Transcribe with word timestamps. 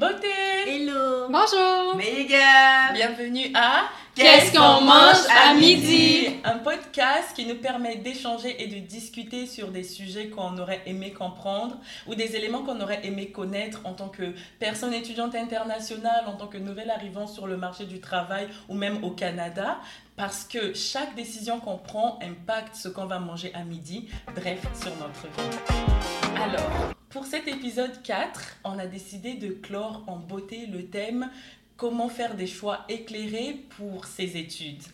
Beauté 0.00 0.26
Hello. 0.66 1.28
Bonjour. 1.28 1.96
Méga 1.96 2.92
Bienvenue 2.94 3.50
à 3.54 3.90
Qu'est-ce 4.14 4.52
qu'on 4.52 4.82
mange 4.82 5.26
à 5.30 5.54
midi? 5.54 6.28
Un 6.44 6.58
podcast 6.58 7.34
qui 7.34 7.46
nous 7.46 7.56
permet 7.56 7.96
d'échanger 7.96 8.62
et 8.62 8.66
de 8.66 8.78
discuter 8.78 9.46
sur 9.46 9.68
des 9.68 9.82
sujets 9.82 10.28
qu'on 10.28 10.58
aurait 10.58 10.82
aimé 10.86 11.12
comprendre 11.12 11.76
ou 12.06 12.14
des 12.14 12.36
éléments 12.36 12.62
qu'on 12.62 12.80
aurait 12.80 13.04
aimé 13.06 13.28
connaître 13.28 13.80
en 13.84 13.94
tant 13.94 14.08
que 14.08 14.34
personne 14.58 14.92
étudiante 14.92 15.34
internationale, 15.34 16.24
en 16.26 16.36
tant 16.36 16.46
que 16.46 16.58
nouvel 16.58 16.90
arrivant 16.90 17.26
sur 17.26 17.46
le 17.46 17.56
marché 17.56 17.84
du 17.84 18.00
travail 18.00 18.48
ou 18.68 18.74
même 18.74 19.02
au 19.02 19.10
Canada. 19.10 19.78
Parce 20.22 20.44
que 20.44 20.72
chaque 20.72 21.16
décision 21.16 21.58
qu'on 21.58 21.78
prend 21.78 22.20
impacte 22.22 22.76
ce 22.76 22.88
qu'on 22.88 23.06
va 23.06 23.18
manger 23.18 23.52
à 23.54 23.64
midi, 23.64 24.08
bref, 24.36 24.64
sur 24.80 24.94
notre 24.98 25.22
vie. 25.22 26.40
Alors, 26.40 26.94
pour 27.10 27.26
cet 27.26 27.48
épisode 27.48 28.00
4, 28.04 28.58
on 28.62 28.78
a 28.78 28.86
décidé 28.86 29.34
de 29.34 29.48
clore 29.48 30.04
en 30.06 30.18
beauté 30.18 30.66
le 30.66 30.84
thème 30.86 31.28
comment 31.76 32.08
faire 32.08 32.36
des 32.36 32.46
choix 32.46 32.84
éclairés 32.88 33.64
pour 33.76 34.04
ses 34.04 34.36
études. 34.36 34.84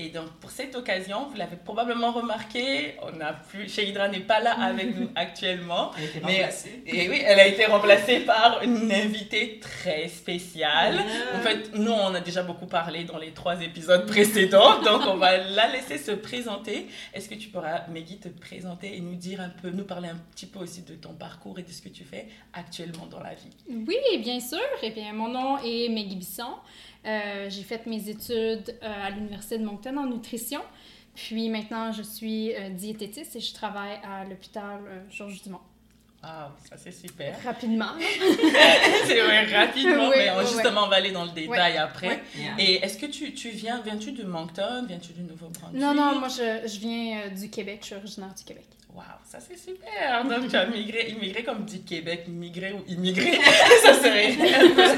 Et 0.00 0.10
donc, 0.10 0.30
pour 0.40 0.52
cette 0.52 0.76
occasion, 0.76 1.26
vous 1.28 1.36
l'avez 1.36 1.56
probablement 1.56 2.12
remarqué, 2.12 2.94
on 3.02 3.20
a 3.20 3.32
plus, 3.32 3.76
Hydra 3.78 4.06
n'est 4.06 4.20
pas 4.20 4.38
là 4.38 4.52
avec 4.52 4.94
nous 4.96 5.08
actuellement. 5.16 5.90
Elle 5.96 6.04
a 6.04 6.06
été 6.06 6.20
Mais, 6.24 6.32
remplacée. 6.36 6.82
et 6.86 7.08
oui, 7.08 7.22
elle 7.26 7.40
a 7.40 7.46
été 7.48 7.64
remplacée 7.64 8.20
par 8.20 8.62
une 8.62 8.92
invitée 8.92 9.58
très 9.60 10.06
spéciale. 10.06 11.00
En 11.34 11.40
fait, 11.40 11.74
nous, 11.74 11.90
on 11.90 12.14
a 12.14 12.20
déjà 12.20 12.44
beaucoup 12.44 12.66
parlé 12.66 13.02
dans 13.02 13.18
les 13.18 13.32
trois 13.32 13.60
épisodes 13.60 14.06
précédents, 14.06 14.80
donc 14.84 15.02
on 15.08 15.16
va 15.16 15.36
la 15.36 15.66
laisser 15.72 15.98
se 15.98 16.12
présenter. 16.12 16.86
Est-ce 17.12 17.28
que 17.28 17.34
tu 17.34 17.48
pourras, 17.48 17.88
Meggy, 17.88 18.18
te 18.18 18.28
présenter 18.28 18.96
et 18.96 19.00
nous 19.00 19.16
dire 19.16 19.40
un 19.40 19.48
peu, 19.50 19.70
nous 19.70 19.84
parler 19.84 20.10
un 20.10 20.18
petit 20.32 20.46
peu 20.46 20.60
aussi 20.60 20.82
de 20.82 20.94
ton 20.94 21.14
parcours 21.14 21.58
et 21.58 21.64
de 21.64 21.72
ce 21.72 21.82
que 21.82 21.88
tu 21.88 22.04
fais 22.04 22.28
actuellement 22.52 23.06
dans 23.06 23.20
la 23.20 23.34
vie? 23.34 23.50
Oui, 23.68 23.96
bien 24.22 24.38
sûr. 24.38 24.60
Eh 24.80 24.90
bien, 24.90 25.12
mon 25.12 25.26
nom 25.28 25.58
est 25.58 25.88
Maggie 25.88 26.14
Bisson. 26.14 26.54
Euh, 27.08 27.48
j'ai 27.48 27.62
fait 27.62 27.86
mes 27.86 28.08
études 28.08 28.76
euh, 28.82 29.06
à 29.06 29.10
l'Université 29.10 29.56
de 29.58 29.64
Moncton 29.64 29.96
en 29.96 30.06
nutrition. 30.06 30.60
Puis 31.14 31.48
maintenant, 31.48 31.90
je 31.90 32.02
suis 32.02 32.54
euh, 32.54 32.68
diététiste 32.70 33.34
et 33.36 33.40
je 33.40 33.52
travaille 33.54 33.98
à 34.04 34.24
l'hôpital 34.24 34.80
euh, 34.86 35.00
Georges 35.10 35.42
Dumont. 35.42 35.60
Ah, 36.22 36.50
ça 36.68 36.76
c'est 36.76 36.90
super. 36.92 37.36
Rapidement. 37.44 37.92
c'est 39.06 39.20
vrai, 39.20 39.44
rapidement, 39.54 40.08
Oui, 40.08 40.14
mais 40.18 40.30
on- 40.30 40.38
oui, 40.38 40.46
justement, 40.46 40.84
on 40.84 40.88
va 40.88 40.96
aller 40.96 41.12
dans 41.12 41.24
le 41.24 41.30
détail 41.30 41.76
après. 41.76 42.20
Yeah. 42.36 42.54
Et 42.58 42.74
est-ce 42.84 42.98
que 42.98 43.06
tu, 43.06 43.32
tu 43.34 43.50
viens, 43.50 43.80
viens-tu 43.82 44.12
de 44.12 44.24
Moncton, 44.24 44.84
viens-tu 44.88 45.12
du 45.12 45.22
Nouveau-Brunswick? 45.22 45.80
Non, 45.80 45.94
non, 45.94 46.18
moi, 46.18 46.28
je, 46.28 46.68
je 46.68 46.78
viens 46.80 47.20
euh, 47.20 47.28
du 47.30 47.48
Québec. 47.50 47.78
Je 47.82 47.86
suis 47.86 47.94
originaire 47.94 48.34
du 48.36 48.44
Québec. 48.44 48.66
Waouh, 48.94 49.04
ça 49.24 49.38
c'est 49.38 49.56
super. 49.56 50.24
Donc 50.24 50.48
tu 50.48 50.56
as 50.56 50.66
migré, 50.66 51.10
immigré 51.10 51.44
comme 51.44 51.64
du 51.64 51.80
Québec, 51.82 52.24
migré 52.26 52.72
ou 52.72 52.82
immigré, 52.88 53.32
ça 53.82 53.94
serait. 53.94 54.32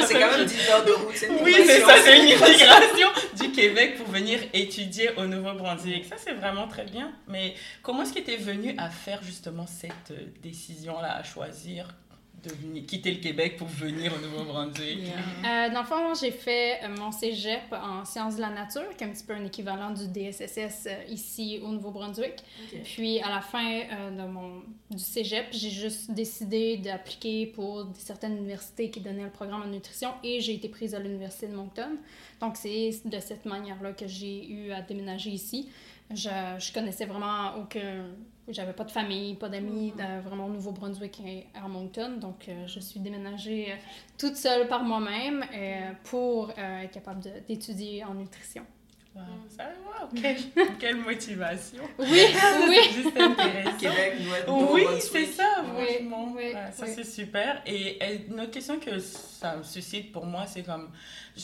C'est 0.06 0.14
quand 0.14 0.30
même 0.30 0.46
10 0.46 0.69
heures 0.70 0.84
de 0.84 0.92
route, 0.92 1.14
c'est 1.14 1.28
Oui, 1.42 1.55
c'est 1.66 1.80
ça, 1.80 1.96
c'est 2.02 2.18
une 2.18 2.28
immigration 2.28 3.08
du 3.38 3.50
Québec 3.50 3.96
pour 3.96 4.06
venir 4.06 4.38
étudier 4.52 5.11
au 5.16 5.27
Nouveau-Brunswick. 5.27 6.06
Ça, 6.06 6.16
c'est 6.18 6.33
vraiment 6.33 6.68
très 6.68 6.84
bien. 6.84 7.12
Mais 7.27 7.55
comment 7.83 8.02
est-ce 8.02 8.12
que 8.12 8.20
tu 8.20 8.33
es 8.33 8.36
venu 8.36 8.74
à 8.78 8.88
faire 8.88 9.22
justement 9.22 9.66
cette 9.66 10.12
euh, 10.12 10.27
décision-là, 10.42 11.16
à 11.16 11.22
choisir 11.22 11.94
de 12.42 12.50
venir, 12.55 12.86
quitter 12.86 13.12
le 13.12 13.20
Québec 13.20 13.56
pour 13.56 13.69
venir 13.69 14.12
au 14.14 14.19
Nouveau-Brunswick 14.19 14.98
Euh, 15.44 15.70
dans 15.70 15.80
le 15.80 15.86
fond, 15.86 16.14
j'ai 16.14 16.30
fait 16.30 16.80
euh, 16.83 16.88
mon 16.96 17.12
cégep 17.12 17.72
en 17.72 18.05
sciences 18.05 18.36
de 18.36 18.41
la 18.41 18.50
nature, 18.50 18.88
qui 18.96 19.05
est 19.05 19.06
un 19.06 19.10
petit 19.10 19.24
peu 19.24 19.34
un 19.34 19.44
équivalent 19.44 19.91
du 19.91 20.08
DSSS 20.08 20.86
euh, 20.86 21.02
ici 21.08 21.61
au 21.62 21.68
Nouveau-Brunswick. 21.68 22.42
Puis 22.84 23.20
à 23.20 23.28
la 23.28 23.41
fin 23.41 23.80
euh, 23.80 24.11
de 24.11 24.30
mon, 24.30 24.62
du 24.91 24.98
cégep, 24.98 25.46
j'ai 25.52 25.70
juste 25.70 26.11
décidé 26.11 26.77
d'appliquer 26.78 27.46
pour 27.46 27.86
certaines 27.94 28.36
universités 28.36 28.91
qui 28.91 29.00
donnaient 29.00 29.24
le 29.24 29.30
programme 29.30 29.62
en 29.62 29.68
nutrition 29.68 30.11
et 30.24 30.41
j'ai 30.41 30.55
été 30.55 30.68
prise 30.68 30.94
à 30.94 30.98
l'université 30.98 31.48
de 31.48 31.55
Moncton. 31.55 31.96
Donc 32.41 32.56
c'est 32.56 32.91
de 33.05 33.20
cette 33.20 33.44
manière-là 33.44 33.92
que 33.92 34.06
j'ai 34.06 34.48
eu 34.48 34.72
à 34.72 34.80
déménager 34.80 35.30
ici. 35.30 35.68
Je, 36.11 36.28
je 36.58 36.72
connaissais 36.72 37.06
vraiment 37.06 37.57
aucun. 37.61 38.07
J'avais 38.52 38.72
pas 38.72 38.84
de 38.84 38.90
famille, 38.90 39.34
pas 39.34 39.48
d'amis, 39.48 39.92
euh, 40.00 40.20
vraiment 40.24 40.46
au 40.46 40.50
Nouveau-Brunswick 40.50 41.20
et 41.27 41.46
à 41.55 41.68
Moncton. 41.68 42.16
Donc 42.20 42.48
euh, 42.48 42.66
je 42.66 42.80
suis 42.80 43.00
déménagée 43.00 43.72
euh, 43.72 43.77
toute 44.18 44.36
seule 44.36 44.66
par 44.68 44.83
moi-même 44.83 45.44
euh, 45.55 45.92
pour 46.05 46.50
euh, 46.50 46.80
être 46.80 46.92
capable 46.92 47.20
d'étudier 47.46 48.05
en 48.05 48.14
nutrition. 48.14 48.64
Wow, 49.12 49.22
ça, 49.48 49.64
wow, 49.84 50.08
quelle, 50.22 50.36
quelle 50.78 50.96
motivation. 50.96 51.83
Oui, 51.98 52.06
oui. 52.68 52.77
C'est 52.80 53.02
juste 53.02 53.16
intéressant. 53.20 53.77
Québec, 53.77 54.14
Oui, 54.48 54.83
c'est 55.00 55.27
ça, 55.27 55.64
franchement. 55.64 56.28
oui, 56.36 56.52
Ouais, 56.55 56.70
ça, 56.72 56.84
oui. 56.86 56.92
c'est 56.94 57.02
super. 57.05 57.60
Et, 57.66 57.96
et 58.05 58.27
une 58.28 58.40
autre 58.40 58.52
question 58.52 58.78
que 58.78 59.00
ça 59.00 59.56
me 59.56 59.64
suscite 59.64 60.12
pour 60.12 60.27
moi, 60.27 60.46
c'est 60.46 60.62
comme. 60.62 60.90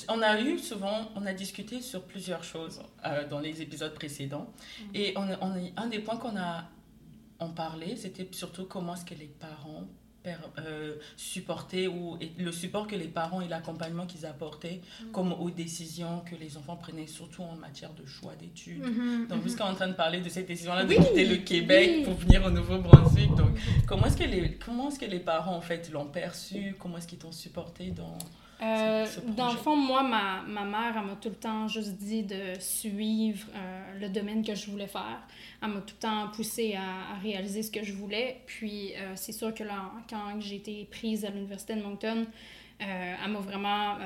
On 0.09 0.22
a 0.22 0.41
eu 0.41 0.61
souvent, 0.61 1.09
on 1.16 1.27
a 1.27 1.33
discuté 1.33 1.81
sur 1.81 2.05
plusieurs 2.05 2.45
choses 2.45 2.81
euh, 3.05 3.27
dans 3.27 3.41
les 3.41 3.61
épisodes 3.61 3.95
précédents. 3.95 4.47
Mhm. 4.81 4.87
Et 4.95 5.15
on, 5.16 5.27
on 5.41 5.55
un 5.77 5.87
des 5.89 5.99
points 5.99 6.19
qu'on 6.19 6.37
a 6.37 6.65
en 7.39 7.51
parlé, 7.51 7.97
c'était 7.97 8.29
surtout 8.33 8.65
comment 8.67 8.95
est-ce 8.95 9.05
que 9.05 9.15
les 9.15 9.27
parents 9.27 9.87
euh, 10.59 10.97
supportaient 11.17 11.87
ou 11.87 12.19
le 12.37 12.51
support 12.51 12.89
que 12.89 12.97
les 12.97 13.07
parents 13.07 13.41
et 13.41 13.47
l'accompagnement 13.47 14.07
qu'ils 14.07 14.27
apportaient 14.27 14.81
Mhm. 15.05 15.11
comme 15.13 15.33
aux 15.33 15.51
décisions 15.51 16.21
que 16.29 16.35
les 16.35 16.57
enfants 16.57 16.75
prenaient, 16.75 17.07
surtout 17.07 17.43
en 17.43 17.55
matière 17.55 17.93
de 17.95 18.05
choix 18.07 18.35
d'études. 18.35 18.83
Mhm, 18.85 19.29
Donc, 19.29 19.43
puisqu'on 19.43 19.67
est 19.67 19.71
en 19.71 19.75
train 19.77 19.87
de 19.87 19.93
parler 19.93 20.21
de 20.21 20.29
cette 20.29 20.49
décision-là 20.49 20.83
de 20.85 20.89
Oui, 20.89 20.97
quitter 20.97 21.27
le 21.27 21.37
Québec 21.37 21.91
oui. 21.99 22.05
pour 22.05 22.15
venir 22.15 22.45
au 22.45 22.51
Nouveau-Brunswick, 22.51 23.37
donc 23.37 23.51
comment 23.87 24.07
est-ce 24.07 24.17
que 24.17 24.25
les 24.25 24.55
comment 24.57 24.89
est-ce 24.89 24.99
que 24.99 25.05
les 25.05 25.21
parents 25.21 25.55
en 25.57 25.61
fait 25.61 25.93
l'ont 25.93 26.07
perçu, 26.07 26.75
comment 26.81 26.99
est-ce 26.99 27.07
qu'ils 27.07 27.19
t'ont 27.19 27.31
supporté 27.31 27.93
dans 27.93 28.19
Euh, 28.62 29.06
dans 29.37 29.50
le 29.50 29.56
fond, 29.59 29.77
moi, 29.77 30.03
ma, 30.03 30.43
ma 30.43 30.65
mère, 30.65 30.94
elle 30.97 31.06
m'a 31.06 31.17
tout 31.17 31.28
le 31.28 31.34
temps 31.34 31.69
juste 31.69 31.93
dit 31.93 32.22
de 32.22 32.59
suivre 32.59 33.47
euh, 33.55 34.00
le 34.00 34.09
domaine 34.09 34.44
que 34.44 34.55
je 34.55 34.71
voulais 34.71 34.87
faire. 34.87 35.21
Elle 35.62 35.69
m'a 35.69 35.81
tout 35.81 35.94
le 35.97 36.00
temps 36.00 36.28
poussé 36.34 36.75
à, 36.75 37.15
à 37.15 37.19
réaliser 37.19 37.62
ce 37.62 37.71
que 37.71 37.84
je 37.84 37.93
voulais. 37.93 38.41
Puis, 38.47 38.95
euh, 38.95 39.12
c'est 39.15 39.33
sûr 39.33 39.53
que 39.53 39.62
là, 39.62 39.93
quand 40.09 40.41
j'ai 40.41 40.56
été 40.56 40.89
prise 40.91 41.25
à 41.25 41.31
l'Université 41.31 41.75
de 41.75 41.83
Moncton, 41.83 42.27
elle 42.78 43.31
m'a 43.31 43.39
vraiment 43.41 43.97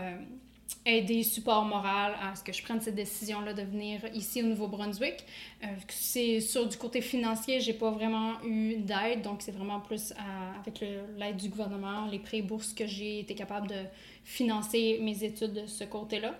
aidé, 0.87 1.23
support 1.23 1.65
moral 1.65 2.15
à 2.23 2.35
ce 2.35 2.43
que 2.43 2.53
je 2.53 2.63
prenne 2.63 2.81
cette 2.81 2.95
décision-là 2.95 3.53
de 3.55 3.63
venir 3.63 4.01
ici 4.15 4.43
au 4.43 4.47
Nouveau-Brunswick. 4.47 5.25
Euh, 5.63 5.67
c'est 5.89 6.41
sur 6.41 6.67
du 6.69 6.77
côté 6.77 7.01
financier, 7.01 7.61
j'ai 7.61 7.75
pas 7.75 7.91
vraiment 7.91 8.43
eu 8.45 8.77
d'aide, 8.77 9.23
donc 9.23 9.43
c'est 9.43 9.53
vraiment 9.53 9.81
plus 9.81 10.13
à- 10.13 10.59
avec 10.61 10.81
le- 10.81 11.17
l'aide 11.19 11.37
du 11.37 11.49
gouvernement, 11.49 12.07
les 12.07 12.19
prêts 12.19 12.39
et 12.39 12.43
bourses 12.43 12.73
que 12.73 12.87
j'ai 12.87 13.21
été 13.21 13.35
capable 13.35 13.69
de 13.69 13.83
financer 14.25 14.99
mes 15.03 15.23
études 15.25 15.53
de 15.53 15.67
ce 15.67 15.85
côté-là. 15.85 16.35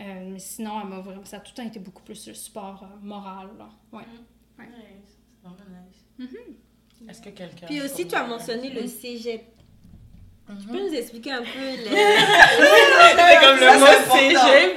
Euh, 0.00 0.28
mais 0.30 0.38
sinon, 0.38 0.80
elle 0.82 0.88
m'a 0.88 1.00
vraiment, 1.00 1.24
ça 1.24 1.38
a 1.38 1.40
tout 1.40 1.52
le 1.56 1.62
temps 1.62 1.66
été 1.68 1.78
beaucoup 1.80 2.02
plus 2.02 2.28
le 2.28 2.34
support 2.34 2.82
euh, 2.82 2.96
moral. 3.02 3.48
Là. 3.58 3.68
Ouais. 3.92 4.04
Est-ce 7.08 7.20
que 7.22 7.30
quelqu'un 7.30 7.66
Puis 7.66 7.80
aussi, 7.80 8.06
tu 8.08 8.14
as 8.14 8.26
mentionné 8.26 8.70
le 8.70 8.86
cégep. 8.86 9.44
Tu 10.48 10.52
Mhm. 10.52 10.66
peux 10.72 10.88
nous 10.88 10.94
expliquer 10.94 11.32
un 11.32 11.42
peu 11.42 11.58
les... 11.58 11.76
C'est 11.86 13.40
comme 13.40 13.58
le 13.58 13.78
mot 13.80 13.86
cégep. 14.14 14.76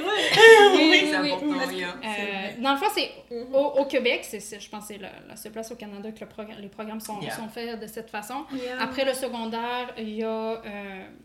Oui, 0.72 1.08
C'est 1.10 1.18
oui, 1.20 1.32
important, 1.32 1.68
oui. 1.68 1.84
Euh, 1.84 2.62
dans 2.62 2.72
le 2.72 2.76
fond, 2.76 2.86
c'est 2.94 3.10
Mhm. 3.30 3.54
au, 3.54 3.58
au 3.80 3.84
Québec, 3.86 4.20
c'est, 4.28 4.40
je 4.60 4.68
pense 4.68 4.88
que 4.88 4.94
c'est 4.94 5.00
la, 5.00 5.10
la 5.28 5.36
seule 5.36 5.52
place 5.52 5.70
au 5.70 5.76
Canada 5.76 6.10
que 6.10 6.20
le 6.20 6.26
progr- 6.26 6.58
les 6.60 6.68
programmes 6.68 7.00
sont, 7.00 7.20
Yeah. 7.20 7.36
sont 7.36 7.48
faits 7.48 7.78
de 7.80 7.86
cette 7.86 8.10
façon. 8.10 8.44
Yeah. 8.52 8.80
Après 8.82 9.04
le 9.04 9.14
secondaire, 9.14 9.94
il 9.96 10.10
y 10.16 10.24
a 10.24 10.28
euh, 10.28 10.60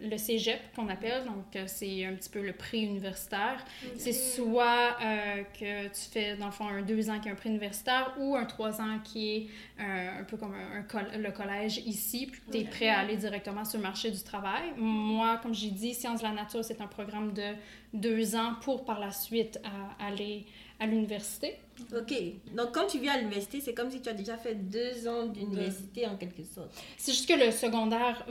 le 0.01 0.17
cégep 0.17 0.59
qu'on 0.75 0.87
appelle, 0.89 1.23
donc 1.25 1.55
euh, 1.55 1.63
c'est 1.65 2.05
un 2.05 2.13
petit 2.13 2.29
peu 2.29 2.41
le 2.41 2.53
pré-universitaire. 2.53 3.57
C'est 3.97 4.13
soit 4.13 4.95
euh, 5.03 5.43
que 5.59 5.87
tu 5.87 6.09
fais 6.11 6.35
dans 6.35 6.45
le 6.47 6.51
fond 6.51 6.67
un 6.67 6.81
deux 6.83 7.09
ans 7.09 7.19
qui 7.19 7.29
est 7.29 7.31
un 7.31 7.35
pré-universitaire 7.35 8.13
ou 8.19 8.35
un 8.35 8.45
trois 8.45 8.79
ans 8.81 8.99
qui 9.03 9.35
est 9.35 9.47
euh, 9.83 10.19
un 10.21 10.23
peu 10.23 10.37
comme 10.37 10.53
un, 10.53 10.79
un 10.79 10.83
col- 10.83 11.11
le 11.19 11.31
collège 11.31 11.77
ici, 11.85 12.27
puis 12.31 12.41
tu 12.51 12.57
es 12.59 12.63
prêt 12.65 12.89
à 12.89 12.99
aller 12.99 13.15
directement 13.17 13.65
sur 13.65 13.79
le 13.79 13.83
marché 13.83 14.11
du 14.11 14.21
travail. 14.21 14.33
Moi, 14.77 15.37
comme 15.41 15.53
j'ai 15.53 15.69
dit, 15.71 15.93
Sciences 15.93 16.19
de 16.19 16.25
la 16.25 16.31
nature, 16.33 16.63
c'est 16.63 16.81
un 16.81 16.87
programme 16.87 17.33
de 17.33 17.53
deux 17.93 18.35
ans 18.35 18.53
pour 18.61 18.83
par 18.85 18.99
la 18.99 19.11
suite 19.11 19.59
à- 19.63 20.07
aller 20.07 20.45
à 20.79 20.85
l'université. 20.87 21.55
Ok, 21.95 22.13
donc 22.55 22.71
quand 22.73 22.85
tu 22.87 22.99
viens 22.99 23.13
à 23.13 23.17
l'université, 23.17 23.59
c'est 23.61 23.73
comme 23.73 23.89
si 23.91 24.01
tu 24.01 24.09
as 24.09 24.13
déjà 24.13 24.37
fait 24.37 24.55
deux 24.55 25.07
ans 25.07 25.25
d'université 25.25 26.05
en 26.07 26.15
quelque 26.17 26.43
sorte. 26.43 26.69
C'est 26.97 27.11
juste 27.13 27.27
que 27.29 27.33
le 27.45 27.51
secondaire, 27.51 28.25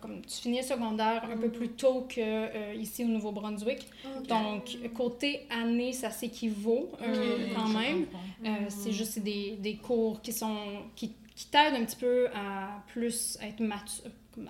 comme 0.00 0.22
tu 0.22 0.36
finis 0.42 0.58
le 0.58 0.64
secondaire 0.64 1.24
un 1.30 1.36
peu 1.36 1.50
plus 1.50 1.68
tôt 1.70 2.06
que 2.08 2.20
euh, 2.20 2.74
au 3.00 3.04
Nouveau-Brunswick. 3.08 3.86
Donc, 4.28 4.78
côté 4.94 5.46
année, 5.50 5.92
ça 5.92 6.10
s'équivaut 6.10 6.90
euh, 7.02 7.46
quand 7.54 7.68
même. 7.68 8.06
Euh, 8.46 8.48
c'est 8.68 8.92
juste 8.92 9.18
des, 9.20 9.56
des 9.58 9.76
cours 9.76 10.20
qui 10.22 10.32
sont 10.32 10.56
qui, 10.96 11.12
qui 11.36 11.46
t'aident 11.48 11.74
un 11.74 11.84
petit 11.84 11.96
peu 11.96 12.28
à 12.34 12.82
plus 12.92 13.38
être 13.42 13.60
matu- 13.60 14.02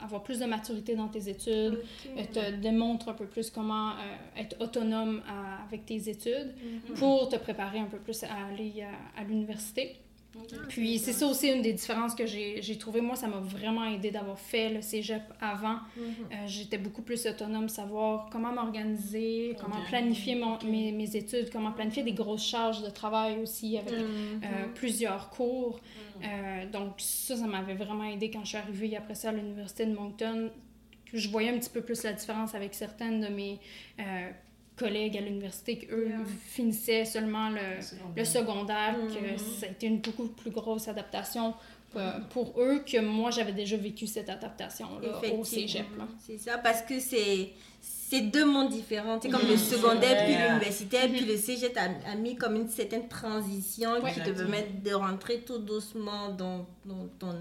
avoir 0.02 0.22
plus 0.22 0.38
de 0.38 0.44
maturité 0.46 0.94
dans 0.96 1.08
tes 1.08 1.28
études, 1.28 1.80
euh, 2.16 2.24
te 2.32 2.50
démontre 2.56 3.08
un 3.08 3.14
peu 3.14 3.26
plus 3.26 3.50
comment 3.50 3.90
euh, 3.90 4.40
être 4.40 4.56
autonome 4.60 5.22
à- 5.28 5.62
avec 5.64 5.86
tes 5.86 6.08
études 6.08 6.54
pour 6.96 7.28
te 7.28 7.36
préparer 7.36 7.78
un 7.78 7.86
peu 7.86 7.98
plus 7.98 8.22
à 8.24 8.28
aller 8.50 8.82
à, 8.82 9.20
à 9.20 9.24
l'université. 9.24 9.96
Puis 10.68 10.98
c'est 10.98 11.12
ça 11.12 11.26
aussi 11.26 11.48
une 11.48 11.60
des 11.62 11.72
différences 11.72 12.14
que 12.14 12.24
j'ai 12.26 12.62
j'ai 12.62 12.78
trouvé. 12.78 13.00
Moi, 13.00 13.16
ça 13.16 13.26
m'a 13.26 13.38
vraiment 13.40 13.84
aidé 13.86 14.10
d'avoir 14.10 14.38
fait 14.38 14.68
le 14.70 14.80
cégep 14.82 15.22
avant. 15.40 15.78
Mhm. 15.96 16.04
Euh, 16.32 16.34
J'étais 16.46 16.78
beaucoup 16.78 17.02
plus 17.02 17.26
autonome, 17.26 17.68
savoir 17.68 18.28
comment 18.30 18.52
m'organiser, 18.52 19.56
comment 19.60 19.82
planifier 19.88 20.34
mon- 20.36 20.58
mes, 20.64 20.92
mes 20.92 21.16
études, 21.16 21.50
comment 21.50 21.72
planifier 21.72 22.02
des 22.02 22.12
grosses 22.12 22.46
charges 22.46 22.82
de 22.82 22.90
travail 22.90 23.38
aussi 23.42 23.76
avec 23.78 23.92
Mhm. 23.92 24.40
euh, 24.44 24.66
plusieurs 24.74 25.30
cours. 25.30 25.80
Euh, 26.22 26.66
donc 26.70 26.94
ça, 26.98 27.36
ça 27.36 27.46
m'avait 27.46 27.74
vraiment 27.74 28.04
aidé 28.04 28.30
quand 28.30 28.42
je 28.44 28.48
suis 28.50 28.58
arrivée 28.58 28.96
après 28.96 29.14
ça 29.14 29.30
à 29.30 29.32
l'université 29.32 29.86
de 29.86 29.94
Moncton. 29.94 30.50
Je 31.12 31.28
voyais 31.28 31.50
un 31.50 31.58
petit 31.58 31.70
peu 31.70 31.80
plus 31.80 32.04
la 32.04 32.12
différence 32.12 32.54
avec 32.54 32.72
certaines 32.74 33.20
de 33.20 33.28
mes 33.28 33.58
collègues 34.80 35.16
à 35.16 35.20
l'université 35.20 35.78
qui, 35.78 35.86
eux, 35.92 36.06
Yeah. 36.08 36.18
finissaient 36.56 37.04
seulement 37.04 37.50
le, 37.50 37.60
le 38.16 38.24
secondaire, 38.24 38.96
Mhm. 38.98 39.08
que 39.14 39.40
ça 39.60 39.66
a 39.66 39.68
été 39.70 39.86
une 39.86 39.98
beaucoup 40.00 40.26
plus 40.28 40.50
grosse 40.50 40.88
adaptation 40.88 41.54
euh, 41.96 42.12
pour 42.30 42.46
eux 42.60 42.78
que 42.90 43.00
moi, 43.00 43.30
j'avais 43.32 43.52
déjà 43.52 43.76
vécu 43.76 44.06
cette 44.06 44.28
adaptation-là 44.30 45.08
au 45.34 45.44
cégep. 45.44 45.86
C'est 46.24 46.38
ça, 46.38 46.58
parce 46.58 46.82
que 46.82 46.98
c'est 47.00 47.50
c'est 47.80 48.22
deux 48.22 48.44
mondes 48.44 48.70
différents. 48.70 49.18
C'est 49.22 49.28
comme 49.30 49.48
le 49.48 49.56
secondaire 49.56 50.16
C'est 50.18 50.24
puis 50.26 50.34
l'universitaire, 50.48 51.08
puis 51.08 51.24
le 51.24 51.36
cégep 51.36 51.76
a, 51.76 52.10
a 52.10 52.14
mis 52.16 52.34
comme 52.36 52.56
une 52.56 52.68
certaine 52.68 53.06
transition 53.08 53.92
Ouais. 54.02 54.12
qui 54.12 54.20
te 54.20 54.30
permet 54.30 54.66
de 54.84 54.92
rentrer 54.94 55.40
tout 55.40 55.58
doucement 55.58 56.28
dans, 56.30 56.66
dans 56.84 57.06
ton 57.20 57.34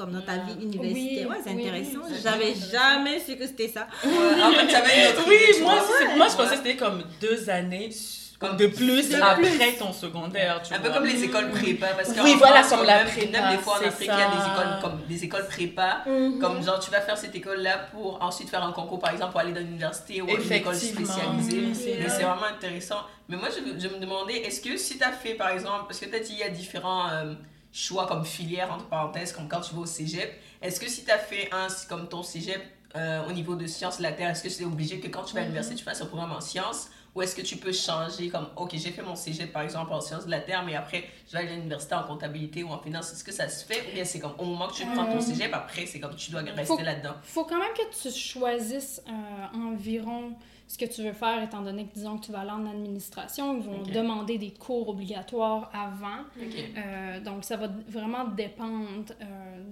comme 0.00 0.12
dans 0.12 0.22
ta 0.22 0.36
vie 0.38 0.54
universitaire. 0.62 1.28
Oui, 1.28 1.36
ouais, 1.36 1.42
c'est 1.44 1.50
oui, 1.52 1.60
intéressant. 1.68 2.00
oui, 2.08 2.14
J'avais 2.22 2.54
jamais 2.54 3.20
su 3.20 3.36
que 3.36 3.46
c'était 3.46 3.68
ça. 3.68 3.86
Ouais, 4.02 4.10
en 4.42 4.50
fait, 4.52 4.62
une 4.62 5.08
autre 5.18 5.24
Oui, 5.28 5.34
idée, 5.44 5.54
tu 5.58 5.62
moi, 5.62 5.74
moi 6.16 6.26
je 6.30 6.36
pensais 6.36 6.50
que 6.50 6.56
c'était 6.56 6.76
comme 6.76 7.02
deux 7.20 7.50
années 7.50 7.90
Comme 8.38 8.56
de 8.56 8.68
plus 8.68 9.10
de 9.10 9.16
après 9.20 9.72
ton 9.78 9.92
secondaire. 9.92 10.62
Tu 10.66 10.72
Un 10.72 10.78
peu 10.80 10.88
comme 10.90 11.04
les 11.04 11.22
écoles 11.22 11.50
prépa, 11.50 11.88
parce 11.88 12.10
que 12.14 12.20
Oui, 12.22 12.34
voilà, 12.38 12.62
comme 12.62 12.84
la 12.84 13.04
même, 13.04 13.08
prépa, 13.12 13.40
même 13.42 13.56
des 13.56 13.62
fois 13.62 13.74
en 13.74 13.86
Afrique, 13.86 14.10
il 14.10 14.18
y 14.18 14.22
a 14.22 14.30
des 14.30 14.42
écoles 14.52 14.78
comme 14.80 15.00
des 15.06 15.24
écoles 15.24 15.46
prépa, 15.46 16.02
Mhm. 16.06 16.38
comme 16.40 16.64
genre 16.64 16.80
tu 16.80 16.90
vas 16.90 17.02
faire 17.02 17.18
cette 17.18 17.34
école-là 17.34 17.88
pour 17.92 18.22
ensuite 18.22 18.48
faire 18.48 18.64
un 18.64 18.72
concours, 18.72 18.98
par 19.00 19.12
exemple, 19.12 19.32
pour 19.32 19.40
aller 19.42 19.52
dans 19.52 19.60
l'université 19.60 20.22
ou 20.22 20.28
une 20.28 20.50
école 20.52 20.74
spécialisée. 20.74 21.74
C'est 21.74 21.96
Mais 21.98 22.06
vrai. 22.06 22.08
c'est 22.16 22.22
vraiment 22.22 22.48
intéressant. 22.56 23.00
Mais 23.28 23.36
moi, 23.36 23.48
je, 23.54 23.60
je 23.78 23.88
me 23.94 23.98
demandais, 24.00 24.38
est-ce 24.38 24.62
que 24.62 24.74
si 24.78 24.96
tu 24.96 25.04
as 25.04 25.12
fait, 25.12 25.34
par 25.34 25.50
exemple, 25.50 25.84
parce 25.88 26.00
que 26.00 26.06
peut-être 26.06 26.30
il 26.30 26.38
y 26.38 26.42
a 26.42 26.48
différents 26.48 27.08
euh, 27.10 27.34
choix 27.72 28.06
comme 28.06 28.24
filière, 28.24 28.72
entre 28.72 28.86
parenthèses, 28.86 29.32
comme 29.32 29.48
quand 29.48 29.60
tu 29.60 29.74
vas 29.74 29.82
au 29.82 29.86
cégep, 29.86 30.32
est-ce 30.62 30.80
que 30.80 30.88
si 30.88 31.04
tu 31.04 31.10
as 31.10 31.18
fait 31.18 31.48
un, 31.52 31.68
comme 31.88 32.08
ton 32.08 32.22
cégep 32.22 32.60
euh, 32.96 33.24
au 33.28 33.32
niveau 33.32 33.54
de 33.54 33.66
sciences 33.66 33.98
de 33.98 34.02
la 34.02 34.12
Terre, 34.12 34.30
est-ce 34.30 34.42
que 34.42 34.48
c'est 34.48 34.64
obligé 34.64 34.98
que 34.98 35.06
quand 35.08 35.22
tu 35.22 35.34
vas 35.34 35.40
à 35.40 35.44
l'université, 35.44 35.76
tu 35.76 35.84
fasses 35.84 36.02
un 36.02 36.06
programme 36.06 36.32
en 36.32 36.40
sciences? 36.40 36.88
Ou 37.14 37.22
est-ce 37.22 37.34
que 37.34 37.42
tu 37.42 37.56
peux 37.56 37.72
changer 37.72 38.28
comme, 38.28 38.48
ok, 38.54 38.70
j'ai 38.74 38.92
fait 38.92 39.02
mon 39.02 39.16
cégep 39.16 39.52
par 39.52 39.62
exemple 39.62 39.92
en 39.92 40.00
sciences 40.00 40.26
de 40.26 40.30
la 40.30 40.38
Terre, 40.38 40.62
mais 40.64 40.76
après 40.76 41.04
je 41.26 41.32
vais 41.36 41.38
à 41.38 41.42
l'université 41.42 41.94
en 41.96 42.04
comptabilité 42.04 42.62
ou 42.62 42.68
en 42.70 42.78
finance, 42.78 43.12
est-ce 43.12 43.24
que 43.24 43.32
ça 43.32 43.48
se 43.48 43.64
fait? 43.64 43.80
Ou 43.90 43.94
bien 43.94 44.04
c'est 44.04 44.20
comme 44.20 44.34
au 44.38 44.44
moment 44.44 44.68
que 44.68 44.74
tu 44.74 44.86
prends 44.86 45.06
ton 45.06 45.16
Euh, 45.16 45.20
cégep, 45.20 45.52
après 45.52 45.86
c'est 45.86 45.98
comme 45.98 46.14
tu 46.14 46.30
dois 46.30 46.42
rester 46.42 46.82
là-dedans? 46.84 47.14
faut 47.24 47.44
quand 47.44 47.58
même 47.58 47.72
que 47.76 47.82
tu 48.00 48.16
choisisses 48.16 49.02
euh, 49.08 49.56
environ 49.58 50.34
ce 50.70 50.78
que 50.78 50.84
tu 50.84 51.02
veux 51.02 51.12
faire, 51.12 51.42
étant 51.42 51.62
donné 51.62 51.84
que, 51.86 51.94
disons, 51.94 52.16
que 52.16 52.26
tu 52.26 52.30
vas 52.30 52.42
aller 52.42 52.52
en 52.52 52.64
administration, 52.64 53.56
ils 53.56 53.62
vont 53.64 53.82
demander 53.92 54.38
des 54.38 54.52
cours 54.52 54.88
obligatoires 54.88 55.68
avant. 55.74 56.22
Euh, 56.38 57.18
donc, 57.18 57.42
ça 57.42 57.56
va 57.56 57.66
vraiment 57.88 58.24
dépendre 58.28 58.86
euh, 59.20 59.24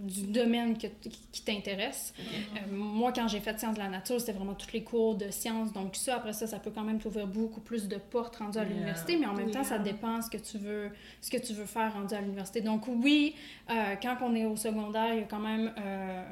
du 0.02 0.22
domaine 0.26 0.76
que 0.76 0.88
qui 1.30 1.42
t'intéresse. 1.42 2.12
Euh, 2.18 2.74
moi, 2.74 3.12
quand 3.12 3.28
j'ai 3.28 3.38
fait 3.38 3.56
sciences 3.60 3.74
de 3.76 3.78
la 3.78 3.88
nature, 3.88 4.18
c'était 4.18 4.32
vraiment 4.32 4.54
tous 4.54 4.72
les 4.72 4.82
cours 4.82 5.14
de 5.14 5.30
sciences. 5.30 5.72
Donc, 5.72 5.94
ça, 5.94 6.16
après 6.16 6.32
ça, 6.32 6.48
ça 6.48 6.58
peut 6.58 6.72
quand 6.74 6.82
même 6.82 6.98
t'ouvrir 6.98 7.28
beaucoup 7.28 7.60
plus 7.60 7.86
de 7.86 7.96
portes 7.96 8.34
rendues 8.34 8.58
à 8.58 8.62
Yeah. 8.62 8.72
l'université. 8.72 9.16
Mais 9.18 9.26
en 9.26 9.34
même 9.34 9.52
temps, 9.52 9.62
ça 9.62 9.78
dépend 9.78 10.20
ce 10.20 10.28
que 10.28 10.38
tu 10.38 10.58
veux, 10.58 10.90
ce 11.20 11.30
que 11.30 11.36
tu 11.36 11.52
veux 11.52 11.66
faire 11.66 11.92
rendu 11.94 12.12
à 12.12 12.20
l'université. 12.20 12.60
Donc, 12.60 12.88
oui, 12.88 13.36
euh, 13.70 13.94
quand 14.02 14.16
on 14.22 14.34
est 14.34 14.46
au 14.46 14.56
secondaire, 14.56 15.14
il 15.14 15.20
y 15.20 15.22
a 15.22 15.26
quand 15.26 15.38
même 15.38 15.72
euh, 15.78 16.24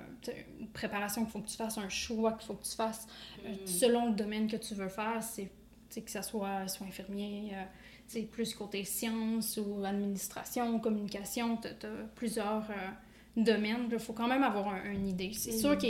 une 0.59 0.67
préparation 0.69 1.23
qu'il 1.23 1.31
faut 1.31 1.39
que 1.39 1.49
tu 1.49 1.57
fasses, 1.57 1.79
un 1.79 1.89
choix 1.89 2.33
qu'il 2.33 2.49
faut 2.49 2.55
que 2.55 2.65
tu 2.65 2.75
fasses 2.75 3.07
euh, 3.45 3.53
selon 3.65 4.07
le 4.07 4.13
domaine 4.15 4.49
que 4.49 4.56
tu 4.57 4.75
veux 4.75 4.89
faire. 4.89 5.23
C'est 5.23 5.51
que 6.03 6.11
ça 6.11 6.23
soit, 6.23 6.69
soit 6.69 6.87
infirmier, 6.87 7.53
euh, 7.55 8.23
plus 8.31 8.55
côté 8.55 8.85
sciences 8.85 9.57
ou 9.59 9.85
administration, 9.85 10.79
communication, 10.79 11.57
tu 11.57 11.69
as, 11.69 11.91
plusieurs 12.15 12.69
euh, 12.71 12.75
domaines. 13.37 13.89
Il 13.91 13.99
faut 13.99 14.13
quand 14.13 14.29
même 14.29 14.43
avoir 14.43 14.69
un- 14.69 14.91
une 14.93 15.09
idée. 15.09 15.33
C'est 15.33 15.53
sûr 15.53 15.79
que 15.79 15.87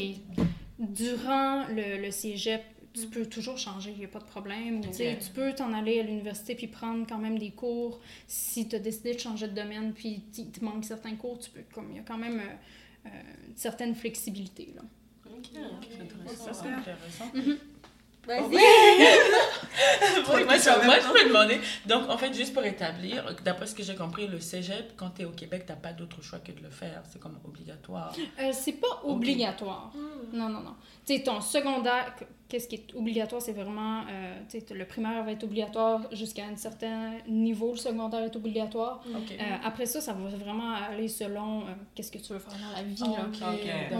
durant 0.79 1.67
le, 1.69 2.01
le 2.03 2.11
cégep, 2.11 2.63
tu 2.95 3.07
peux 3.09 3.27
toujours 3.27 3.59
changer, 3.59 3.91
il 3.93 3.99
n'y 3.99 4.05
a 4.05 4.09
pas 4.09 4.21
de 4.21 4.25
problème. 4.25 4.81
Tu 5.21 5.31
peux 5.31 5.53
t'en 5.55 5.73
aller 5.75 6.01
à 6.01 6.03
l'université 6.03 6.55
puis 6.55 6.67
prendre 6.67 7.07
quand 7.07 7.19
même 7.19 7.39
des 7.39 7.51
cours. 7.51 8.01
Si 8.27 8.69
tu 8.69 8.77
as 8.77 8.79
décidé 8.79 9.13
de 9.15 9.19
changer 9.19 9.49
de 9.49 9.55
domaine 9.55 9.93
puis 9.93 10.23
il 10.39 10.51
te 10.51 10.65
manque 10.65 10.85
certains 10.85 11.15
cours, 11.17 11.39
tu 11.39 11.51
peux, 11.51 11.61
comme 11.75 11.91
il 11.91 11.97
y 11.97 12.01
a 12.01 12.03
quand 12.03 12.17
même 12.19 12.39
euh, 12.41 13.07
euh, 13.09 13.09
une 13.49 13.57
certaine 13.57 13.95
flexibilité. 13.95 14.73
Là. 14.75 14.83
Ok, 15.27 15.49
ok, 15.55 15.89
c'est 15.91 16.03
intéressant. 16.03 16.53
Ça, 16.55 16.69
intéressant. 16.69 17.31
Vas-y. 18.27 18.57
Oui, 20.35 20.45
moi, 20.45 20.57
je, 20.57 20.85
moi, 20.87 20.97
je 21.01 21.13
peux 21.13 21.29
demander. 21.29 21.61
Donc, 21.87 22.09
en 22.09 22.17
fait, 22.19 22.33
juste 22.35 22.53
pour 22.55 22.65
établir, 22.65 23.25
d'après 23.45 23.67
ce 23.67 23.75
que 23.75 23.83
j'ai 23.83 23.95
compris, 23.95 24.27
le 24.27 24.41
cégep, 24.41 24.95
quand 24.97 25.11
tu 25.11 25.23
es 25.23 25.25
au 25.25 25.31
Québec, 25.31 25.65
tu 25.67 25.73
n'as 25.73 25.79
pas 25.79 25.93
d'autre 25.93 26.23
choix 26.23 26.39
que 26.39 26.51
de 26.53 26.61
le 26.63 26.71
faire. 26.71 27.03
C'est 27.11 27.21
comme 27.21 27.39
obligatoire. 27.45 28.13
Euh, 28.41 28.51
c'est 28.53 28.73
pas 28.73 29.01
obligatoire. 29.05 29.93
Non, 30.33 30.49
non, 30.49 30.61
non. 30.61 30.75
Tu 31.07 31.17
sais, 31.17 31.23
ton 31.23 31.41
secondaire, 31.41 32.15
qu'est-ce 32.49 32.67
qui 32.69 32.77
est 32.77 32.95
obligatoire, 32.95 33.41
c'est 33.43 33.53
vraiment. 33.53 34.03
euh, 34.11 34.35
tu 34.51 34.61
sais, 34.61 34.75
le 34.75 34.85
primaire 34.87 35.23
va 35.23 35.33
être 35.33 35.45
obligatoire 35.45 36.03
jusqu'à 36.13 36.45
un 36.47 36.57
certain 36.57 37.13
niveau, 37.29 37.73
le 37.73 37.77
secondaire 37.79 38.25
est 38.25 38.35
obligatoire. 38.37 39.03
Euh, 39.41 39.45
après 39.65 39.87
ça, 39.87 40.01
ça 40.01 40.13
va 40.15 40.29
vraiment 40.37 40.75
aller 40.75 41.09
selon 41.09 41.61
euh, 41.61 41.65
qu'est-ce 41.95 42.11
que 42.11 42.19
tu 42.19 42.33
veux 42.33 42.39
faire 42.39 42.55
dans 42.55 42.77
la 42.77 42.83
vie. 42.83 42.97
là. 43.17 43.23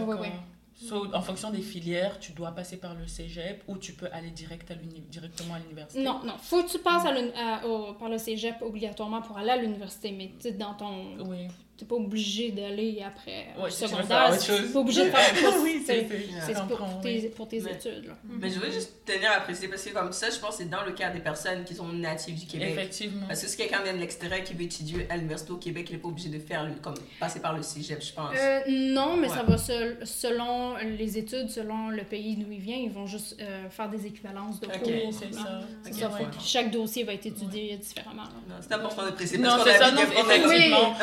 Ouais, 0.05 0.15
ouais. 0.21 0.31
So, 0.79 1.07
en 1.13 1.21
fonction 1.21 1.49
des 1.49 1.61
filières, 1.61 2.19
tu 2.19 2.33
dois 2.33 2.51
passer 2.51 2.77
par 2.77 2.93
le 2.93 3.07
cégep 3.07 3.63
ou 3.67 3.77
tu 3.77 3.93
peux 3.93 4.07
aller 4.11 4.29
direct 4.29 4.69
à 4.69 4.75
directement 4.75 5.55
à 5.55 5.59
l'université? 5.59 6.03
Non, 6.03 6.21
non. 6.23 6.35
Faut 6.39 6.63
que 6.63 6.69
tu 6.69 6.77
passes 6.79 7.03
à 7.05 7.11
à- 7.35 7.65
au- 7.65 7.93
par 7.95 8.09
le 8.09 8.17
cégep 8.19 8.61
obligatoirement 8.61 9.21
pour 9.21 9.37
aller 9.39 9.49
à 9.49 9.57
l'université, 9.57 10.11
mais 10.11 10.31
tu 10.39 10.51
dans 10.51 10.75
ton. 10.75 11.17
Oui. 11.25 11.47
T'es 11.77 11.85
pas 11.85 11.95
obligé 11.95 12.49
d'aller 12.51 13.03
après 13.05 13.47
Ouais, 13.61 13.69
secondaire. 13.69 14.35
T'es 14.39 14.61
pas 14.73 14.79
obligé 14.79 15.05
de 15.05 15.11
faire 15.11 15.53
un 15.53 15.61
oui, 15.61 15.83
c'est 15.85 16.07
pour, 16.53 16.67
comprends, 16.77 16.99
tes, 17.01 17.21
pour 17.29 17.47
tes 17.47 17.59
Mais- 17.59 17.71
études. 17.73 18.05
Là. 18.07 18.13
Mais 18.27 18.49
je 18.49 18.59
veux 18.59 18.71
juste 18.71 18.93
tenir 19.05 19.31
à 19.31 19.41
préciser 19.41 19.67
parce 19.67 19.83
que 19.83 19.91
comme 19.93 20.11
ça, 20.11 20.29
je 20.31 20.39
pense 20.39 20.57
que 20.57 20.63
c'est 20.63 20.69
dans 20.69 20.83
le 20.83 20.93
cas 20.93 21.11
des 21.11 21.19
personnes 21.19 21.63
qui 21.65 21.75
sont 21.75 21.87
natives 21.87 22.33
du 22.39 22.47
Québec. 22.47 22.69
Effectivement. 22.71 23.27
Parce 23.27 23.43
que 23.43 23.47
si 23.47 23.57
quelqu'un 23.57 23.83
vient 23.83 23.93
de 23.93 23.99
l'extérieur 23.99 24.43
qui 24.43 24.55
veut 24.55 24.63
étudier 24.63 25.05
à 25.09 25.17
l'université 25.17 25.51
au 25.51 25.57
Québec, 25.57 25.85
il 25.89 25.93
n'est 25.97 26.01
pas 26.01 26.07
obligé 26.07 26.29
de 26.29 26.39
faire 26.39 26.63
le, 26.65 26.71
comme 26.81 26.95
passer 27.19 27.39
par 27.41 27.55
le 27.55 27.61
cégep, 27.61 28.01
je 28.03 28.11
pense. 28.13 28.31
Euh, 28.35 28.59
non, 28.69 29.15
mais 29.15 29.27
Ouais. 29.29 29.35
ça 29.35 29.43
va 29.43 29.57
sel- 29.59 29.99
selon 30.03 30.77
les 30.77 31.17
études, 31.19 31.49
selon 31.51 31.89
le 31.89 32.03
pays 32.03 32.37
d'où 32.37 32.51
il 32.51 32.59
vient, 32.59 32.77
ils 32.77 32.89
vont 32.89 33.05
juste 33.05 33.37
euh, 33.39 33.69
faire 33.69 33.89
des 33.89 34.03
équivalences 34.07 34.59
de 34.59 34.65
Ok, 34.65 34.81
cours. 34.81 35.13
c'est 35.13 35.31
là. 35.35 35.61
ça. 35.91 36.09
Ouais. 36.09 36.25
chaque 36.43 36.71
dossier 36.71 37.03
va 37.03 37.13
être 37.13 37.25
étudié 37.27 37.77
différemment. 37.77 38.23
C'est 38.61 38.73
important 38.73 39.05
de 39.05 39.11
préciser 39.11 39.37
Non, 39.37 39.49
parce 39.51 39.59
qu'on 39.59 39.65
c'est 39.69 39.75
a 39.75 39.79
ça, 39.79 39.91
non, 39.91 40.01
effectivement. 40.01 40.93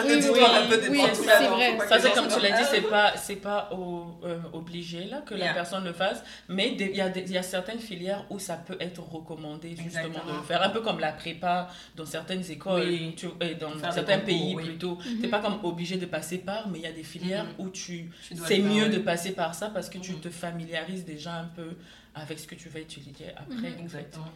Un 0.64 0.90
Oui, 0.90 0.98
peu 0.98 1.14
c'est 1.14 1.46
vrai. 1.48 1.76
pas 1.76 1.88
Ça, 1.88 1.98
c'est 2.00 2.12
comme 2.12 2.28
tu 2.28 2.40
l'as 2.40 2.50
dit, 2.58 2.64
c'est 2.70 2.80
pas, 2.82 3.16
c'est 3.16 3.36
pas 3.36 3.70
au- 3.72 4.18
euh, 4.24 4.38
obligé 4.52 5.04
là, 5.04 5.22
que 5.26 5.34
Yeah. 5.34 5.48
la 5.48 5.54
personne 5.54 5.84
le 5.84 5.92
fasse, 5.92 6.22
mais 6.48 6.72
il 6.78 6.96
y, 6.96 7.00
a 7.00 7.08
des- 7.08 7.20
il 7.22 7.32
y 7.32 7.38
a 7.38 7.42
certaines 7.42 7.78
filières 7.78 8.24
où 8.30 8.38
ça 8.38 8.54
peut 8.56 8.76
être 8.80 9.02
recommandé 9.02 9.76
justement 9.76 10.08
de 10.26 10.32
le 10.36 10.42
faire, 10.46 10.62
un 10.62 10.70
peu 10.70 10.80
comme 10.80 11.00
la 11.00 11.12
prépa 11.12 11.68
dans 11.96 12.06
certaines 12.06 12.48
écoles 12.50 12.82
Oui. 12.86 13.14
tu- 13.16 13.26
et 13.40 13.54
dans 13.54 13.70
Faire 13.72 13.92
certains 13.92 14.14
concours, 14.18 14.26
pays 14.26 14.54
oui. 14.56 14.64
plutôt. 14.64 14.96
Mhm. 15.04 15.20
T'es 15.20 15.28
pas 15.28 15.40
comme 15.40 15.58
obligé 15.64 15.96
de 15.96 16.06
passer 16.06 16.38
par, 16.38 16.68
mais 16.68 16.78
il 16.78 16.84
y 16.84 16.86
a 16.86 16.92
des 16.92 17.02
filières 17.02 17.44
Mhm. 17.44 17.54
où 17.66 17.68
tu, 17.70 18.10
c'est 18.46 18.58
mieux 18.58 18.88
de 18.88 18.98
passer 18.98 19.32
par 19.32 19.54
ça 19.54 19.68
parce 19.68 19.88
que 19.88 19.98
tu 19.98 20.12
Mhm. 20.12 20.20
te 20.20 20.30
familiarises 20.30 21.04
déjà 21.04 21.34
un 21.34 21.50
peu 21.54 21.70
avec 22.16 22.38
ce 22.38 22.46
que 22.46 22.54
tu 22.54 22.68
vas 22.68 22.80
étudier 22.80 23.26
après. 23.36 23.54
Mhm. 23.54 23.62
fait. 23.62 23.80
Exactement. 23.80 24.28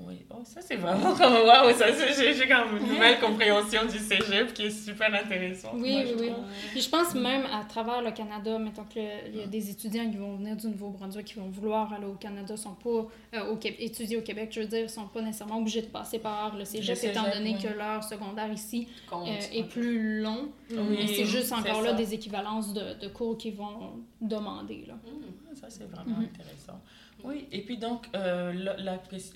Oui, 0.00 0.22
oh, 0.30 0.42
ça 0.44 0.60
c'est 0.62 0.76
vraiment 0.76 1.14
comme 1.14 1.32
waouh, 1.46 1.72
ça 1.76 1.92
c'est- 1.92 2.34
j'ai 2.34 2.48
comme 2.48 2.78
une 2.78 2.86
nouvelle 2.94 3.20
compréhension 3.20 3.84
du 3.84 3.98
cégep 3.98 4.54
qui 4.54 4.62
est 4.66 4.70
super 4.70 5.12
intéressante. 5.14 5.72
Oui, 5.74 5.92
moi, 5.92 6.02
oui, 6.04 6.14
je 6.18 6.24
oui. 6.24 6.30
Puis 6.72 6.80
je 6.80 6.88
pense 6.88 7.14
même 7.14 7.44
à 7.52 7.64
travers 7.64 8.00
le 8.02 8.10
Canada, 8.12 8.58
mettons 8.58 8.84
qu'il 8.84 9.02
y 9.34 9.42
a 9.42 9.46
des 9.46 9.70
étudiants 9.70 10.10
qui 10.10 10.16
vont 10.16 10.36
venir 10.36 10.56
du 10.56 10.66
Nouveau-Brunswick 10.68 11.26
qui 11.26 11.34
vont 11.34 11.48
vouloir 11.50 11.92
aller 11.92 12.06
au 12.06 12.14
Canada, 12.14 12.56
sont 12.56 12.74
pas 12.74 13.06
euh, 13.34 13.52
au 13.52 13.58
étudier 13.62 14.16
au 14.16 14.22
Québec, 14.22 14.50
je 14.52 14.60
veux 14.60 14.66
dire, 14.66 14.88
sont 14.88 15.06
pas 15.08 15.20
nécessairement 15.20 15.58
obligés 15.58 15.82
de 15.82 15.86
passer 15.88 16.18
par 16.18 16.56
le 16.56 16.64
cégep, 16.64 16.96
cégep, 16.96 17.14
étant 17.16 17.28
donné 17.30 17.56
oui. 17.56 17.62
que 17.62 17.76
leur 17.76 18.02
secondaire 18.02 18.50
ici 18.52 18.88
Compte. 19.10 19.28
euh, 19.28 19.40
est 19.58 19.64
plus 19.68 20.20
long. 20.22 20.48
Oui, 20.70 20.76
Mais 20.90 21.06
c'est 21.06 21.26
juste 21.26 21.52
encore 21.52 21.76
ça. 21.82 21.82
là 21.82 21.92
des 21.92 22.14
équivalences 22.14 22.72
de, 22.72 22.94
de 22.98 23.08
cours 23.08 23.36
qu'ils 23.36 23.54
vont 23.54 23.92
demander. 24.20 24.84
Là. 24.88 24.94
Mhm. 25.04 25.54
Ça, 25.54 25.66
c'est 25.70 25.84
vraiment 25.90 26.16
Mhm. 26.18 26.24
intéressant. 26.34 26.80
Oui, 27.26 27.48
et 27.50 27.60
puis 27.62 27.76
donc, 27.76 28.06
euh, 28.14 28.52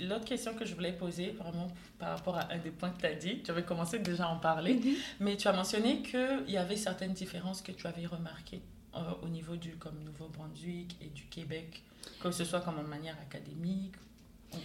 l'autre 0.01 0.25
question 0.25 0.55
que 0.55 0.65
je 0.65 0.75
voulais 0.75 0.93
poser, 0.93 1.35
vraiment 1.39 1.67
par 1.99 2.11
rapport 2.17 2.37
à 2.39 2.53
un 2.53 2.59
des 2.59 2.71
points 2.71 2.91
que 2.91 3.01
tu 3.01 3.07
as 3.07 3.15
dit, 3.15 3.43
tu 3.43 3.51
avais 3.51 3.65
commencé 3.65 3.99
déjà 3.99 4.27
à 4.27 4.29
en 4.29 4.37
parler, 4.39 4.81
mais 5.19 5.37
tu 5.37 5.49
as 5.49 5.53
mentionné 5.53 6.01
qu'il 6.03 6.45
y 6.49 6.57
avait 6.57 6.77
certaines 6.77 7.13
différences 7.13 7.61
que 7.63 7.73
tu 7.73 7.87
avais 7.87 8.07
remarquées 8.07 8.63
euh, 8.95 9.01
au 9.23 9.29
niveau 9.29 9.57
du 9.57 9.71
comme 9.77 9.99
Nouveau-Brunswick 10.05 10.97
et 11.03 11.07
du 11.09 11.25
Québec, 11.25 11.83
que 12.23 12.31
ce 12.31 12.45
soit 12.45 12.61
comme 12.61 12.79
en 12.79 12.83
manière 12.85 13.17
académique. 13.21 13.95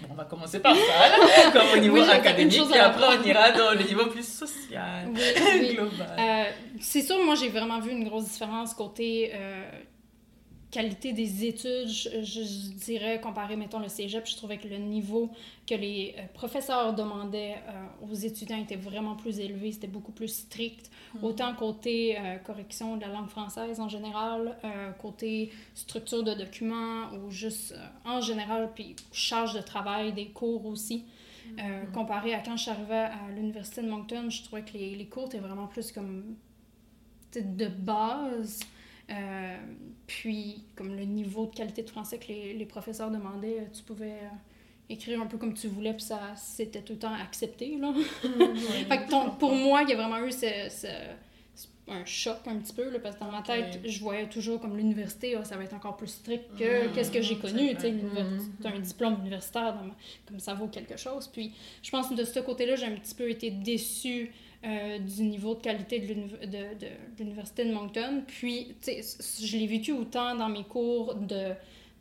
on 0.10 0.13
va 0.13 0.25
commencer 0.25 0.60
par 0.60 0.75
ça, 0.75 1.10
là, 1.10 1.51
comme 1.53 1.77
au 1.77 1.82
niveau 1.82 1.96
Oui, 1.98 2.10
académique, 2.10 2.60
et 2.75 2.79
après 2.79 3.05
on 3.17 3.24
ira 3.24 3.51
dans 3.51 3.72
le 3.74 3.84
niveau 3.88 4.05
plus 4.08 4.27
social, 4.27 5.10
Oui, 5.10 5.22
oui. 5.60 5.74
global. 5.75 6.15
Euh, 6.20 6.44
c'est 6.79 7.01
sûr, 7.01 7.17
moi, 7.25 7.36
j'ai 7.36 7.50
vraiment 7.50 7.79
vu 7.79 7.91
une 7.91 8.03
grosse 8.08 8.25
différence 8.25 8.74
côté 8.75 9.32
qualité 10.77 11.13
des 11.13 11.32
études. 11.51 11.88
Je, 11.88 12.10
je- 12.32 12.44
je 12.44 12.74
dirais, 12.89 13.15
comparé, 13.27 13.55
mettons, 13.55 13.79
le 13.79 13.88
cégep, 13.98 14.25
je 14.27 14.36
trouvais 14.36 14.58
que 14.58 14.67
le 14.67 14.77
niveau 14.77 15.24
que 15.70 15.75
les 15.86 16.01
euh, 16.17 16.22
professeurs 16.34 16.94
demandaient 16.94 17.55
euh, 17.55 18.05
aux 18.12 18.13
étudiants 18.29 18.62
était 18.65 18.75
vraiment 18.89 19.15
plus 19.24 19.39
élevé, 19.39 19.72
c'était 19.72 19.94
beaucoup 19.98 20.12
plus 20.12 20.27
strict. 20.44 20.86
Autant 21.24 21.51
côté 21.55 21.96
euh, 22.17 22.36
correction 22.50 22.98
de 22.98 23.01
la 23.01 23.08
langue 23.15 23.29
française 23.29 23.79
en 23.79 23.89
général, 23.98 24.58
côté 25.05 25.51
structure 25.74 26.24
de 26.29 26.34
documents 26.34 27.03
ou 27.13 27.32
juste 27.32 27.74
en 28.03 28.20
général, 28.29 28.70
puis 28.75 28.96
charge 29.13 29.53
de 29.53 29.62
travail 29.74 30.12
des 30.13 30.27
cours 30.39 30.65
aussi. 30.65 30.98
Euh, 31.60 31.86
comparé 31.94 32.34
à 32.34 32.39
quand 32.46 32.58
je 32.58 32.63
suis 32.63 32.72
arrivée 32.72 33.05
à 33.20 33.29
l'université 33.36 33.82
de 33.82 33.89
Moncton, 33.96 34.29
je 34.29 34.44
trouvais 34.44 34.63
que 34.67 34.74
les, 34.74 34.96
les 35.01 35.05
cours 35.13 35.27
étaient 35.27 35.46
vraiment 35.50 35.67
plus 35.67 35.91
comme 35.96 36.36
de 37.34 37.67
base. 37.67 38.60
Euh, 39.12 39.57
puis, 40.07 40.63
comme 40.75 40.95
le 40.95 41.03
niveau 41.03 41.45
de 41.45 41.55
qualité 41.55 41.83
de 41.83 41.89
français 41.89 42.17
que 42.17 42.27
les, 42.27 42.53
les 42.53 42.65
professeurs 42.65 43.12
demandaient, 43.12 43.59
euh, 43.59 43.65
tu 43.75 43.83
pouvais 43.83 44.12
euh, 44.12 44.27
écrire 44.89 45.21
un 45.21 45.27
peu 45.27 45.38
comme 45.38 45.53
tu 45.53 45.67
voulais, 45.67 45.93
puis 45.93 46.03
ça, 46.03 46.19
c'était 46.35 46.81
tout 46.81 46.93
le 46.93 47.00
temps 47.00 47.13
accepté. 47.13 47.77
Là. 47.77 47.93
fait 48.24 49.05
que 49.05 49.09
ton- 49.09 49.31
pour 49.31 49.53
moi, 49.53 49.83
il 49.83 49.89
y 49.89 49.93
a 49.93 49.95
vraiment 49.95 50.25
eu 50.25 50.31
ce, 50.31 50.47
ce- 50.69 50.88
un 51.88 52.03
choc 52.03 52.38
un 52.47 52.55
petit 52.57 52.74
peu, 52.74 52.89
là, 52.89 52.97
parce 53.00 53.15
que 53.15 53.19
dans 53.19 53.31
ma 53.31 53.43
tête, 53.43 53.79
je 53.85 54.00
voyais 54.00 54.27
toujours 54.27 54.59
comme 54.59 54.75
l'université, 54.75 55.35
ah, 55.35 55.43
ça 55.43 55.55
va 55.55 55.63
être 55.65 55.75
encore 55.75 55.95
plus 55.97 56.07
strict 56.07 56.43
que 56.57 56.88
qu'est-ce 56.95 57.12
que 57.12 57.21
j'ai 57.21 57.38
connu. 57.38 57.75
tu 57.75 57.81
sais, 57.81 57.91
Mhm. 57.91 58.53
t'as 58.59 58.71
un 58.71 58.79
diplôme 58.79 59.19
universitaire, 59.19 59.75
dans 59.75 59.83
ma- 59.83 59.95
comme 60.27 60.39
ça 60.39 60.55
vaut 60.55 60.67
quelque 60.67 60.97
chose. 60.97 61.27
Puis 61.27 61.53
je 61.83 61.91
pense 61.91 62.07
que 62.09 62.15
de 62.15 62.24
ce 62.24 62.39
côté-là, 62.39 62.75
j'ai 62.75 62.88
un 62.88 62.95
petit 62.95 63.13
peu 63.13 63.29
été 63.29 63.51
déçue 63.51 64.31
euh, 64.65 64.98
du 65.00 65.24
niveau 65.24 65.53
de 65.55 65.62
qualité 65.62 66.00
de 66.00 66.05
l'univ- 66.07 66.39
de- 66.41 66.48
de- 66.48 66.86
de 67.17 67.19
l'université 67.19 67.65
de 67.65 67.74
Moncton. 67.74 68.24
Puis, 68.25 68.75
je 68.86 69.57
l'ai 69.57 69.67
vécu 69.67 69.91
autant 69.91 70.36
dans 70.36 70.50
mes 70.50 70.63
cours 70.63 71.15
de, 71.15 71.51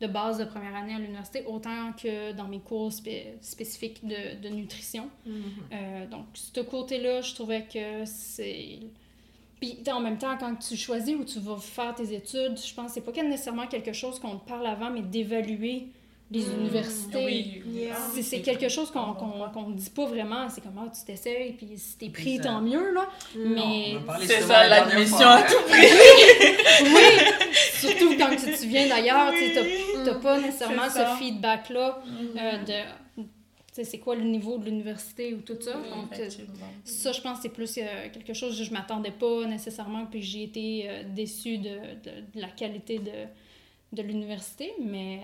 de 0.01 0.07
base 0.07 0.37
de 0.39 0.45
première 0.45 0.75
année 0.75 0.93
à 0.95 0.99
l'université, 0.99 1.43
autant 1.45 1.93
que 1.93 2.31
dans 2.33 2.47
mes 2.47 2.59
cours 2.59 2.91
spé- 2.91 3.35
spécifiques 3.41 4.05
de, 4.05 4.41
de 4.41 4.49
nutrition. 4.49 5.09
Euh, 5.73 6.07
donc, 6.07 6.25
ce 6.33 6.59
côté-là, 6.61 7.21
je 7.21 7.35
trouvais 7.35 7.63
que 7.71 8.03
c'est... 8.05 8.79
Puis, 9.61 9.77
en 9.89 10.01
même 10.01 10.17
temps, 10.17 10.35
quand 10.37 10.55
tu 10.55 10.75
choisis 10.75 11.15
où 11.15 11.23
tu 11.23 11.39
vas 11.39 11.57
faire 11.57 11.95
tes 11.95 12.13
études, 12.13 12.57
je 12.57 12.73
pense 12.73 12.87
que 12.87 12.91
c'est 12.95 13.01
pas 13.01 13.23
nécessairement 13.23 13.67
quelque 13.67 13.93
chose 13.93 14.19
qu'on 14.19 14.37
te 14.37 14.47
parle 14.47 14.67
avant, 14.67 14.89
mais 14.91 15.01
d'évaluer 15.01 15.87
les 16.31 16.43
universités. 16.49 17.23
Oui, 17.25 17.61
oui. 17.67 17.71
Yeah. 17.81 17.95
C'est- 18.13 18.23
C'est 18.23 18.41
quelque 18.41 18.67
chose 18.67 18.89
qu'on 18.91 19.13
qu'on 19.13 19.47
qu'on 19.53 19.69
dit 19.69 19.89
pas 19.91 20.05
vraiment. 20.05 20.49
C'est 20.49 20.61
comme, 20.61 20.77
ah, 20.79 20.91
tu 20.91 21.05
t'essayes, 21.05 21.53
puis 21.53 21.77
si 21.77 21.97
t'es 21.97 22.09
pris, 22.09 22.39
tant 22.39 22.61
mieux, 22.61 22.93
là. 22.93 23.07
Mais 23.35 23.95
C'est 24.25 24.41
ça, 24.41 24.67
l'admission 24.67 25.27
à 25.27 25.43
tout 25.43 25.61
prix. 25.69 25.85
oui, 26.83 27.51
surtout 27.73 28.17
quand 28.17 28.29
tu, 28.35 28.57
tu 28.59 28.67
viens 28.67 28.87
d'ailleurs, 28.87 29.31
tu 29.33 29.53
t'as- 29.53 30.03
t'as 30.13 30.19
pas 30.19 30.39
nécessairement 30.39 30.89
ce 30.89 30.99
feedback-là 31.19 32.01
euh, 32.37 32.57
de, 32.63 33.21
tu 33.21 33.23
sais, 33.71 33.83
c'est 33.83 33.99
quoi 33.99 34.15
le 34.15 34.23
niveau 34.23 34.57
de 34.57 34.65
l'université 34.65 35.33
ou 35.33 35.41
tout 35.41 35.57
ça. 35.61 35.73
Donc, 35.73 36.11
euh, 36.19 36.29
ça, 36.85 37.11
je 37.11 37.21
pense 37.21 37.37
que 37.37 37.43
c'est 37.43 37.49
plus 37.49 37.77
euh, 37.77 38.09
quelque 38.11 38.33
chose 38.33 38.57
que 38.57 38.63
je 38.63 38.71
m'attendais 38.73 39.11
pas 39.11 39.45
nécessairement, 39.45 40.05
puis 40.07 40.21
j'ai 40.23 40.43
été 40.43 40.85
euh, 40.89 41.03
déçue 41.13 41.57
de, 41.59 41.69
de, 42.03 42.11
de 42.33 42.41
la 42.41 42.47
qualité 42.47 42.99
de, 42.99 43.11
de 43.93 44.01
l'université, 44.01 44.73
mais 44.83 45.19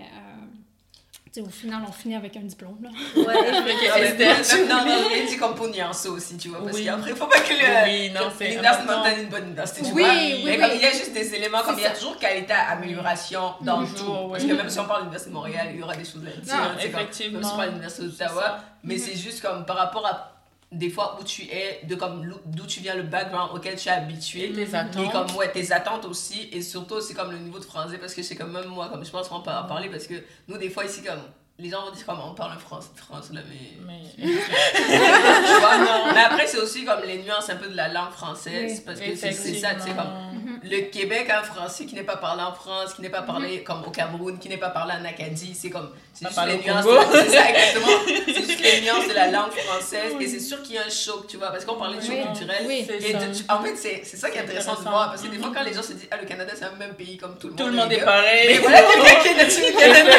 euh, 1.32 1.34
tu 1.34 1.40
sais, 1.40 1.46
au 1.46 1.50
final, 1.50 1.82
on 1.88 1.92
finit 1.92 2.14
avec 2.14 2.36
un 2.36 2.40
diplôme. 2.42 2.76
Là. 2.82 2.90
Ouais, 3.16 3.24
mais 3.64 4.02
Même 4.02 4.68
dans 4.68 4.76
l'anglais, 4.84 5.26
dit 5.28 5.36
comme 5.36 5.54
pour 5.54 5.68
nuancer 5.68 6.08
aussi, 6.08 6.36
tu 6.36 6.48
vois. 6.48 6.62
Parce 6.64 6.76
Oui. 6.76 6.84
qu'après, 6.84 7.10
il 7.10 7.16
faut 7.16 7.26
pas 7.26 7.40
que 7.40 7.52
le. 7.52 7.84
Oui, 7.84 8.10
non, 8.10 8.20
L'université 8.40 9.10
est 9.18 9.22
une 9.22 9.28
bonne 9.28 9.44
université, 9.44 9.82
tu 9.82 9.92
Oui, 9.92 10.02
vois. 10.02 10.12
oui, 10.12 10.42
mais 10.44 10.50
oui. 10.52 10.60
comme 10.60 10.70
il 10.76 10.82
y 10.82 10.86
a 10.86 10.90
juste 10.90 11.12
des 11.12 11.34
éléments, 11.34 11.62
comme 11.62 11.76
il 11.78 11.82
y 11.82 11.86
a 11.86 11.90
ça. 11.94 11.98
toujours 11.98 12.18
qualité 12.18 12.52
à 12.52 12.70
amélioration 12.72 13.54
dans 13.62 13.84
Toujours, 13.86 14.24
tout. 14.24 14.30
Parce 14.32 14.44
que 14.44 14.52
même 14.52 14.68
si 14.68 14.78
on 14.80 14.84
parle 14.84 15.00
de 15.00 15.04
l'Université 15.04 15.30
de 15.30 15.34
Montréal, 15.34 15.68
il 15.72 15.80
y 15.80 15.82
aura 15.82 15.96
des 15.96 16.04
choses 16.04 16.22
à 16.26 16.40
dire. 16.40 16.54
Non, 16.56 16.62
comme- 16.70 16.78
effectivement. 16.80 17.38
Même 17.38 17.48
si 17.48 17.52
on 17.52 17.56
parle 17.56 17.66
de 17.68 17.70
l'Université 17.72 18.02
d'Ottawa. 18.04 18.42
ça. 18.42 18.64
Mais 18.84 18.98
c'est 18.98 19.16
juste 19.16 19.40
comme 19.42 19.64
par 19.64 19.76
rapport 19.76 20.06
à 20.06 20.31
des 20.72 20.90
fois 20.90 21.18
où 21.20 21.24
tu 21.24 21.42
es, 21.42 21.80
de 21.84 21.94
comme 21.94 22.34
d'où 22.46 22.66
tu 22.66 22.80
viens, 22.80 22.94
le 22.94 23.02
background 23.02 23.50
auquel 23.54 23.76
tu 23.76 23.88
es 23.88 23.92
habitué. 23.92 24.50
Et 24.50 24.52
tes 24.52 24.62
Et 24.62 24.74
attentes. 24.74 25.12
comme, 25.12 25.36
ouais, 25.36 25.52
tes 25.52 25.70
attentes 25.72 26.06
aussi, 26.06 26.48
et 26.50 26.62
surtout, 26.62 27.00
c'est 27.00 27.14
comme 27.14 27.30
le 27.30 27.38
niveau 27.38 27.58
de 27.58 27.64
français, 27.64 27.98
parce 27.98 28.14
que 28.14 28.22
c'est 28.22 28.36
comme 28.36 28.52
même 28.52 28.66
moi, 28.66 28.88
comme 28.88 29.04
je 29.04 29.10
pense 29.10 29.28
qu'on 29.28 29.40
peut 29.40 29.50
en 29.50 29.64
parler, 29.64 29.88
parce 29.88 30.06
que 30.06 30.14
nous, 30.48 30.56
des 30.56 30.70
fois, 30.70 30.84
ici, 30.84 31.02
comme, 31.02 31.20
les 31.58 31.68
gens 31.68 31.84
vont 31.84 31.92
dire 31.92 32.06
comme 32.06 32.20
on 32.20 32.34
parle 32.34 32.58
français 32.58 32.88
France, 32.96 33.30
là, 33.32 33.40
mais. 33.48 33.84
Mais... 33.86 34.02
tu 34.16 35.60
vois? 35.60 36.12
Mais 36.14 36.20
après, 36.20 36.46
c'est 36.46 36.58
aussi 36.58 36.84
comme 36.84 37.02
les 37.06 37.22
nuances 37.22 37.50
un 37.50 37.56
peu 37.56 37.68
de 37.68 37.76
la 37.76 37.88
langue 37.88 38.10
française, 38.10 38.72
Oui, 38.78 38.82
parce 38.84 39.00
que 39.00 39.14
c'est 39.14 39.32
ça, 39.32 39.74
tu 39.74 39.82
sais, 39.82 39.90
comme. 39.90 40.41
Le 40.64 40.80
Québec, 40.90 41.28
un 41.30 41.42
français 41.42 41.84
qui 41.86 41.94
n'est 41.94 42.02
pas 42.02 42.16
parlé 42.16 42.42
en 42.42 42.52
France, 42.54 42.94
qui 42.94 43.02
n'est 43.02 43.08
pas 43.10 43.22
parlé 43.22 43.62
comme 43.62 43.82
au 43.84 43.90
Cameroun, 43.90 44.38
qui 44.38 44.48
n'est 44.48 44.56
pas 44.58 44.70
parlé 44.70 44.94
en 45.00 45.04
Acadie, 45.04 45.56
c'est 45.60 45.70
comme. 45.70 45.90
C'est 46.14 46.24
Pas 46.24 46.28
juste 46.28 46.36
parlé 46.36 46.56
les 46.58 46.64
nuances. 46.64 46.84
De- 46.84 47.18
C'est 47.22 47.28
ça, 47.36 47.48
exactement. 47.50 47.86
C'est 48.06 48.34
juste 48.34 48.60
les 48.60 48.80
nuances 48.84 49.08
de 49.08 49.14
la 49.14 49.28
langue 49.28 49.50
française, 49.50 50.12
et 50.20 50.26
c'est 50.28 50.40
sûr 50.40 50.62
qu'il 50.62 50.74
y 50.74 50.78
a 50.78 50.82
un 50.86 50.90
choc, 50.90 51.26
tu 51.26 51.36
vois, 51.38 51.48
parce 51.50 51.64
qu'on 51.64 51.76
parlait 51.76 51.96
de 51.96 52.02
choc 52.02 52.14
Oui. 52.16 52.22
culturel. 52.26 52.64
Oui. 52.66 52.84
C'est 52.86 52.96
Et 53.08 53.12
ça. 53.12 53.18
de- 53.26 53.34
tu- 53.34 53.42
en 53.48 53.62
fait, 53.62 53.76
c'est 53.76 54.02
c'est 54.04 54.16
ça 54.16 54.30
qui 54.30 54.36
est 54.38 54.42
intéressant 54.42 54.72
de 54.72 54.76
Intéressant. 54.78 54.90
voir, 54.90 55.10
parce 55.10 55.22
que 55.22 55.28
des 55.28 55.38
fois, 55.38 55.50
quand 55.54 55.62
les 55.62 55.72
gens 55.72 55.82
se 55.82 55.94
disent, 55.94 56.08
ah, 56.10 56.16
le 56.20 56.26
Canada, 56.26 56.52
c'est 56.54 56.64
un 56.64 56.72
même 56.78 56.94
pays 56.94 57.16
comme 57.16 57.36
tout 57.38 57.48
le 57.48 57.54
Tout 57.54 57.64
monde. 57.64 57.72
le 57.72 57.78
monde 57.78 57.92
est 57.92 58.04
pareil. 58.04 58.46
Mais 58.48 58.58
voilà 58.58 58.82
quelqu'un 59.22 59.44
qui 59.46 59.60
est 59.60 59.70
du 59.70 59.76
Canada. 59.76 60.10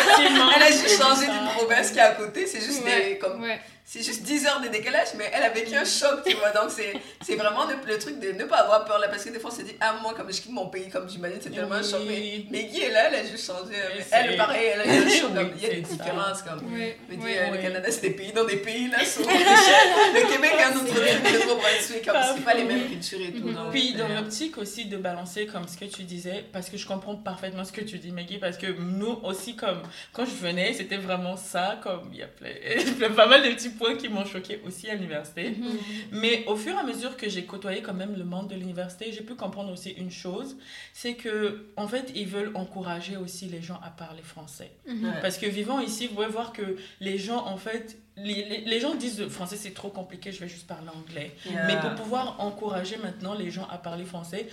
Elle 0.55 0.63
a 0.63 0.67
juste 0.71 1.01
changé 1.01 1.25
d'une 1.27 1.47
province 1.55 1.91
qui 1.91 1.99
est 1.99 2.01
à 2.01 2.11
côté, 2.11 2.47
c'est 2.47 2.61
juste 2.61 2.83
des. 2.83 3.17
Comme. 3.19 3.45
C'est 3.85 4.01
juste 4.01 4.23
10 4.23 4.45
heures 4.47 4.61
de 4.61 4.69
décalage, 4.69 5.09
mais 5.17 5.29
elle 5.33 5.43
a 5.43 5.49
vécu 5.49 5.75
un 5.75 5.83
choc, 5.85 6.23
tu 6.25 6.33
vois. 6.35 6.51
Donc, 6.51 6.69
c'est 6.71 6.93
c'est 7.21 7.35
vraiment 7.35 7.65
le, 7.65 7.75
le 7.85 7.99
truc 7.99 8.19
de 8.19 8.31
ne 8.31 8.45
pas 8.45 8.57
avoir 8.57 8.85
peur 8.85 8.97
là. 8.99 9.07
Parce 9.09 9.23
que 9.25 9.29
des 9.29 9.39
fois, 9.39 9.51
on 9.53 9.55
se 9.55 9.61
dit, 9.61 9.75
ah, 9.81 9.95
moi, 10.01 10.13
comme 10.15 10.31
je 10.31 10.41
quitte 10.41 10.51
mon 10.51 10.67
pays, 10.67 10.89
comme 10.89 11.09
j'imagine, 11.09 11.37
c'est 11.41 11.49
tellement 11.51 11.75
un 11.75 11.83
choc. 11.83 12.01
Mais, 12.07 12.13
Oui. 12.17 12.47
mais 12.49 12.63
Guy 12.65 12.81
est 12.81 12.91
là, 12.91 13.09
elle 13.09 13.15
a 13.15 13.25
juste 13.25 13.45
changé. 13.45 13.73
Oui, 13.95 14.03
elle, 14.11 14.37
pareil, 14.37 14.67
elle 14.73 14.81
a 14.81 14.85
eu 14.85 14.89
un 15.05 15.09
choc. 15.09 15.29
Oui, 15.29 15.35
comme, 15.35 15.51
il 15.57 15.63
y 15.63 15.65
a 15.65 15.73
des 15.75 15.83
ça. 15.83 15.91
différences. 15.95 16.41
Comme, 16.41 16.61
Oui. 16.73 16.93
je 17.09 17.15
Oui. 17.15 17.21
euh, 17.37 17.49
le 17.51 17.57
oui. 17.57 17.61
Canada, 17.61 17.91
c'est 17.91 18.01
des 18.01 18.09
pays 18.11 18.31
dans 18.31 18.45
des 18.45 18.57
pays, 18.57 18.87
là. 18.89 19.03
sauf 19.05 19.27
le 19.27 20.31
Québec, 20.31 20.51
un 20.65 20.75
autre 20.77 20.85
truc, 20.87 21.03
le 21.33 21.39
Nouveau-Brunswick, 21.39 22.05
comme 22.05 22.17
c'est 22.35 22.43
pas 22.43 22.53
les 22.53 22.63
mêmes 22.63 22.87
cultures 22.87 23.21
et 23.21 23.31
tout. 23.33 23.51
donc, 23.51 23.71
Puis 23.71 23.93
dans 23.93 24.07
l'optique 24.07 24.57
aussi 24.57 24.85
de 24.85 24.97
balancer 24.97 25.45
comme 25.45 25.67
ce 25.67 25.77
que 25.77 25.85
tu 25.85 26.03
disais, 26.03 26.45
parce 26.53 26.69
que 26.69 26.77
je 26.77 26.87
comprends 26.87 27.15
parfaitement 27.15 27.63
ce 27.65 27.71
que 27.71 27.81
tu 27.81 27.97
dis 27.99 28.11
Maggie, 28.11 28.37
parce 28.37 28.57
que 28.57 28.67
nous 28.79 29.19
aussi 29.23 29.55
comme 29.55 29.81
quand 30.13 30.25
je 30.25 30.31
venais, 30.35 30.73
c'était 30.73 30.97
vraiment 30.97 31.35
ça, 31.37 31.79
comme 31.83 32.09
il 32.13 32.19
y 32.19 32.23
a 32.23 32.27
plein, 32.27 32.49
il 32.77 32.97
y 32.99 33.03
a 33.03 33.09
pas 33.09 33.27
mal 33.27 33.43
de 33.43 33.49
petits 33.49 33.69
points 33.77 33.95
qui 33.95 34.09
m'ont 34.09 34.25
choqué 34.25 34.61
aussi 34.65 34.89
à 34.89 34.95
l'université. 34.95 35.51
Mhm. 35.51 35.77
Mais 36.11 36.45
au 36.47 36.55
fur 36.55 36.73
et 36.73 36.77
à 36.77 36.83
mesure 36.83 37.17
que 37.17 37.29
j'ai 37.29 37.43
côtoyé 37.45 37.81
quand 37.81 37.93
même 37.93 38.15
le 38.15 38.23
monde 38.23 38.47
de 38.49 38.55
l'université, 38.55 39.11
j'ai 39.11 39.21
pu 39.21 39.35
comprendre 39.35 39.71
aussi 39.71 39.91
une 39.91 40.11
chose, 40.11 40.55
c'est 40.93 41.15
que 41.15 41.65
en 41.77 41.87
fait 41.87 42.11
ils 42.15 42.27
veulent 42.27 42.51
encourager 42.55 43.17
aussi 43.17 43.45
les 43.47 43.61
gens 43.61 43.79
à 43.83 43.89
parler 43.89 44.21
français. 44.21 44.71
Mhm. 44.87 45.05
Ouais. 45.05 45.21
Parce 45.21 45.37
que 45.37 45.45
vivant 45.45 45.79
ici, 45.79 46.07
vous 46.07 46.15
pouvez 46.15 46.27
voir 46.27 46.53
que 46.53 46.77
les 46.99 47.17
gens 47.17 47.45
en 47.45 47.57
fait, 47.57 47.97
les, 48.17 48.45
les, 48.45 48.61
les 48.61 48.79
gens 48.79 48.95
disent 48.95 49.19
le 49.19 49.29
français 49.29 49.55
c'est 49.57 49.73
trop 49.73 49.89
compliqué, 49.89 50.31
je 50.31 50.39
vais 50.39 50.47
juste 50.47 50.67
parler 50.67 50.89
anglais. 50.89 51.31
yeah. 51.49 51.65
Mais 51.67 51.79
pour 51.79 51.95
pouvoir 51.95 52.39
encourager 52.39 52.97
maintenant 52.97 53.33
les 53.33 53.51
gens 53.51 53.67
à 53.71 53.77
parler 53.77 54.05
français, 54.05 54.47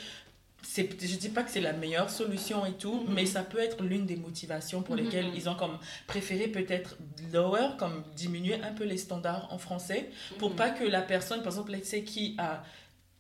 je 0.62 1.17
dis 1.17 1.29
pas 1.31 1.43
que 1.43 1.50
c'est 1.50 1.61
la 1.61 1.73
meilleure 1.73 2.11
solution 2.11 2.64
et 2.67 2.73
tout, 2.73 3.05
Mhm. 3.07 3.14
mais 3.14 3.26
ça 3.26 3.43
peut 3.43 3.59
être 3.59 3.83
l'une 3.83 4.07
des 4.07 4.17
motivations 4.17 4.83
pour 4.83 4.97
Mhm. 4.97 5.05
lesquelles 5.05 5.31
ils 5.35 5.49
ont 5.49 5.55
comme 5.55 5.79
préféré 6.07 6.49
peut-être 6.49 6.97
lower, 7.33 7.71
comme 7.79 8.05
diminuer 8.17 8.55
un 8.62 8.73
peu 8.73 8.85
les 8.85 8.99
standards 8.99 9.52
en 9.52 9.59
français, 9.59 10.11
pour 10.38 10.50
Mhm. 10.50 10.57
pas 10.57 10.71
que 10.71 10.85
la 10.85 11.02
personne, 11.02 11.38
par 11.43 11.49
exemple, 11.49 11.73
qui 12.05 12.35
a 12.38 12.62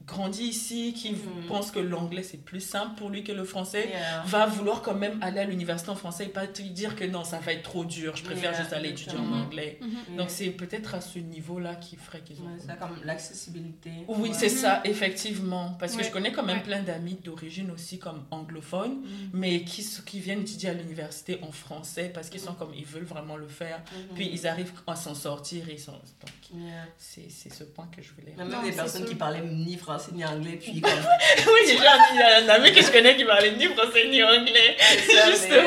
grandi 0.06 0.44
ici, 0.44 0.92
qui 0.96 1.12
Mhm. 1.12 1.46
pense 1.46 1.70
que 1.70 1.78
l'anglais 1.78 2.22
c'est 2.22 2.42
plus 2.42 2.60
simple 2.60 2.96
pour 2.96 3.10
lui 3.10 3.22
que 3.22 3.32
le 3.32 3.44
français, 3.44 3.88
Yeah. 3.90 4.22
va 4.26 4.46
vouloir 4.46 4.82
quand 4.82 4.94
même 4.94 5.18
aller 5.22 5.40
à 5.40 5.44
l'université 5.44 5.90
en 5.90 5.94
français 5.94 6.24
et 6.24 6.28
pas 6.28 6.46
te 6.46 6.62
dire 6.62 6.96
que 6.96 7.04
non, 7.04 7.22
ça 7.22 7.38
va 7.38 7.52
être 7.52 7.62
trop 7.62 7.84
dur, 7.84 8.16
je 8.16 8.24
préfère 8.24 8.50
Yeah, 8.52 8.60
juste 8.60 8.72
aller 8.72 8.88
étudier 8.90 9.18
en 9.18 9.32
anglais. 9.32 9.78
Mhm. 9.80 10.16
Donc 10.16 10.30
c'est 10.30 10.50
peut-être 10.50 10.94
à 10.94 11.00
ce 11.00 11.18
niveau-là 11.18 11.76
qu'il 11.76 11.98
ferait 11.98 12.20
qu'ils 12.22 12.40
ont... 12.40 12.46
Ouais, 12.46 12.58
ça, 12.66 12.74
comme 12.74 12.96
l'accessibilité. 13.04 13.90
Oui, 14.08 14.30
Ouais. 14.30 14.34
c'est 14.34 14.48
ça, 14.48 14.80
effectivement. 14.84 15.76
Parce 15.78 15.92
que 15.92 15.98
Ouais. 15.98 16.04
je 16.04 16.10
connais 16.10 16.32
quand 16.32 16.42
même 16.42 16.58
Ouais. 16.58 16.62
plein 16.64 16.82
d'amis 16.82 17.18
d'origine 17.22 17.70
aussi 17.70 17.98
comme 17.98 18.24
anglophones, 18.30 19.02
Mhm. 19.02 19.30
mais 19.34 19.62
qui, 19.64 19.86
qui 20.06 20.18
viennent 20.20 20.40
étudier 20.40 20.70
à 20.70 20.74
l'université 20.74 21.38
en 21.42 21.52
français 21.52 22.10
parce 22.12 22.28
qu'ils 22.30 22.40
sont 22.40 22.54
comme, 22.54 22.72
ils 22.74 22.84
veulent 22.86 23.04
vraiment 23.04 23.36
le 23.36 23.48
faire. 23.48 23.78
Mhm. 23.78 24.14
Puis 24.16 24.30
ils 24.32 24.46
arrivent 24.46 24.72
à 24.86 24.96
s'en 24.96 25.14
sortir. 25.14 25.68
Et 25.68 25.74
ils 25.74 25.78
sont... 25.80 25.92
Donc 25.92 26.30
Yeah. 26.52 26.86
c'est 26.98 27.28
ce 27.30 27.62
point 27.64 27.86
que 27.94 28.02
je 28.02 28.10
voulais... 28.12 28.34
Même 28.36 28.64
des 28.64 28.72
personnes 28.72 29.04
qui 29.04 29.14
parlaient 29.14 29.42
ni 29.46 29.76
français 29.76 29.89
ni 30.12 30.24
anglais, 30.24 30.58
puis 30.60 30.80
comme. 30.80 30.90
oui, 30.92 31.60
j'ai 31.66 31.76
déjà 31.76 31.92
il 32.12 32.18
y 32.18 32.22
a 32.22 32.36
un 32.44 32.48
ami 32.56 32.72
que 32.72 32.82
je 32.82 32.90
connais 32.90 33.16
qui 33.16 33.24
parlait 33.24 33.52
ni 33.52 33.66
français 33.66 34.06
ni 34.08 34.22
anglais. 34.22 34.76
C'est 35.06 35.12
ça, 35.16 35.30
Justement. 35.30 35.58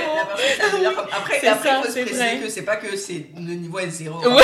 Après, 1.11 1.39
C'est 1.41 1.47
après 1.47 1.69
ça, 1.69 1.77
il 1.79 1.83
faut 1.85 1.91
se 1.91 1.99
préciser 1.99 2.37
que 2.43 2.49
c'est 2.49 2.61
pas 2.63 2.75
que 2.77 2.95
c'est 2.97 3.25
le 3.35 3.53
niveau 3.55 3.79
est 3.79 3.89
zéro. 3.89 4.19
Ouais. 4.19 4.43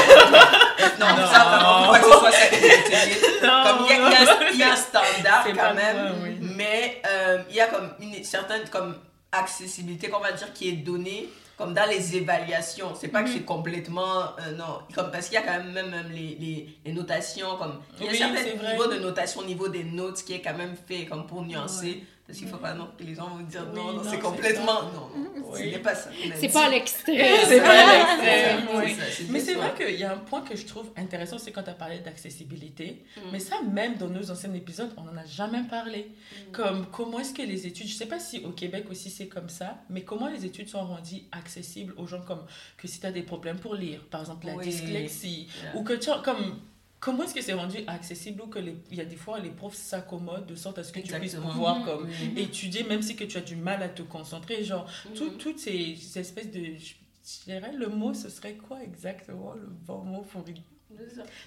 Non, 1.00 1.08
Non. 1.08 1.28
ça 1.32 1.40
vraiment, 1.46 1.86
faut 1.86 1.92
pas 1.92 2.00
que 2.00 2.06
ce 2.06 2.12
soit 2.20 2.32
ça 2.32 2.48
que 2.48 2.56
vous 2.56 2.68
retenez. 2.68 3.48
Non, 3.48 3.64
Comme 3.64 3.86
il 3.86 3.90
y, 3.90 3.94
a- 3.94 4.52
il 4.54 4.60
y 4.60 4.64
a 4.64 4.72
un- 4.72 4.76
standard 4.76 5.46
quand 5.56 5.74
même, 5.74 6.16
oui. 6.24 6.38
mais 6.56 7.02
euh, 7.08 7.38
il 7.50 7.56
y 7.56 7.62
a 7.62 7.68
comme 7.68 7.92
une 8.00 8.24
certaine 8.24 8.68
comme 8.70 8.96
accessibilité 9.32 10.10
qu'on 10.10 10.20
va 10.20 10.32
dire 10.32 10.52
qui 10.54 10.70
est 10.70 10.74
donnée 10.74 11.30
comme 11.60 11.74
dans 11.74 11.88
les 11.90 12.16
évaluations. 12.16 12.96
C'est 12.96 13.10
pas 13.10 13.22
que 13.22 13.28
Mhm. 13.28 13.34
c'est 13.36 13.44
complètement. 13.44 14.22
euh, 14.40 14.56
non, 14.58 14.80
comme, 14.96 15.12
parce 15.12 15.26
qu'il 15.28 15.34
y 15.36 15.38
a 15.38 15.42
quand 15.42 15.58
même, 15.62 15.74
même, 15.74 15.90
même 15.90 16.10
les, 16.10 16.38
les, 16.40 16.80
les 16.86 16.94
notations. 16.94 17.58
Comme, 17.58 17.82
il 18.00 18.06
y 18.06 18.08
a 18.08 18.12
Oui, 18.12 18.24
un 18.24 18.36
c'est 18.36 18.44
certain 18.46 18.58
vrai. 18.64 18.72
niveau 18.72 18.88
de 18.88 19.00
notation 19.00 19.42
au 19.42 19.46
niveau 19.46 19.68
des 19.68 19.84
notes 19.84 20.24
qui 20.24 20.34
est 20.36 20.42
quand 20.42 20.56
même 20.56 20.76
fait 20.88 21.06
comme 21.06 21.28
pour 21.28 21.44
nuancer. 21.44 22.06
Parce 22.30 22.38
qu'il 22.38 22.48
faut 22.48 22.58
pas 22.58 22.76
non 22.76 22.90
que 22.96 23.04
les 23.04 23.16
gens 23.16 23.28
vont 23.28 23.40
dire 23.44 23.66
Oui, 23.74 23.76
non, 23.80 23.94
non, 23.94 24.04
c'est 24.04 24.12
c'est 24.12 24.20
complètement. 24.20 24.84
Non, 24.84 25.10
non, 25.18 25.32
Oui. 25.52 25.58
ce 25.62 25.64
n'est 25.64 25.80
pas 25.80 25.96
ça. 25.96 26.12
C'est 26.36 26.50
pas 26.54 26.68
à 26.68 26.70
l'extrême. 26.70 27.16
C'est 27.48 27.60
pas 27.60 27.90
à 27.90 27.98
l'extrême, 27.98 28.68
C'est 28.70 28.78
oui. 28.78 28.96
c'est 29.18 29.30
Mais 29.32 29.40
c'est 29.40 29.56
vrai 29.56 29.74
qu'il 29.76 29.96
y 30.00 30.04
a 30.04 30.14
un 30.14 30.18
point 30.18 30.42
que 30.42 30.56
je 30.56 30.64
trouve 30.68 30.92
intéressant, 30.96 31.40
c'est 31.40 31.52
quand 31.52 31.64
tu 31.64 31.72
as 31.72 31.74
parlé 31.74 31.98
d'accessibilité. 32.02 33.04
Mm. 33.18 33.22
Mais 33.32 33.40
ça, 33.40 33.56
même 33.64 33.96
dans 33.96 34.10
nos 34.10 34.30
anciens 34.30 34.54
épisodes, 34.54 34.92
on 34.98 35.02
n'en 35.06 35.18
a 35.18 35.26
jamais 35.26 35.64
parlé. 35.64 36.12
Comme 36.52 36.86
comment 36.92 37.20
est-ce 37.20 37.34
que 37.34 37.42
les 37.42 37.66
études, 37.66 37.88
je 37.88 37.96
sais 37.96 38.06
pas 38.06 38.20
si 38.20 38.44
au 38.46 38.52
Québec 38.52 38.86
aussi 38.92 39.10
c'est 39.10 39.28
comme 39.28 39.50
ça, 39.50 39.80
mais 39.90 40.04
comment 40.04 40.28
les 40.28 40.46
études 40.46 40.70
sont 40.70 40.86
rendues 40.86 41.24
accessibles 41.32 41.96
aux 41.98 42.06
gens 42.06 42.22
comme 42.22 42.46
que 42.78 42.88
si 42.88 43.00
tu 43.00 43.08
as 43.08 43.12
des 43.12 43.24
problèmes 43.24 43.58
pour 43.60 43.74
lire, 43.74 44.02
par 44.12 44.22
exemple 44.22 44.46
la 44.46 44.54
Oui. 44.56 44.66
dyslexie, 44.66 45.48
Yeah. 45.64 45.76
ou 45.78 45.84
que 45.84 45.94
tu 45.94 46.12
as 46.12 46.20
comme. 46.20 46.60
Comment 47.00 47.24
est-ce 47.24 47.34
que 47.34 47.42
c'est 47.42 47.54
rendu 47.54 47.78
accessible 47.88 48.42
ou 48.42 48.48
que 48.48 48.60
les- 48.60 48.76
il 48.92 48.98
y 48.98 49.02
a 49.02 49.06
des 49.06 49.16
fois 49.16 49.40
les 49.40 49.52
profs 49.52 49.76
s'accommodent 49.76 50.46
de 50.48 50.56
sorte 50.56 50.80
à 50.80 50.84
ce 50.84 50.92
que 50.92 51.00
tu 51.00 51.14
puisses 51.14 51.36
pouvoir 51.36 51.80
Mhm. 51.80 51.86
comme 51.86 52.08
Mhm. 52.08 52.38
étudier 52.38 52.84
même 52.84 53.02
si 53.02 53.16
que 53.16 53.24
tu 53.24 53.38
as 53.38 53.42
du 53.42 53.56
mal 53.56 53.82
à 53.84 53.88
te 53.90 54.02
concentrer 54.02 54.64
genre 54.66 54.86
tout- 55.16 55.32
Mhm. 55.32 55.38
toutes 55.38 55.60
ces, 55.60 55.96
ces 55.96 56.20
espèces 56.20 56.52
de 56.52 56.76
je 56.78 56.94
je 57.26 57.44
dirais 57.46 57.72
le 57.74 57.88
mot 57.90 58.14
ce 58.16 58.28
serait 58.28 58.56
quoi 58.56 58.84
exactement 58.84 59.54
le 59.54 59.68
bon 59.68 60.00
mot 60.04 60.22
pour 60.24 60.42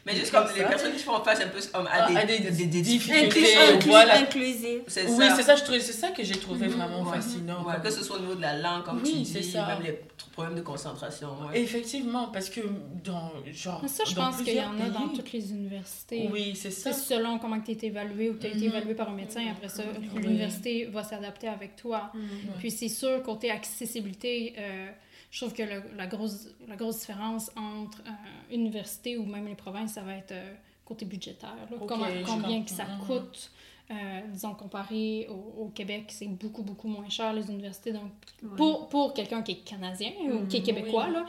Mais 0.06 0.14
juste 0.14 0.30
Comme 0.30 0.46
les 0.56 0.62
personnes 0.62 0.92
qui 0.92 1.02
font 1.02 1.22
face 1.24 1.40
un 1.40 1.48
peu 1.48 1.58
comme 1.72 1.88
Ah, 1.90 2.04
à 2.04 2.08
des, 2.08 2.16
à 2.16 2.24
des 2.24 2.38
des, 2.38 2.50
des, 2.50 2.66
des 2.66 2.80
difficultés. 2.82 3.56
Inclus- 3.56 3.88
voilà. 3.88 4.18
Inclusive. 4.20 4.82
C'est 4.86 5.06
oui 5.08 5.26
ça. 5.28 5.36
c'est 5.36 5.42
ça 5.42 5.56
je 5.56 5.64
trouve 5.64 5.78
c'est 5.80 5.92
ça 5.92 6.08
que 6.10 6.22
j'ai 6.22 6.36
trouvé 6.36 6.68
Mhm. 6.68 6.74
vraiment 6.74 7.02
Ouais. 7.02 7.16
fascinant 7.16 7.64
Ouais, 7.64 7.74
comme- 7.74 7.82
que 7.82 7.90
ce 7.90 8.04
soit 8.04 8.16
au 8.16 8.20
niveau 8.20 8.34
de 8.36 8.40
la 8.40 8.56
langue, 8.58 8.84
comme 8.84 9.00
Oui, 9.02 9.24
tu 9.24 9.24
c'est 9.24 9.40
dis, 9.40 9.50
ça. 9.50 9.66
même 9.66 9.82
les 9.82 9.98
problèmes 10.32 10.54
de 10.54 10.60
concentration. 10.62 11.28
ouais. 11.50 11.60
effectivement 11.60 12.28
parce 12.28 12.48
que 12.50 12.60
dans 13.04 13.32
genre 13.52 13.80
Mais 13.82 13.88
ça, 13.88 14.04
je 14.08 14.14
dans 14.14 14.30
pense 14.30 14.42
qu'il 14.42 14.54
y 14.54 14.60
en 14.60 14.64
a 14.64 14.68
plusieurs 14.74 14.90
dans 14.92 15.08
pays- 15.08 15.16
toutes 15.16 15.32
les 15.32 15.50
universités. 15.50 16.28
oui 16.32 16.54
c'est 16.54 16.70
ça 16.70 16.92
C'est 16.92 17.14
selon 17.16 17.38
comment 17.38 17.60
tu 17.60 17.72
été 17.72 17.88
évalué 17.88 18.30
ou 18.30 18.34
tu 18.34 18.46
as 18.46 18.50
été 18.50 18.58
Mhm. 18.68 18.74
évalué 18.74 18.94
par 18.94 19.08
un 19.10 19.14
médecin. 19.14 19.42
Après 19.50 19.68
ça, 19.68 19.82
l'université 20.14 20.86
va 20.86 21.02
s'adapter 21.02 21.48
avec 21.48 21.74
toi. 21.76 22.10
Mhm. 22.14 22.22
Puis 22.60 22.70
c'est 22.70 22.88
sûr, 22.88 23.22
côté 23.22 23.50
accessibilité, 23.50 24.54
euh, 24.58 24.86
je 25.32 25.38
trouve 25.40 25.52
que 25.54 25.62
le- 25.64 25.96
la, 25.96 26.06
grosse, 26.06 26.46
la 26.68 26.76
grosse 26.76 27.00
différence 27.00 27.50
entre 27.56 28.00
euh, 28.06 28.54
université 28.54 29.16
ou 29.16 29.24
même 29.24 29.48
les 29.48 29.56
provinces, 29.56 29.94
ça 29.94 30.02
va 30.02 30.14
être 30.14 30.30
euh, 30.32 30.54
côté 30.84 31.04
budgétaire. 31.06 31.56
là. 31.70 31.76
Comment- 31.88 32.06
combien 32.24 32.62
que 32.62 32.70
ça 32.70 32.84
Mhm. 32.84 33.06
coûte. 33.06 33.50
euh, 33.90 34.20
disons, 34.32 34.54
comparé 34.54 35.26
au, 35.28 35.64
au 35.64 35.68
Québec, 35.68 36.04
c'est 36.08 36.26
beaucoup, 36.28 36.62
beaucoup 36.62 36.88
moins 36.88 37.08
cher, 37.10 37.32
les 37.34 37.50
universités. 37.50 37.92
Donc, 37.92 38.10
pour, 38.56 38.88
pour 38.88 39.12
quelqu'un 39.12 39.42
qui 39.42 39.52
est 39.52 39.64
canadien 39.64 40.12
ou 40.30 40.46
qui 40.46 40.56
est 40.56 40.60
Mhm, 40.60 40.64
québécois, 40.66 41.06
oui. 41.08 41.14
là, 41.14 41.26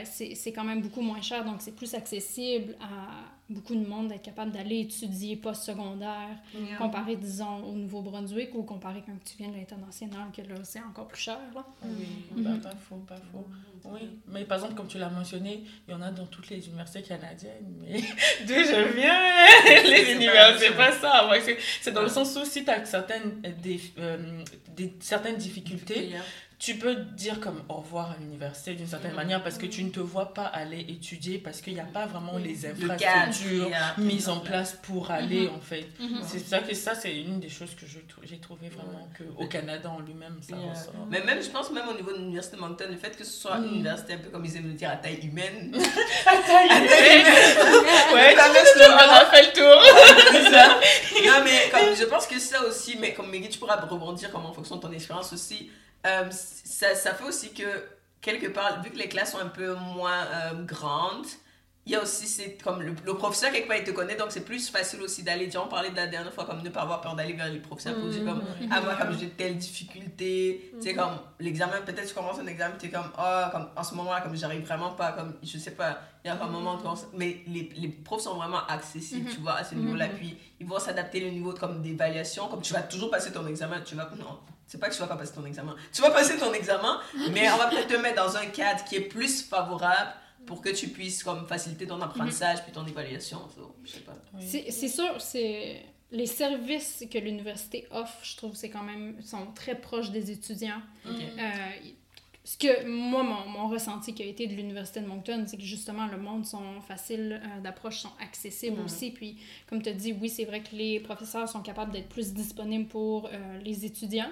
euh, 0.00 0.02
c'est 0.34 0.52
quand 0.52 0.64
même 0.64 0.80
beaucoup 0.80 1.02
moins 1.02 1.20
cher. 1.20 1.44
Donc, 1.44 1.56
c'est 1.60 1.76
plus 1.76 1.94
accessible 1.94 2.74
à 2.80 3.35
beaucoup 3.48 3.74
de 3.76 3.86
monde 3.86 4.08
d'être 4.08 4.22
capable 4.22 4.50
d'aller 4.52 4.80
étudier 4.80 5.36
post-secondaire 5.36 6.28
Yeah. 6.54 6.76
comparé, 6.78 7.16
disons, 7.16 7.62
au 7.64 7.72
Nouveau-Brunswick 7.74 8.54
ou 8.54 8.62
comparé 8.64 9.02
quand 9.06 9.12
tu 9.24 9.36
viens 9.38 9.48
de 9.50 9.56
l'international, 9.56 10.28
que 10.36 10.42
là, 10.42 10.56
c'est 10.64 10.80
encore 10.80 11.06
plus 11.08 11.20
cher. 11.20 11.38
Là. 11.54 11.64
Oui, 11.84 12.06
Mhm. 12.34 12.42
bah, 12.42 12.50
pas 12.70 12.76
faux, 12.76 12.96
pas 13.06 13.16
faux. 13.32 13.46
Oui, 13.84 14.00
mais 14.26 14.44
par 14.44 14.58
exemple, 14.58 14.74
comme 14.74 14.88
tu 14.88 14.98
l'as 14.98 15.08
mentionné, 15.10 15.62
il 15.86 15.92
y 15.92 15.94
en 15.94 16.02
a 16.02 16.10
dans 16.10 16.26
toutes 16.26 16.48
les 16.50 16.66
universités 16.66 17.02
canadiennes. 17.02 17.72
Mais 17.80 18.00
d'où 18.46 18.54
je 18.54 18.94
viens, 18.96 19.20
les 19.84 20.04
C'est 20.04 20.14
universités, 20.16 20.66
c'est 20.68 20.76
pas 20.76 20.90
ça. 20.92 21.28
Ouais, 21.28 21.40
c'est- 21.80 21.92
dans 21.92 22.02
le 22.02 22.08
sens 22.08 22.36
où 22.36 22.44
si 22.44 22.64
tu 22.64 22.70
as 22.70 22.84
certaines, 22.84 23.40
euh, 23.46 23.52
des, 23.62 23.80
euh, 23.98 24.42
des- 24.74 24.94
certaines 25.00 25.36
difficultés, 25.36 26.14
tu 26.58 26.76
peux 26.76 26.94
dire 26.94 27.38
comme 27.40 27.62
au 27.68 27.74
revoir 27.74 28.12
à 28.12 28.16
l'université 28.18 28.72
d'une 28.72 28.86
certaine 28.86 29.10
Mhm. 29.10 29.16
manière 29.16 29.42
parce 29.42 29.58
que 29.58 29.66
tu 29.66 29.84
ne 29.84 29.90
te 29.90 30.00
vois 30.00 30.32
pas 30.32 30.46
aller 30.46 30.80
étudier 30.88 31.36
parce 31.36 31.60
qu'il 31.60 31.74
n'y 31.74 31.80
a 31.80 31.84
pas 31.84 32.06
vraiment 32.06 32.38
les 32.38 32.54
Le 32.54 32.90
infrastructures 32.90 33.66
qui 33.66 33.74
a- 33.74 33.94
mises 33.98 34.28
en 34.30 34.40
place 34.40 34.72
pour 34.82 35.10
aller 35.10 35.48
en 35.54 35.60
fait. 35.60 35.86
Mhm. 36.00 36.20
C'est 36.26 36.38
ça 36.38 36.60
que 36.60 36.74
ça 36.74 36.94
c'est 36.94 37.14
une 37.14 37.40
des 37.40 37.50
choses 37.50 37.74
que 37.74 37.84
j'ai 37.86 38.38
trouvé 38.38 38.70
vraiment 38.70 39.06
que 39.18 39.24
au 39.36 39.46
Canada 39.46 39.90
en 39.90 40.00
lui-même 40.00 40.38
ça 40.40 40.56
Yeah. 40.56 40.70
ressort. 40.70 40.94
Mais 41.10 41.22
même, 41.24 41.42
je 41.42 41.50
pense, 41.50 41.70
même 41.72 41.88
au 41.90 41.94
niveau 41.94 42.12
de 42.12 42.18
l'université 42.18 42.56
de 42.56 42.62
Moncton, 42.62 42.86
le 42.90 42.96
fait 42.96 43.14
que 43.14 43.24
ce 43.24 43.32
soit 43.38 43.58
Mm. 43.58 43.64
une 43.64 43.70
université 43.74 44.14
un 44.14 44.18
peu 44.18 44.30
comme 44.30 44.44
ils 44.46 44.56
aiment 44.56 44.68
le 44.68 44.72
dire 44.72 44.90
à 44.90 44.96
taille 44.96 45.20
humaine. 45.26 45.76
Ouais, 48.14 48.34
Ça 48.34 48.44
tu 48.48 48.52
laisse 48.54 48.72
tu- 48.72 48.78
le 48.78 48.84
on 48.86 48.96
a 48.96 49.26
fait 49.26 49.42
le 49.46 49.52
tour. 49.52 50.50
Ça. 50.50 50.78
Non, 51.26 51.44
mais 51.44 51.70
comme, 51.70 51.94
je 51.94 52.04
pense 52.04 52.26
que 52.26 52.38
ça 52.38 52.62
aussi, 52.64 52.96
mais 52.98 53.12
comme 53.12 53.30
Meggy, 53.30 53.48
tu 53.50 53.58
pourras 53.58 53.76
rebondir 53.76 54.30
comme 54.30 54.46
en 54.46 54.52
fonction 54.52 54.76
de 54.76 54.80
ton 54.80 54.92
expérience 54.92 55.32
aussi. 55.32 55.70
Euh, 56.06 56.30
ça, 56.30 56.94
ça 56.94 57.14
fait 57.14 57.24
aussi 57.24 57.52
que, 57.52 57.64
quelque 58.20 58.46
part, 58.48 58.82
vu 58.82 58.90
que 58.90 58.96
les 58.98 59.08
classes 59.08 59.32
sont 59.32 59.38
un 59.40 59.48
peu 59.48 59.74
moins 59.74 60.24
euh, 60.26 60.62
grandes, 60.64 61.26
il 61.88 61.92
y 61.92 61.94
a 61.94 62.02
aussi, 62.02 62.26
c'est 62.26 62.56
comme 62.64 62.82
le, 62.82 62.94
le 63.04 63.14
professeur, 63.14 63.52
quelque 63.52 63.68
part, 63.68 63.76
il 63.76 63.84
te 63.84 63.92
connaît, 63.92 64.16
donc 64.16 64.32
c'est 64.32 64.44
plus 64.44 64.68
facile 64.70 65.00
aussi 65.02 65.22
d'aller, 65.22 65.46
dire, 65.46 65.62
on 65.64 65.68
parlait 65.68 65.90
de 65.90 65.94
la 65.96 66.08
dernière 66.08 66.32
fois, 66.32 66.44
comme 66.44 66.60
ne 66.60 66.68
pas 66.68 66.80
avoir 66.80 67.00
peur 67.00 67.14
d'aller 67.14 67.34
vers 67.34 67.48
les 67.48 67.60
professeurs 67.60 67.94
pour 67.94 68.08
dire 68.08 68.24
comme, 68.24 68.38
Mhm. 68.60 68.68
ah, 68.72 68.80
moi, 68.80 68.96
comme 68.96 69.16
j'ai 69.16 69.28
telle 69.28 69.56
difficulté, 69.56 70.72
tu 70.80 70.82
sais, 70.82 70.94
comme 70.94 71.18
l'examen, 71.38 71.80
peut-être 71.84 72.08
tu 72.08 72.14
commences 72.14 72.40
un 72.40 72.46
examen, 72.48 72.74
tu 72.76 72.86
es 72.86 72.90
comme, 72.90 73.10
oh, 73.16 73.42
comme 73.52 73.68
en 73.76 73.82
ce 73.84 73.94
moment-là, 73.94 74.20
comme 74.20 74.36
j'arrive 74.36 74.64
vraiment 74.66 74.92
pas, 74.94 75.12
comme, 75.12 75.36
je 75.44 75.58
sais 75.58 75.70
pas, 75.72 76.00
il 76.24 76.28
y 76.28 76.30
a 76.30 76.42
un 76.42 76.48
moment, 76.48 76.76
mais 77.14 77.42
les, 77.46 77.70
les 77.76 77.88
profs 77.88 78.22
sont 78.22 78.34
vraiment 78.34 78.66
accessibles, 78.66 79.28
Mhm. 79.28 79.34
tu 79.34 79.40
vois, 79.40 79.54
à 79.54 79.62
ce 79.64 79.76
niveau-là, 79.76 80.08
puis 80.08 80.36
ils 80.58 80.66
vont 80.66 80.80
s'adapter 80.80 81.20
le 81.20 81.30
niveau 81.30 81.52
comme 81.52 81.82
d'évaluation, 81.82 82.48
comme 82.48 82.62
tu 82.62 82.72
vas 82.72 82.82
toujours 82.82 83.10
passer 83.12 83.30
ton 83.32 83.46
examen, 83.46 83.80
tu 83.82 83.94
vas, 83.94 84.10
non, 84.18 84.40
c'est 84.66 84.78
pas 84.78 84.88
que 84.88 84.94
tu 84.94 85.00
vas 85.00 85.06
pas 85.06 85.16
passer 85.16 85.34
ton 85.34 85.44
examen, 85.46 85.74
tu 85.92 86.02
vas 86.02 86.10
passer 86.10 86.36
ton 86.38 86.52
examen, 86.52 87.00
mais 87.32 87.50
on 87.50 87.56
va 87.56 87.68
peut-être 87.68 87.88
te 87.88 87.96
mettre 87.96 88.22
dans 88.24 88.36
un 88.36 88.46
cadre 88.46 88.84
qui 88.84 88.96
est 88.96 89.00
plus 89.08 89.42
favorable 89.42 90.12
pour 90.46 90.60
que 90.60 90.68
tu 90.70 90.88
puisses 90.88 91.22
comme 91.24 91.46
faciliter 91.46 91.86
ton 91.86 92.00
apprentissage 92.00 92.62
puis 92.62 92.72
ton 92.72 92.86
évaluation, 92.86 93.38
so, 93.54 93.74
je 93.84 93.90
sais 93.92 94.00
pas. 94.00 94.14
C'est 94.40 94.70
c'est 94.70 94.88
sûr, 94.88 95.20
c'est 95.20 95.82
les 96.12 96.26
services 96.26 97.04
que 97.10 97.18
l'université 97.18 97.86
offre, 97.90 98.18
je 98.22 98.36
trouve, 98.36 98.54
c'est 98.54 98.70
quand 98.70 98.84
même 98.84 99.20
sont 99.22 99.46
très 99.54 99.74
proches 99.74 100.10
des 100.10 100.30
étudiants. 100.30 100.80
Euh, 101.06 101.50
ce 102.44 102.56
que 102.56 102.86
moi, 102.86 103.24
mon, 103.24 103.44
mon 103.48 103.66
ressenti 103.68 104.14
qui 104.14 104.22
a 104.22 104.26
été 104.26 104.46
de 104.46 104.54
l'Université 104.54 105.00
de 105.00 105.06
Moncton, 105.08 105.42
c'est 105.48 105.56
que 105.56 105.64
justement, 105.64 106.06
le 106.06 106.16
monde 106.16 106.46
sont 106.46 106.80
faciles 106.80 107.40
euh, 107.42 107.60
d'approche, 107.60 107.98
sont 107.98 108.12
accessibles 108.20 108.78
Mhm. 108.78 108.84
aussi. 108.84 109.10
Puis, 109.10 109.36
comme 109.68 109.82
tu 109.82 109.88
as 109.88 109.94
dit, 109.94 110.12
oui, 110.20 110.28
c'est 110.28 110.44
vrai 110.44 110.62
que 110.62 110.76
les 110.76 111.00
professeurs 111.00 111.48
sont 111.48 111.60
capables 111.60 111.90
d'être 111.90 112.08
plus 112.08 112.32
disponibles 112.32 112.86
pour 112.86 113.26
euh, 113.26 113.58
les 113.64 113.84
étudiants. 113.84 114.30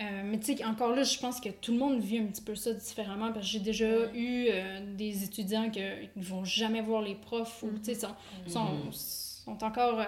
Euh, 0.00 0.22
mais 0.24 0.38
tu 0.38 0.56
sais, 0.56 0.64
encore 0.64 0.94
là, 0.94 1.02
je 1.02 1.18
pense 1.18 1.40
que 1.40 1.48
tout 1.48 1.72
le 1.72 1.78
monde 1.78 1.98
vit 2.00 2.18
un 2.18 2.26
petit 2.26 2.42
peu 2.42 2.54
ça 2.54 2.72
différemment 2.72 3.32
parce 3.32 3.46
que 3.46 3.52
j'ai 3.52 3.58
déjà 3.58 4.12
eu 4.14 4.46
euh, 4.48 4.80
des 4.96 5.24
étudiants 5.24 5.70
qui 5.70 5.80
ne 5.80 6.22
vont 6.22 6.44
jamais 6.44 6.82
voir 6.82 7.02
les 7.02 7.16
profs 7.16 7.62
ou, 7.64 7.70
tu 7.78 7.84
sais, 7.84 7.94
sont, 7.94 8.14
sont, 8.46 8.92
sont 8.92 9.64
encore 9.64 9.98
euh, 10.00 10.04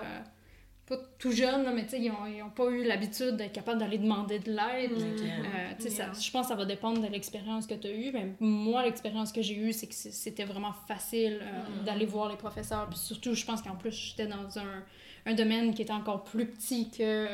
pas 0.86 0.96
tout 1.18 1.32
jeunes, 1.32 1.62
là, 1.64 1.72
mais 1.72 1.84
tu 1.84 1.90
sais, 1.90 2.00
ils 2.00 2.10
n'ont 2.10 2.50
pas 2.50 2.68
eu 2.70 2.84
l'habitude 2.84 3.36
d'être 3.36 3.52
capables 3.52 3.78
d'aller 3.78 3.98
demander 3.98 4.38
de 4.40 4.50
l'aide. 4.50 4.92
Euh, 4.92 5.72
tu 5.78 5.88
sais, 5.88 6.02
Yeah. 6.02 6.12
je 6.12 6.30
pense 6.30 6.42
que 6.46 6.48
ça 6.48 6.54
va 6.56 6.64
dépendre 6.64 7.00
de 7.00 7.06
l'expérience 7.06 7.66
que 7.66 7.74
tu 7.74 7.86
as 7.86 7.92
eue. 7.92 8.10
Mais 8.12 8.34
moi, 8.40 8.84
l'expérience 8.84 9.32
que 9.32 9.40
j'ai 9.42 9.56
eue, 9.56 9.72
c'est 9.72 9.86
que 9.86 9.94
c'était 9.94 10.44
vraiment 10.44 10.72
facile 10.88 11.40
euh, 11.42 11.84
d'aller 11.84 12.06
voir 12.06 12.28
les 12.28 12.36
professeurs. 12.36 12.88
Puis 12.88 12.98
surtout, 12.98 13.34
je 13.34 13.44
pense 13.44 13.62
qu'en 13.62 13.76
plus, 13.76 13.92
j'étais 13.92 14.26
dans 14.26 14.58
un, 14.58 14.82
un 15.26 15.34
domaine 15.34 15.74
qui 15.74 15.82
était 15.82 15.92
encore 15.92 16.24
plus 16.24 16.46
petit 16.46 16.90
que, 16.90 17.26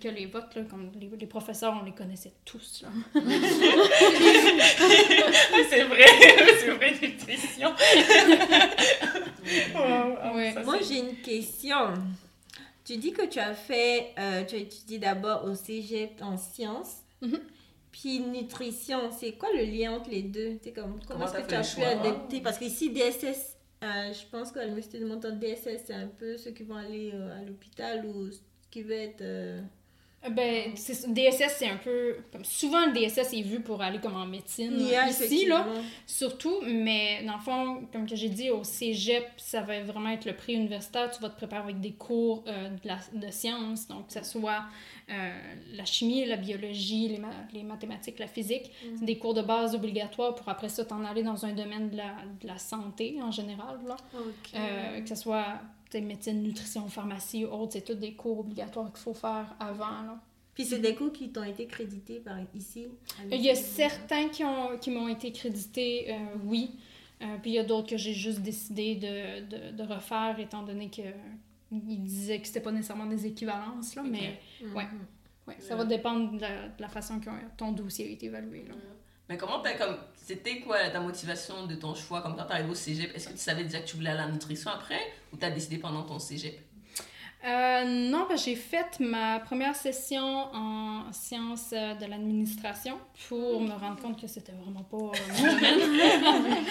que 0.00 0.08
les 0.08 0.26
vôtres. 0.26 0.48
Là, 0.56 0.62
comme 0.70 0.90
les, 1.00 1.10
les 1.18 1.26
professeurs, 1.26 1.76
on 1.80 1.84
les 1.84 1.92
connaissait 1.92 2.32
tous. 2.44 2.82
Là. 2.82 2.88
c'est 5.70 5.82
vrai, 5.84 6.04
c'est 6.60 6.70
vrai 6.70 6.92
nutrition. 7.02 7.72
Wow, 9.74 10.16
ah, 10.20 10.32
Ouais. 10.34 10.52
ça, 10.54 10.62
Moi, 10.64 10.78
j'ai 10.86 10.98
une 10.98 11.16
question. 11.16 11.94
Tu 12.84 12.96
dis 12.96 13.12
que 13.12 13.24
tu 13.26 13.38
as 13.38 13.54
fait, 13.54 14.12
euh, 14.18 14.44
tu 14.44 14.56
as 14.56 14.58
étudié 14.58 14.98
d'abord 14.98 15.44
au 15.44 15.54
cégep 15.54 16.20
en 16.20 16.36
sciences, 16.36 16.96
Mhm. 17.22 17.38
puis 17.92 18.18
nutrition. 18.20 19.10
C'est 19.18 19.32
quoi 19.32 19.48
le 19.54 19.62
lien 19.64 19.92
entre 19.92 20.10
les 20.10 20.22
deux? 20.22 20.58
C'est 20.62 20.72
comme 20.72 20.98
comment, 21.06 21.24
Comment 21.26 21.26
est-ce 21.26 21.42
que 21.44 21.48
tu 21.48 21.54
as 21.54 21.74
pu 21.74 21.82
adapter? 21.84 22.40
Parce 22.40 22.58
qu'ici 22.58 22.90
DSS, 22.90 23.55
euh, 23.82 24.12
je 24.12 24.26
pense 24.30 24.52
qu'à 24.52 24.62
l'université 24.62 24.98
de 24.98 25.04
DSS, 25.38 25.84
c'est 25.86 25.94
un 25.94 26.08
peu 26.08 26.36
ceux 26.36 26.52
qui 26.52 26.62
vont 26.62 26.76
aller 26.76 27.10
euh, 27.14 27.40
à 27.40 27.42
l'hôpital 27.44 28.06
ou 28.06 28.30
qui 28.70 28.82
veut 28.82 28.92
être. 28.92 29.22
Euh, 30.26 30.30
Ben, 30.30 30.76
c'est- 30.76 31.08
DSS, 31.12 31.56
c'est 31.58 31.68
un 31.68 31.76
peu. 31.76 32.16
Comme 32.32 32.44
souvent, 32.44 32.86
le 32.86 32.92
DSS 32.92 33.32
est 33.32 33.42
vu 33.42 33.60
pour 33.60 33.82
aller 33.82 33.98
comme 34.00 34.16
en 34.16 34.26
médecine. 34.26 34.72
Yeah, 34.78 35.08
ici, 35.08 35.46
là. 35.46 35.66
Surtout, 36.06 36.60
mais 36.66 37.22
dans 37.24 37.34
le 37.36 37.40
fond, 37.40 37.88
comme 37.92 38.06
que 38.08 38.16
j'ai 38.16 38.28
dit, 38.28 38.50
au 38.50 38.64
cégep, 38.64 39.26
ça 39.36 39.62
va 39.62 39.80
vraiment 39.82 40.10
être 40.10 40.24
le 40.24 40.34
prix 40.34 40.54
universitaire. 40.54 41.10
Tu 41.10 41.20
vas 41.22 41.30
te 41.30 41.36
préparer 41.36 41.62
avec 41.62 41.80
des 41.80 41.92
cours 41.92 42.44
euh, 42.46 42.68
de, 42.70 42.88
la, 42.88 42.98
de 43.12 43.30
sciences, 43.30 43.88
donc 43.88 44.08
que 44.08 44.12
ce 44.12 44.22
soit 44.24 44.62
euh, 45.10 45.30
la 45.74 45.84
chimie, 45.84 46.24
la 46.24 46.36
biologie, 46.36 47.08
les, 47.08 47.18
ma- 47.18 47.30
les 47.52 47.62
mathématiques, 47.62 48.18
la 48.18 48.26
physique. 48.26 48.70
C'est 48.98 49.04
des 49.04 49.18
cours 49.18 49.34
de 49.34 49.42
base 49.42 49.74
obligatoires 49.74 50.34
pour 50.34 50.48
après 50.48 50.68
ça 50.68 50.84
t'en 50.84 51.04
aller 51.04 51.22
dans 51.22 51.44
un 51.46 51.52
domaine 51.52 51.90
de 51.90 51.96
la, 51.96 52.14
de 52.40 52.46
la 52.46 52.58
santé 52.58 53.16
en 53.22 53.30
général. 53.30 53.78
Là. 53.86 53.96
Euh, 54.54 55.00
que 55.00 55.08
ce 55.08 55.14
soit 55.14 55.60
médecine, 55.94 56.42
nutrition, 56.42 56.88
pharmacie, 56.88 57.44
autres, 57.44 57.72
c'est 57.74 57.82
tous 57.84 57.94
des 57.94 58.14
cours 58.14 58.40
obligatoires 58.40 58.90
qu'il 58.92 59.00
faut 59.00 59.14
faire 59.14 59.54
avant. 59.60 60.02
Là. 60.02 60.20
Puis 60.54 60.64
c'est 60.64 60.78
des 60.78 60.94
cours 60.94 61.12
qui 61.12 61.30
t'ont 61.30 61.42
été 61.44 61.66
crédités 61.66 62.18
par 62.20 62.36
ici. 62.54 62.86
Il 63.30 63.40
y 63.40 63.50
a 63.50 63.54
certains 63.54 64.28
qui 64.28 64.42
ont 64.44 64.78
qui 64.78 64.90
m'ont 64.90 65.08
été 65.08 65.30
crédités, 65.32 66.12
euh, 66.12 66.16
oui. 66.44 66.70
Euh, 67.22 67.36
puis 67.40 67.52
il 67.52 67.54
y 67.54 67.58
a 67.58 67.64
d'autres 67.64 67.88
que 67.88 67.96
j'ai 67.96 68.12
juste 68.12 68.40
décidé 68.40 68.94
de, 68.96 69.70
de, 69.70 69.76
de 69.76 69.82
refaire, 69.82 70.38
étant 70.38 70.62
donné 70.62 70.90
que 70.90 71.02
ils 71.72 72.02
disaient 72.02 72.40
que 72.40 72.46
c'était 72.46 72.60
pas 72.60 72.72
nécessairement 72.72 73.06
des 73.06 73.26
équivalences, 73.26 73.94
là, 73.96 74.02
mais 74.02 74.38
Mhm. 74.62 74.76
ouais. 74.76 74.86
ouais, 75.48 75.56
ça 75.60 75.74
va 75.76 75.84
dépendre 75.84 76.32
de 76.36 76.40
la, 76.40 76.68
de 76.68 76.80
la 76.80 76.88
façon 76.88 77.18
que 77.20 77.28
ton 77.56 77.72
dossier 77.72 78.06
a 78.06 78.10
été 78.10 78.26
évalué. 78.26 78.64
Là. 78.68 78.74
Mais 79.28 79.36
comment 79.36 79.60
t'as 79.60 79.74
comme. 79.74 79.96
C'était 80.14 80.60
quoi 80.60 80.88
ta 80.90 81.00
motivation 81.00 81.66
de 81.66 81.76
ton 81.76 81.94
choix 81.94 82.20
Comme 82.20 82.36
quand 82.36 82.44
t'arrives 82.44 82.70
au 82.70 82.74
cégep, 82.74 83.14
est-ce 83.14 83.28
que 83.28 83.32
tu 83.32 83.38
savais 83.38 83.62
déjà 83.62 83.80
que 83.80 83.86
tu 83.86 83.96
voulais 83.96 84.10
aller 84.10 84.32
nutrition 84.32 84.70
après 84.70 85.00
ou 85.32 85.36
t'as 85.36 85.50
décidé 85.50 85.78
pendant 85.78 86.02
ton 86.02 86.18
cégep? 86.18 86.58
Euh, 87.44 87.84
non, 87.84 88.26
ben, 88.28 88.36
j'ai 88.36 88.56
fait 88.56 88.98
ma 88.98 89.38
première 89.38 89.76
session 89.76 90.48
en 90.52 91.12
sciences 91.12 91.72
euh, 91.72 91.94
de 91.94 92.06
l'administration 92.06 92.98
pour 93.28 93.60
me 93.60 93.72
rendre 93.72 94.00
compte 94.00 94.20
que 94.20 94.26
c'était 94.26 94.52
vraiment 94.52 94.82
pas 94.82 94.96
euh, 94.96 95.10
mon 95.38 95.52
domaine. 95.52 96.64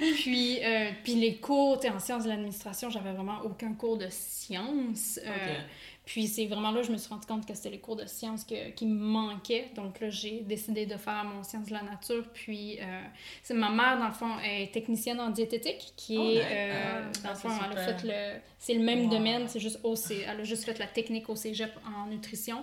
puis, 0.14 0.64
euh, 0.64 0.90
puis 1.02 1.16
les 1.16 1.36
cours, 1.36 1.78
en 1.84 1.98
sciences 1.98 2.24
de 2.24 2.30
l'administration, 2.30 2.88
j'avais 2.88 3.12
vraiment 3.12 3.40
aucun 3.44 3.74
cours 3.74 3.98
de 3.98 4.06
sciences. 4.08 5.20
Euh. 5.26 5.58
Puis 6.04 6.26
c'est 6.26 6.44
vraiment 6.46 6.70
là 6.70 6.80
que 6.82 6.86
je 6.86 6.92
me 6.92 6.98
suis 6.98 7.08
rendu 7.08 7.26
compte 7.26 7.46
que 7.46 7.54
c'était 7.54 7.70
les 7.70 7.78
cours 7.78 7.96
de 7.96 8.04
sciences 8.06 8.44
que- 8.44 8.70
qui 8.72 8.84
me 8.86 8.94
manquaient. 8.94 9.70
Donc 9.74 10.00
là, 10.00 10.10
j'ai 10.10 10.40
décidé 10.40 10.84
de 10.84 10.96
faire 10.98 11.24
mon 11.24 11.42
sciences 11.42 11.66
de 11.68 11.72
la 11.72 11.80
nature. 11.82 12.24
Puis 12.34 12.78
euh, 12.80 13.00
c'est 13.42 13.54
ma 13.54 13.70
mère, 13.70 13.98
dans 13.98 14.08
le 14.08 14.12
fond, 14.12 14.30
est 14.44 14.70
technicienne 14.72 15.18
en 15.18 15.30
diététique, 15.30 15.94
qui 15.96 16.18
Oh, 16.18 16.28
est, 16.30 16.42
euh, 16.44 16.72
Ah, 16.74 17.18
dans 17.22 17.30
le 17.30 17.34
c'est 17.36 17.48
fond, 17.48 17.54
elle 17.72 17.78
a 17.78 17.80
fait 17.80 18.02
le... 18.06 18.40
C'est 18.58 18.74
le 18.74 18.80
même 18.84 19.04
Wow. 19.04 19.10
domaine, 19.10 19.44
c'est 19.46 19.60
juste 19.60 19.78
au 19.82 19.94
C- 19.94 20.24
Elle 20.26 20.40
a 20.40 20.44
juste 20.44 20.64
fait 20.64 20.78
la 20.78 20.86
technique 20.86 21.28
au 21.28 21.36
cégep 21.36 21.70
en 21.86 22.06
nutrition. 22.08 22.62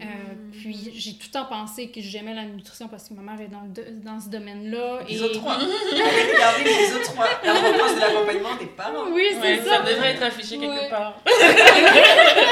Euh, 0.00 0.04
puis 0.52 0.92
j'ai 0.94 1.14
tout 1.14 1.26
le 1.26 1.32
temps 1.32 1.46
pensé 1.46 1.90
que 1.90 2.00
j'aimais 2.00 2.34
la 2.34 2.44
nutrition 2.44 2.86
parce 2.86 3.08
que 3.08 3.14
ma 3.14 3.22
mère 3.22 3.40
est 3.40 3.48
dans, 3.48 3.62
le 3.62 3.90
dans 4.04 4.20
ce 4.20 4.28
domaine-là. 4.28 5.00
Les 5.08 5.16
et... 5.16 5.20
autres 5.22 5.38
trois. 5.40 5.54
Regardez 5.58 6.64
les 6.64 6.94
autres 6.94 7.12
trois. 7.12 7.26
La 7.44 7.52
réponse 7.54 7.94
de 7.96 8.00
l'accompagnement 8.00 8.56
des 8.60 8.66
parents. 8.66 9.10
Oui, 9.12 9.24
c'est 9.32 9.40
Ouais, 9.40 9.58
ça. 9.58 9.78
ça 9.78 9.82
devrait 9.82 10.10
être 10.12 10.22
affiché 10.22 10.56
quelque 10.58 10.70
Ouais. 10.70 10.88
part. 10.88 11.20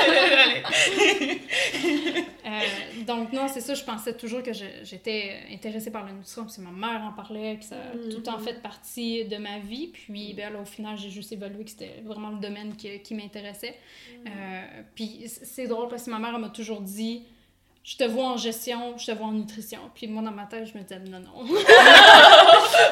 Euh, 2.49 3.05
donc, 3.05 3.33
non, 3.33 3.47
c'est 3.49 3.61
ça, 3.61 3.75
je 3.75 3.85
pensais 3.85 4.15
toujours 4.15 4.43
que 4.43 4.53
j'étais 4.53 5.41
intéressée 5.53 5.91
par 5.91 6.05
la 6.05 6.13
nutrition, 6.13 6.45
parce 6.45 6.57
que 6.57 6.63
ma 6.63 6.71
mère 6.71 7.03
en 7.05 7.13
parlait, 7.13 7.57
que 7.59 7.65
ça 7.65 7.75
a 7.77 7.93
tout 7.93 8.17
le 8.17 8.23
temps 8.23 8.39
fait 8.39 8.63
partie 8.63 9.25
de 9.25 9.37
ma 9.37 9.59
vie. 9.59 9.89
Puis, 9.89 10.33
ben, 10.35 10.53
là, 10.53 10.61
au 10.61 10.65
final, 10.65 10.97
j'ai 10.97 11.11
juste 11.11 11.31
évalué 11.33 11.65
que 11.65 11.71
c'était 11.71 12.03
vraiment 12.05 12.31
le 12.31 12.39
domaine 12.39 12.75
qui, 12.77 13.01
qui 13.01 13.15
m'intéressait. 13.15 13.77
Euh, 14.27 14.63
puis, 14.95 15.25
c'est 15.27 15.67
drôle 15.67 15.89
parce 15.89 16.05
que 16.05 16.11
ma 16.11 16.19
mère 16.19 16.33
elle 16.35 16.41
m'a 16.41 16.49
toujours 16.49 16.81
dit 16.81 17.23
Je 17.85 17.97
te 17.97 18.05
vois 18.05 18.25
en 18.25 18.37
gestion, 18.37 18.97
je 18.97 19.07
te 19.07 19.13
vois 19.13 19.27
en 19.27 19.33
nutrition. 19.33 19.81
Puis, 19.95 20.07
moi, 20.07 20.23
dans 20.23 20.31
ma 20.31 20.45
tête, 20.45 20.67
je 20.73 20.79
me 20.79 20.83
disais 20.83 20.99
Non, 21.01 21.21
non. 21.21 21.45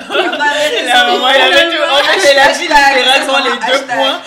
La 0.08 1.06
maman, 1.06 1.28
elle 1.28 1.40
avait 1.40 1.70
tout. 1.70 1.82
En 1.82 2.02
fait, 2.02 2.30
elle 2.30 2.38
a 2.38 2.52
dit 2.52 2.62
littéralement 2.62 3.38
les 3.44 3.58
deux 3.66 3.86
points. 3.86 4.20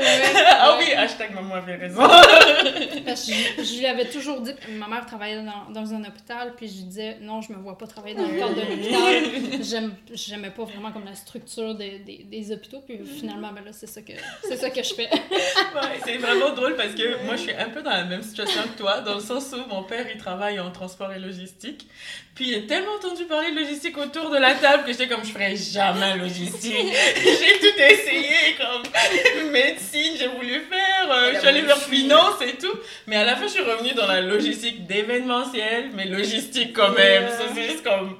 Ah 0.62 0.76
oui, 0.78 0.92
hashtag 0.92 1.34
maman 1.34 1.54
avait 1.54 1.76
raison. 1.76 2.02
Parce 3.06 3.26
que 3.26 3.32
je, 3.32 3.62
je 3.64 3.78
lui 3.78 3.86
avais 3.86 4.04
toujours 4.06 4.40
dit, 4.40 4.52
ma 4.72 4.86
mère 4.88 5.06
travaillait 5.06 5.42
dans, 5.42 5.70
dans 5.72 5.94
un 5.94 6.04
hôpital, 6.04 6.54
puis 6.56 6.68
je 6.68 6.74
lui 6.76 6.82
disais, 6.84 7.16
non, 7.22 7.40
je 7.40 7.52
me 7.52 7.58
vois 7.58 7.76
pas 7.78 7.86
travailler 7.86 8.14
dans 8.14 8.26
le 8.26 8.36
cadre 8.38 8.54
de 8.54 8.60
l'hôpital. 8.60 9.62
J'aime- 9.62 9.94
J'aimais 10.12 10.50
pas 10.50 10.64
vraiment 10.64 10.92
comme 10.92 11.04
la 11.04 11.14
structure 11.14 11.74
des, 11.74 11.98
des, 12.00 12.24
des 12.24 12.52
hôpitaux, 12.52 12.80
puis 12.86 13.00
finalement, 13.18 13.52
ben 13.52 13.64
là, 13.64 13.72
c'est 13.72 13.86
ça 13.86 14.02
que, 14.02 14.12
c'est 14.46 14.56
ça 14.56 14.70
que 14.70 14.82
je 14.82 14.94
fais. 14.94 15.08
Ouais, 15.10 15.98
c'est 16.04 16.18
vraiment 16.18 16.50
drôle 16.50 16.76
parce 16.76 16.92
que 16.94 17.24
moi 17.24 17.36
je 17.36 17.42
suis 17.42 17.52
un 17.52 17.68
peu 17.70 17.82
dans 17.82 17.90
la 17.90 18.04
même 18.04 18.22
situation 18.22 18.62
que 18.62 18.78
toi, 18.78 19.00
dans 19.00 19.14
le 19.14 19.20
sens 19.20 19.52
où 19.52 19.68
mon 19.72 19.82
père 19.82 20.06
il 20.12 20.18
travaille 20.18 20.60
en 20.60 20.70
transport 20.70 21.12
et 21.12 21.18
logistique. 21.18 21.86
Puis 22.34 22.50
j'ai 22.52 22.66
tellement 22.66 22.92
entendu 22.94 23.24
parler 23.24 23.50
de 23.52 23.56
logistique 23.60 23.96
autour 23.98 24.30
de 24.30 24.38
la 24.38 24.54
table 24.54 24.84
que 24.84 24.92
j'étais 24.92 25.08
comme 25.08 25.24
je 25.24 25.30
ferais 25.32 25.54
jamais 25.56 26.16
logistique. 26.16 26.74
j'ai 26.74 27.58
tout 27.58 27.78
essayé, 27.78 28.56
comme 28.58 29.50
médecine, 29.50 29.89
j'ai 29.92 30.28
voulu 30.28 30.60
faire, 30.70 31.10
euh, 31.10 31.32
je 31.34 31.38
suis 31.38 31.48
allée 31.48 31.62
vers 31.62 31.78
finance 31.78 32.40
et 32.42 32.56
tout. 32.56 32.78
Mais 33.06 33.16
à 33.16 33.24
la 33.24 33.36
fin 33.36 33.46
je 33.46 33.52
suis 33.52 33.62
revenue 33.62 33.94
dans 33.94 34.06
la 34.06 34.20
logistique 34.20 34.86
d'événementiel, 34.86 35.90
mais 35.94 36.06
logistique 36.06 36.72
quand 36.74 36.92
même. 36.92 37.28
Ça, 37.28 37.44
c'est 37.54 37.68
juste 37.68 37.84
comme. 37.84 38.18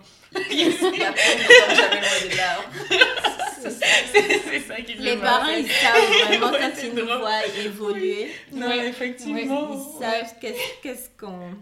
C'est 3.63 4.61
ça 4.61 4.77
qui 4.77 4.95
Les 4.95 5.17
parents, 5.17 5.49
ils 5.49 5.69
savent 5.69 6.27
vraiment 6.27 6.51
quand 6.51 6.71
c'est 6.75 6.87
ils 6.87 6.95
nous 6.95 7.05
voient 7.05 7.47
évoluer. 7.65 8.31
Non, 8.53 8.71
effectivement. 8.71 9.71
Ils 9.73 10.03
savent 10.03 10.35
qu'est-ce 10.41 10.83
qu'est-ce 10.83 11.09
qu'on... 11.19 11.57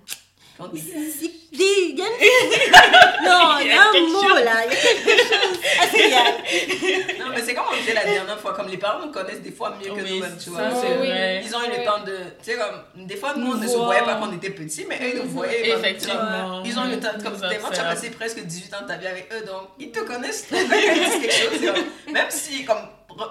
Il 1.52 1.96
y 1.96 2.02
a 2.02 2.04
Non, 3.22 3.58
Il 3.60 3.66
y 3.68 3.70
a 3.70 3.88
un 3.88 4.00
mot 4.08 4.22
chose. 4.22 4.44
là, 4.44 4.64
il 4.66 4.72
y 4.72 4.76
a 4.76 4.80
quelque 4.80 5.22
chose. 5.22 5.58
Est-ce 5.82 5.92
qu'il 5.92 6.10
y 6.10 6.14
a... 6.14 7.24
Non, 7.24 7.30
mais 7.34 7.42
c'est 7.42 7.54
comme 7.54 7.64
on 7.72 7.76
disait 7.76 7.94
la 7.94 8.04
dernière 8.04 8.38
fois, 8.40 8.52
comme 8.54 8.68
les 8.68 8.76
parents 8.76 9.04
nous 9.06 9.12
connaissent 9.12 9.40
des 9.42 9.52
fois 9.52 9.76
mieux 9.80 9.88
que 9.94 10.02
Oui, 10.02 10.14
nous-mêmes, 10.14 10.36
tu 10.42 10.50
vois. 10.50 10.60
Ah 10.64 10.70
c'est 10.74 10.94
vrai. 10.94 11.42
Ils 11.44 11.54
ont 11.54 11.62
eu 11.62 11.70
le 11.78 11.84
temps 11.84 12.04
de. 12.04 12.16
Tu 12.42 12.52
sais, 12.52 12.56
comme. 12.56 13.06
Des 13.06 13.16
fois, 13.16 13.34
nous, 13.36 13.52
on 13.52 13.54
ne 13.56 13.66
se 13.66 13.76
voyait 13.76 14.02
pas 14.02 14.16
quand 14.16 14.28
on 14.28 14.34
était 14.36 14.50
petits, 14.50 14.84
mais 14.88 14.96
eux, 15.02 15.10
ils 15.14 15.22
nous 15.22 15.28
voyaient. 15.30 15.70
comme, 15.70 15.78
Effectivement. 15.80 16.62
Ils 16.64 16.78
ont 16.78 16.84
eu 16.86 16.90
le 16.90 17.00
temps. 17.00 17.08
Comme 17.22 17.40
tellement, 17.40 17.70
tu 17.72 17.80
as 17.80 17.84
passé 17.84 18.10
presque 18.10 18.40
18 18.40 18.74
ans 18.74 18.82
de 18.82 18.88
ta 18.88 18.96
vie 18.96 19.06
avec 19.06 19.32
eux, 19.32 19.44
donc 19.46 19.68
ils 19.78 19.90
te 19.90 20.00
connaissent. 20.00 20.46
Quand 20.50 20.56
ils 20.60 20.68
disent 20.68 21.20
quelque 21.20 21.34
chose, 21.34 21.84
même 22.12 22.26
si, 22.30 22.64
comme. 22.64 22.78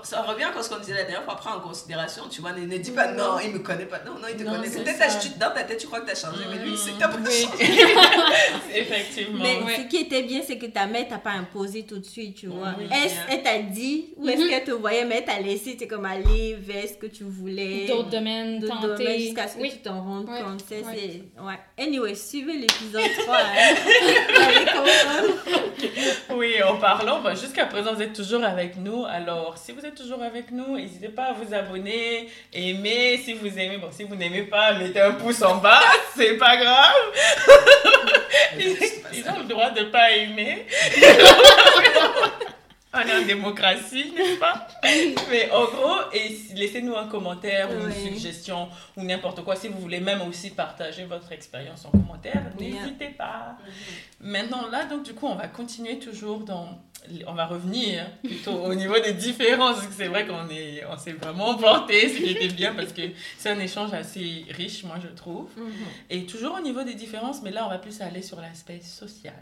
Ça 0.04 0.22
revient 0.22 0.44
à 0.58 0.62
ce 0.64 0.70
qu'on 0.70 0.78
disait 0.80 0.94
la 0.94 1.04
dernière 1.04 1.24
fois, 1.24 1.36
prends 1.36 1.56
en 1.56 1.60
considération, 1.60 2.24
tu 2.30 2.42
vois, 2.42 2.52
ne, 2.54 2.66
ne 2.66 2.78
dis 2.78 2.92
pas 2.92 3.12
non, 3.12 3.40
il 3.44 3.52
me 3.52 3.60
connaît 3.60 3.86
pas. 3.86 4.00
Non, 4.06 4.14
non, 4.14 4.28
il 4.30 4.36
te 4.38 4.44
Non, 4.44 4.52
connaît. 4.56 4.68
c'est 4.68 4.84
Peut-être 4.84 5.20
tu- 5.20 5.30
dans 5.40 5.52
ta 5.52 5.64
tête, 5.64 5.78
tu 5.78 5.88
crois 5.88 6.02
que 6.02 6.06
tu 6.06 6.12
as 6.12 6.16
changé, 6.16 6.44
mais 6.50 6.60
lui, 6.66 6.78
c'est 6.78 6.92
t'as 7.00 7.08
pas 7.08 7.18
Oui. 7.18 7.32
changé. 7.32 7.72
Effectivement. 8.76 9.44
Mais 9.44 9.64
Ouais. 9.64 9.76
ce 9.78 9.82
qui 9.90 9.98
était 9.98 10.24
bien, 10.24 10.42
c'est 10.46 10.58
que 10.58 10.66
ta 10.68 10.86
mère 10.86 11.08
t'a 11.08 11.18
pas 11.18 11.32
imposé 11.32 11.84
tout 11.84 11.98
de 12.00 12.06
suite, 12.06 12.36
tu 12.38 12.48
vois. 12.48 12.74
Oui, 12.78 12.86
elle 13.30 13.44
t'a 13.44 13.60
dit 13.60 14.14
ou 14.18 14.28
est-ce 14.28 14.42
Mhm. 14.44 14.50
qu'elle 14.50 14.64
te 14.64 14.72
voyait, 14.72 15.06
mais 15.06 15.18
elle 15.18 15.26
t'a 15.26 15.40
laissé, 15.40 15.76
c'est 15.80 15.88
comme 15.88 16.06
aller 16.06 16.56
vers 16.60 16.88
ce 16.88 16.94
que 16.94 17.08
tu 17.08 17.24
voulais? 17.24 17.86
D'autres 17.88 18.10
domaines, 18.10 18.60
D'autres 18.60 18.82
tenter. 18.82 19.04
domaines 19.04 19.20
jusqu'à 19.20 19.48
ce 19.48 19.56
que 19.56 19.62
oui. 19.62 19.72
tu 19.72 19.78
t'en 19.80 20.02
rendes 20.02 20.30
Ouais. 20.30 20.42
compte. 20.42 20.64
C'est, 20.68 20.84
Ouais. 20.84 20.94
c'est- 21.36 21.42
ouais. 21.42 21.60
Anyway, 21.80 22.16
suivez 22.16 22.54
l'épisode 22.58 23.02
3. 23.26 23.38
Hein. 23.38 23.76
Vous 23.84 24.42
allez 24.42 24.66
comprendre. 24.66 25.34
Oui, 26.36 26.54
en 26.64 26.78
parlant, 26.78 27.22
bah, 27.22 27.34
jusqu'à 27.36 27.66
présent, 27.66 27.94
vous 27.94 28.02
êtes 28.02 28.14
toujours 28.14 28.44
avec 28.44 28.78
nous. 28.78 29.06
Alors, 29.06 29.58
si 29.58 29.72
vous 29.72 29.77
êtes 29.86 29.96
toujours 29.96 30.22
avec 30.24 30.52
nous, 30.52 30.78
n'hésitez 30.78 31.10
pas 31.10 31.26
à 31.26 31.34
vous 31.34 31.54
abonner, 31.54 32.30
aimer. 32.54 33.20
Si 33.24 33.34
vous 33.34 33.48
aimez, 33.48 33.78
bon, 33.78 33.90
si 33.92 34.04
vous 34.04 34.16
n'aimez 34.16 34.44
pas, 34.44 34.74
mettez 34.74 35.02
un 35.02 35.12
pouce 35.12 35.42
en 35.42 35.58
bas, 35.58 35.82
c'est 36.16 36.38
pas 36.38 36.58
grave. 36.58 36.96
Ils, 38.58 38.78
ils 39.14 39.30
ont 39.30 39.40
le 39.40 39.48
droit 39.48 39.70
de 39.72 39.84
pas 39.84 40.12
aimer. 40.12 40.66
On 42.94 43.00
est 43.00 43.16
en 43.16 43.26
démocratie, 43.26 44.12
n'est-ce 44.16 44.40
pas? 44.40 44.68
Mais 45.30 45.52
en 45.52 45.66
gros, 45.66 46.00
et 46.14 46.38
laissez-nous 46.56 46.96
un 46.96 47.08
commentaire 47.08 47.70
ou 47.70 47.86
une 47.86 47.92
suggestion 47.92 48.70
ou 48.96 49.04
n'importe 49.04 49.44
quoi. 49.44 49.56
Si 49.56 49.68
vous 49.68 49.80
voulez 49.80 50.00
même 50.00 50.22
aussi 50.22 50.52
partager 50.52 51.04
votre 51.04 51.32
expérience 51.32 51.86
en 51.86 51.92
commentaire, 51.92 52.44
n'hésitez 52.60 53.10
pas. 53.10 53.58
Maintenant, 54.22 54.68
là, 54.70 54.86
donc, 54.86 55.04
du 55.04 55.14
coup, 55.14 55.28
on 55.28 55.36
va 55.36 55.48
continuer 55.48 56.00
toujours 56.00 56.40
dans. 56.40 56.82
On 57.26 57.34
va 57.34 57.46
revenir 57.46 58.06
plutôt 58.24 58.52
au 58.52 58.74
niveau 58.74 59.00
des 59.00 59.14
différences. 59.14 59.78
C'est 59.96 60.08
vrai 60.08 60.26
qu'on 60.26 60.50
est, 60.50 60.84
on 60.90 60.98
s'est 60.98 61.14
vraiment 61.14 61.56
porté, 61.56 62.10
ce 62.10 62.18
qui 62.18 62.32
était 62.32 62.48
bien 62.48 62.74
parce 62.74 62.92
que 62.92 63.02
c'est 63.38 63.50
un 63.50 63.60
échange 63.60 63.94
assez 63.94 64.46
riche, 64.50 64.84
moi, 64.84 64.96
je 65.02 65.10
trouve. 65.10 65.50
Et 66.10 66.26
toujours 66.26 66.56
au 66.56 66.62
niveau 66.62 66.84
des 66.84 66.96
différences, 66.96 67.42
mais 67.44 67.52
là, 67.52 67.66
on 67.66 67.70
va 67.70 67.78
plus 67.78 68.02
aller 68.02 68.22
sur 68.22 68.42
l'aspect 68.42 68.82
social. 68.82 69.34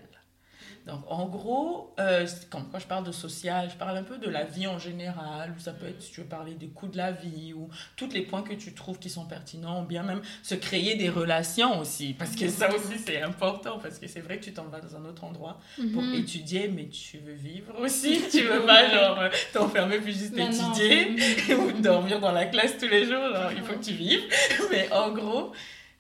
Donc, 0.86 1.02
en 1.08 1.26
gros, 1.26 1.94
euh, 2.00 2.28
c'est- 2.28 2.48
quand, 2.50 2.62
quand 2.72 2.78
je 2.78 2.86
parle 2.86 3.04
de 3.06 3.12
social, 3.12 3.70
je 3.72 3.76
parle 3.76 3.98
un 3.98 4.04
peu 4.04 4.18
de 4.20 4.30
la 4.30 4.44
vie 4.44 4.68
en 4.68 4.78
général, 4.78 5.52
ou 5.58 5.60
ça 5.60 5.72
peut 5.74 5.88
être, 5.88 6.00
si 6.02 6.12
tu 6.12 6.22
veux 6.22 6.28
parler 6.28 6.54
des 6.54 6.68
coûts 6.68 6.88
de 6.88 6.98
la 6.98 7.12
vie, 7.12 7.54
ou 7.54 7.70
tous 7.96 8.10
les 8.12 8.22
points 8.22 8.44
que 8.44 8.54
tu 8.54 8.72
trouves 8.74 9.00
qui 9.00 9.10
sont 9.10 9.26
pertinents, 9.26 9.82
ou 9.82 9.86
bien 9.86 10.04
même 10.04 10.22
se 10.44 10.54
créer 10.54 10.96
des 10.96 11.10
relations 11.10 11.80
aussi, 11.80 12.14
parce 12.14 12.36
que 12.36 12.48
ça 12.50 12.70
aussi, 12.74 13.00
c'est 13.04 13.22
important, 13.22 13.80
parce 13.80 13.98
que 13.98 14.08
c'est 14.08 14.20
vrai 14.22 14.38
que 14.38 14.44
tu 14.44 14.54
t'en 14.54 14.66
vas 14.66 14.80
dans 14.80 14.96
un 14.96 15.06
autre 15.06 15.24
endroit 15.24 15.60
pour 15.94 16.04
Mhm. 16.04 16.14
étudier, 16.16 16.68
mais 16.68 16.86
tu 16.88 17.18
veux 17.18 17.34
vivre 17.34 17.80
aussi, 17.80 18.20
tu 18.32 18.42
veux 18.44 18.62
pas, 18.66 18.88
genre, 18.88 19.20
euh, 19.20 19.30
t'enfermer 19.54 19.98
puis 20.00 20.14
juste 20.14 20.34
Mais 20.36 20.46
étudier, 20.46 21.16
ou 21.58 21.82
dormir 21.82 22.20
dans 22.20 22.32
la 22.32 22.46
classe 22.46 22.78
tous 22.78 22.88
les 22.88 23.06
jours, 23.06 23.36
il 23.56 23.64
faut 23.64 23.74
que 23.74 23.84
tu 23.84 23.94
vives. 23.94 24.22
Mais 24.72 24.92
en 24.92 25.12
gros, 25.12 25.52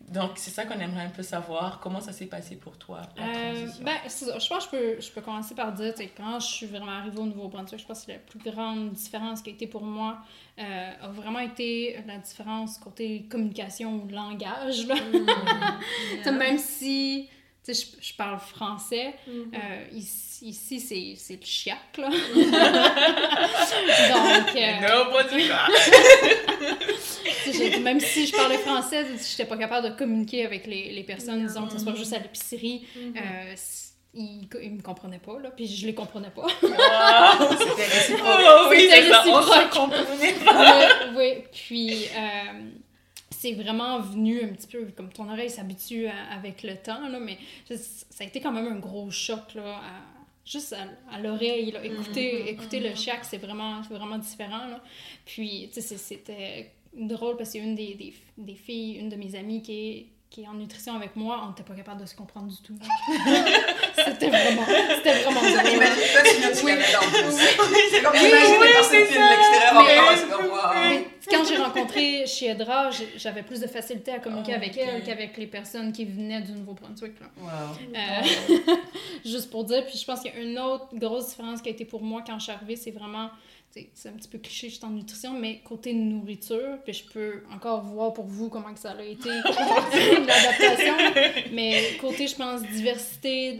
donc 0.09 0.31
c'est 0.35 0.51
ça 0.51 0.65
qu'on 0.65 0.79
aimerait 0.79 1.05
un 1.05 1.09
peu 1.09 1.23
savoir. 1.23 1.79
Comment 1.79 1.99
ça 2.01 2.11
s'est 2.11 2.27
passé 2.27 2.55
pour 2.55 2.77
toi, 2.77 3.01
la 3.17 3.23
Euh, 3.25 3.53
transition? 3.55 3.85
ben, 3.85 3.93
c'est 4.07 4.25
ça. 4.25 4.39
je 4.39 4.47
pense 4.47 4.67
que 4.67 4.77
je 4.77 4.95
peux, 4.95 5.01
je 5.01 5.11
peux 5.11 5.21
commencer 5.21 5.55
par 5.55 5.71
dire, 5.73 5.93
quand 6.15 6.39
je 6.39 6.45
suis 6.47 6.65
vraiment 6.67 6.91
arrivée 6.91 7.17
au 7.19 7.25
Nouveau-Brunswick, 7.25 7.79
je 7.81 7.85
pense 7.85 8.05
que 8.05 8.11
la 8.11 8.19
plus 8.19 8.39
grande 8.39 8.91
différence 8.93 9.41
qui 9.41 9.49
a 9.49 9.53
été 9.53 9.67
pour 9.67 9.83
moi 9.83 10.17
euh, 10.59 10.91
a 11.01 11.07
vraiment 11.09 11.39
été 11.39 11.97
la 12.07 12.17
différence 12.19 12.77
côté 12.77 13.23
communication 13.29 13.95
ou 14.03 14.07
langage. 14.09 14.85
Là. 14.87 14.95
Sais, 16.23 16.31
Même 16.31 16.57
si 16.59 17.29
tu 17.65 17.73
sais, 17.73 17.87
je, 18.01 18.07
je 18.09 18.13
parle 18.13 18.39
français. 18.39 19.13
Mhm. 19.27 19.51
Euh, 19.55 19.85
ici, 19.97 20.47
ici 20.49 20.79
c'est, 20.79 21.13
c'est 21.17 21.33
le 21.39 21.45
chiac, 21.45 21.97
là. 21.97 22.09
Donc, 24.09 24.55
euh, 24.55 24.71
Non, 24.81 25.11
pas 25.11 25.23
du 25.23 25.41
tout. 27.73 27.79
même 27.81 27.99
si 27.99 28.27
je 28.27 28.35
parlais 28.35 28.57
français, 28.57 29.05
je 29.05 29.13
n'étais 29.13 29.45
pas 29.45 29.57
capable 29.57 29.89
de 29.91 29.95
communiquer 29.95 30.45
avec 30.45 30.67
les, 30.67 30.91
les 30.91 31.03
personnes, 31.03 31.45
disons 31.45 31.65
que 31.67 31.73
ce 31.73 31.79
soit 31.79 31.95
juste 31.95 32.13
à 32.13 32.19
l'épicerie. 32.19 32.85
Mhm. 32.95 33.13
Euh, 33.17 33.55
ils, 34.17 34.47
ils 34.63 34.71
me 34.71 34.81
comprenaient 34.81 35.19
pas, 35.19 35.37
là, 35.39 35.51
puis 35.51 35.67
je 35.67 35.85
les 35.85 35.93
comprenais 35.93 36.29
pas. 36.29 36.43
Wow. 36.43 36.49
C'était 37.59 37.85
réciproque. 37.91 38.25
Oh, 38.29 38.67
oui, 38.69 38.87
on 38.89 38.95
réciproque. 38.95 39.43
se 39.53 39.77
comprenait 39.77 40.33
pas. 40.33 40.87
oui, 41.13 41.17
oui. 41.17 41.43
Puis, 41.51 42.05
euh, 42.15 42.61
c'est 43.45 43.53
vraiment 43.53 43.99
venu 43.99 44.43
un 44.43 44.47
petit 44.47 44.67
peu, 44.67 44.85
comme 44.97 45.09
ton 45.11 45.29
oreille 45.29 45.49
s'habitue 45.51 46.07
avec 46.31 46.63
le 46.63 46.75
temps, 46.77 47.07
là, 47.07 47.19
mais 47.19 47.37
ça 47.69 48.23
a 48.23 48.27
été 48.27 48.41
quand 48.41 48.51
même 48.51 48.67
un 48.67 48.79
gros 48.79 49.11
choc, 49.11 49.53
là, 49.53 49.75
à- 49.77 50.03
juste 50.45 50.73
à, 50.73 51.13
à 51.15 51.19
l'oreille. 51.19 51.73
Écouter, 51.83 52.41
Mhm, 52.41 52.47
écouter 52.47 52.79
le 52.79 52.95
chiac, 52.95 53.19
c'est 53.23 53.37
vraiment, 53.37 53.81
c'est 53.83 53.93
vraiment 53.93 54.17
différent, 54.17 54.65
là. 54.67 54.81
Puis, 55.25 55.69
tu 55.73 55.81
sais, 55.81 55.97
c'était 55.97 56.71
drôle 56.93 57.35
parce 57.37 57.51
qu'il 57.51 57.61
y 57.61 57.63
a 57.65 57.67
une 57.67 57.75
des, 57.75 57.93
des, 57.95 58.13
des 58.37 58.55
filles, 58.55 58.95
une 58.99 59.09
de 59.09 59.15
mes 59.15 59.35
amies 59.35 59.61
qui 59.61 59.71
est 59.89 60.05
qui 60.31 60.41
est 60.41 60.47
en 60.47 60.55
nutrition 60.55 60.93
avec 60.97 61.15
moi, 61.15 61.41
on 61.45 61.49
n'était 61.49 61.63
pas 61.63 61.75
capable 61.75 62.01
de 62.01 62.05
se 62.05 62.13
comprendre 62.15 62.47
du 62.47 62.61
tout. 62.61 62.75
c'était 63.95 64.27
vraiment, 64.29 64.65
c'était 64.97 65.21
vraiment 65.23 65.39
Oui. 66.65 66.71
Oui, 68.11 68.29
oui, 68.59 68.67
c'est 68.89 69.05
rencontré 71.75 72.25
Chiedra, 72.25 72.89
j'avais 73.17 73.43
plus 73.43 73.59
de 73.59 73.67
facilité 73.67 74.11
à 74.11 74.19
communiquer 74.19 74.53
Ah, 74.53 74.57
avec 74.57 74.77
elle 74.77 75.03
qu'avec 75.03 75.37
les 75.37 75.47
personnes 75.47 75.91
qui 75.91 76.05
venaient 76.05 76.41
du 76.41 76.51
Nouveau-Brunswick. 76.53 77.13
Wow. 77.39 77.47
Euh, 77.95 78.73
juste 79.25 79.49
pour 79.49 79.63
dire, 79.63 79.85
puis 79.85 79.97
je 79.97 80.05
pense 80.05 80.21
qu'il 80.21 80.33
y 80.33 80.37
a 80.37 80.41
une 80.41 80.57
autre 80.59 80.87
grosse 80.93 81.29
différence 81.29 81.61
qui 81.61 81.69
a 81.69 81.71
été 81.71 81.85
pour 81.85 82.01
moi 82.01 82.23
quand 82.25 82.37
je 82.39 82.43
suis 82.43 82.51
arrivée, 82.51 82.75
c'est 82.75 82.91
vraiment, 82.91 83.29
c'est 83.93 84.09
un 84.09 84.13
petit 84.13 84.29
peu 84.29 84.37
cliché, 84.37 84.69
suis 84.69 84.85
en 84.85 84.89
nutrition, 84.91 85.37
mais 85.37 85.59
côté 85.63 85.93
nourriture, 85.93 86.77
puis 86.83 86.93
je 86.93 87.03
peux 87.11 87.43
encore 87.53 87.81
voir 87.83 88.13
pour 88.13 88.25
vous 88.25 88.49
comment 88.49 88.73
que 88.73 88.79
ça 88.79 88.91
a 88.91 89.03
été 89.03 89.29
l'adaptation, 90.27 90.93
mais 91.51 91.81
côté, 91.99 92.27
je 92.27 92.35
pense, 92.35 92.61
diversité 92.63 93.59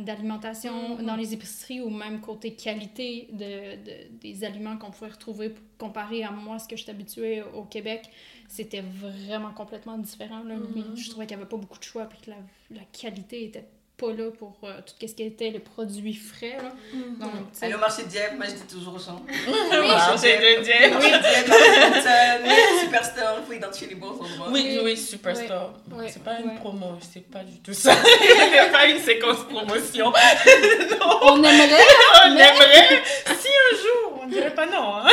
d'alimentation 0.00 0.96
Mhm. 0.98 1.06
dans 1.06 1.16
les 1.16 1.32
épiceries 1.34 1.80
ou 1.80 1.90
même 1.90 2.20
côté 2.20 2.54
qualité 2.54 3.28
de, 3.32 3.76
de- 3.84 4.18
des 4.20 4.44
aliments 4.44 4.76
qu'on 4.76 4.90
pouvait 4.90 5.10
retrouver 5.10 5.54
comparé 5.78 6.22
à 6.24 6.30
moi, 6.30 6.58
ce 6.58 6.68
que 6.68 6.76
je 6.76 6.82
suis 6.82 6.90
habituée 6.90 7.42
au 7.54 7.62
Québec, 7.64 8.02
c'était 8.48 8.82
vraiment 8.82 9.52
complètement 9.52 9.98
différent. 9.98 10.42
Là. 10.44 10.56
Mhm. 10.56 10.96
Je 10.96 11.10
trouvais 11.10 11.26
qu'il 11.26 11.36
n'y 11.36 11.42
avait 11.42 11.48
pas 11.50 11.56
beaucoup 11.56 11.78
de 11.78 11.84
choix, 11.84 12.04
puis 12.06 12.18
que 12.24 12.30
la, 12.30 12.36
la 12.70 12.82
qualité 12.92 13.44
était 13.44 13.64
pas 14.02 14.12
là 14.12 14.30
pour 14.36 14.56
euh, 14.64 14.80
tout 14.84 15.06
ce 15.06 15.14
qui 15.14 15.22
était 15.22 15.50
les 15.50 15.60
produits 15.60 16.14
frais. 16.14 16.56
Là. 16.60 16.70
Mhm. 16.92 17.18
Donc, 17.20 17.30
Aller 17.60 17.74
au 17.74 17.78
marché 17.78 18.02
de 18.02 18.08
Dieppe, 18.08 18.34
moi 18.36 18.46
je 18.46 18.54
dis 18.54 18.74
toujours 18.74 19.00
ça. 19.00 19.12
Wow, 19.12 20.16
c'est 20.16 20.38
de 20.38 20.58
Oui, 20.58 20.64
dire. 20.64 20.98
Dieppe, 20.98 22.50
Superstore, 22.80 23.36
il 23.40 23.46
faut 23.46 23.52
identifier 23.52 23.88
les 23.88 23.94
bons 23.94 24.10
endroits. 24.12 24.48
Oui, 24.50 24.62
Oui. 24.66 24.80
oui, 24.84 24.96
Superstore. 24.96 25.74
C'est 26.08 26.24
pas 26.24 26.40
une 26.40 26.56
promo, 26.56 26.98
c'est 27.12 27.30
pas 27.30 27.44
du 27.44 27.60
tout 27.60 27.72
ça. 27.74 27.92
c'est 28.52 28.72
pas 28.72 28.86
une 28.86 28.98
séquence 28.98 29.44
promotion. 29.48 30.12
on 31.22 31.36
aimerait, 31.36 31.86
On 32.24 32.32
aimerait. 32.32 33.02
Si 33.26 33.48
un 33.48 33.76
jour, 33.76 34.20
on 34.22 34.26
dirait 34.26 34.54
pas 34.54 34.66
non. 34.66 34.96
Hein? 34.96 35.10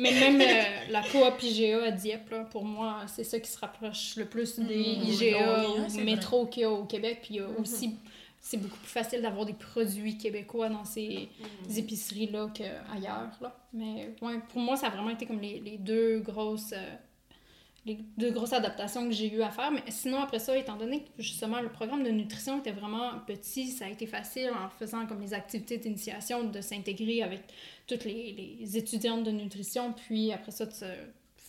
Mais 0.00 0.12
même 0.12 0.40
euh, 0.40 0.90
la 0.92 1.02
coop 1.02 1.42
IGA 1.42 1.84
à 1.84 1.90
Dieppe, 1.90 2.30
là, 2.30 2.44
pour 2.44 2.64
moi, 2.64 3.02
c'est 3.06 3.24
ça 3.24 3.38
qui 3.38 3.50
se 3.50 3.58
rapproche 3.58 4.16
le 4.16 4.24
plus 4.24 4.58
des 4.58 4.96
Mhm. 4.96 5.02
IGA 5.08 5.68
ou 5.68 6.00
métro 6.04 6.46
qu'il 6.46 6.62
y 6.62 6.64
a 6.64 6.70
au 6.70 6.84
Québec. 6.84 7.20
Puis 7.22 7.34
il 7.34 7.36
y 7.36 7.40
a 7.40 7.48
Mhm. 7.48 7.56
aussi, 7.60 7.96
c'est 8.40 8.56
beaucoup 8.56 8.78
plus 8.78 8.90
facile 8.90 9.20
d'avoir 9.22 9.44
des 9.46 9.52
produits 9.52 10.16
québécois 10.18 10.68
dans 10.70 10.84
ces 10.84 11.28
épiceries-là 11.76 12.48
qu'ailleurs. 12.54 13.30
Là. 13.40 13.56
Mais 13.72 14.14
ouais, 14.22 14.40
pour 14.48 14.60
moi, 14.60 14.76
ça 14.76 14.86
a 14.86 14.90
vraiment 14.90 15.10
été 15.10 15.26
comme 15.26 15.40
les, 15.40 15.60
les 15.60 15.76
deux 15.78 16.20
grosses. 16.20 16.72
euh, 16.72 16.96
les 17.86 17.98
deux 18.18 18.30
grosses 18.30 18.52
adaptations 18.52 19.06
que 19.06 19.14
j'ai 19.14 19.32
eu 19.32 19.42
à 19.42 19.50
faire. 19.50 19.70
Mais 19.70 19.82
sinon, 19.88 20.20
après 20.20 20.38
ça, 20.38 20.56
étant 20.56 20.76
donné 20.76 21.04
que 21.04 21.22
justement 21.22 21.60
le 21.60 21.70
programme 21.70 22.02
de 22.02 22.10
nutrition 22.10 22.58
était 22.58 22.72
vraiment 22.72 23.18
petit, 23.26 23.68
ça 23.68 23.86
a 23.86 23.88
été 23.88 24.06
facile 24.06 24.50
en 24.50 24.68
faisant 24.68 25.06
comme 25.06 25.20
les 25.20 25.34
activités 25.34 25.78
d'initiation 25.78 26.44
de 26.44 26.60
s'intégrer 26.60 27.22
avec 27.22 27.42
toutes 27.86 28.04
les, 28.04 28.56
les 28.60 28.76
étudiantes 28.76 29.24
de 29.24 29.30
nutrition, 29.30 29.92
puis 29.92 30.32
après 30.32 30.52
ça, 30.52 30.66
de 30.66 30.72
se 30.72 30.84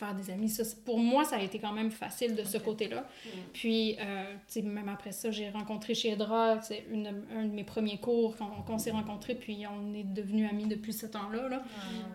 faire 0.01 0.15
des 0.15 0.31
amis. 0.31 0.49
Ça, 0.49 0.63
pour 0.83 0.97
moi, 0.99 1.23
ça 1.23 1.35
a 1.35 1.41
été 1.41 1.59
quand 1.59 1.71
même 1.71 1.91
facile 1.91 2.35
de 2.35 2.43
ce 2.43 2.57
côté-là. 2.57 3.05
Puis, 3.53 3.95
euh, 3.99 4.23
tu 4.47 4.53
sais, 4.53 4.61
même 4.63 4.89
après 4.89 5.11
ça, 5.11 5.29
j'ai 5.31 5.49
rencontré 5.49 5.93
chez 5.93 6.09
Edra, 6.09 6.59
c'est 6.61 6.85
une, 6.91 7.07
un 7.37 7.43
de 7.45 7.53
mes 7.53 7.63
premiers 7.63 7.99
cours 7.99 8.35
qu'on 8.65 8.77
s'est 8.79 8.91
rencontrés, 8.91 9.35
puis 9.35 9.65
on 9.67 9.93
est 9.93 10.03
devenus 10.03 10.49
amis 10.49 10.65
depuis 10.65 10.93
ce 10.93 11.05
temps-là. 11.05 11.47
Là. 11.49 11.61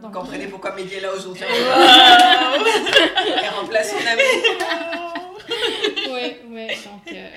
Vous 0.00 0.02
Donc, 0.02 0.14
comprenez 0.14 0.46
pourquoi 0.48 0.74
Mehdi 0.74 0.94
est 0.94 1.00
là 1.00 1.12
aujourd'hui. 1.14 1.44
Elle 3.44 3.54
remplace 3.60 3.90
son 3.90 4.06
ami. 4.06 4.22
Oui, 6.16 6.32
oui. 6.50 6.66
Donc, 6.84 7.12
euh, 7.12 7.28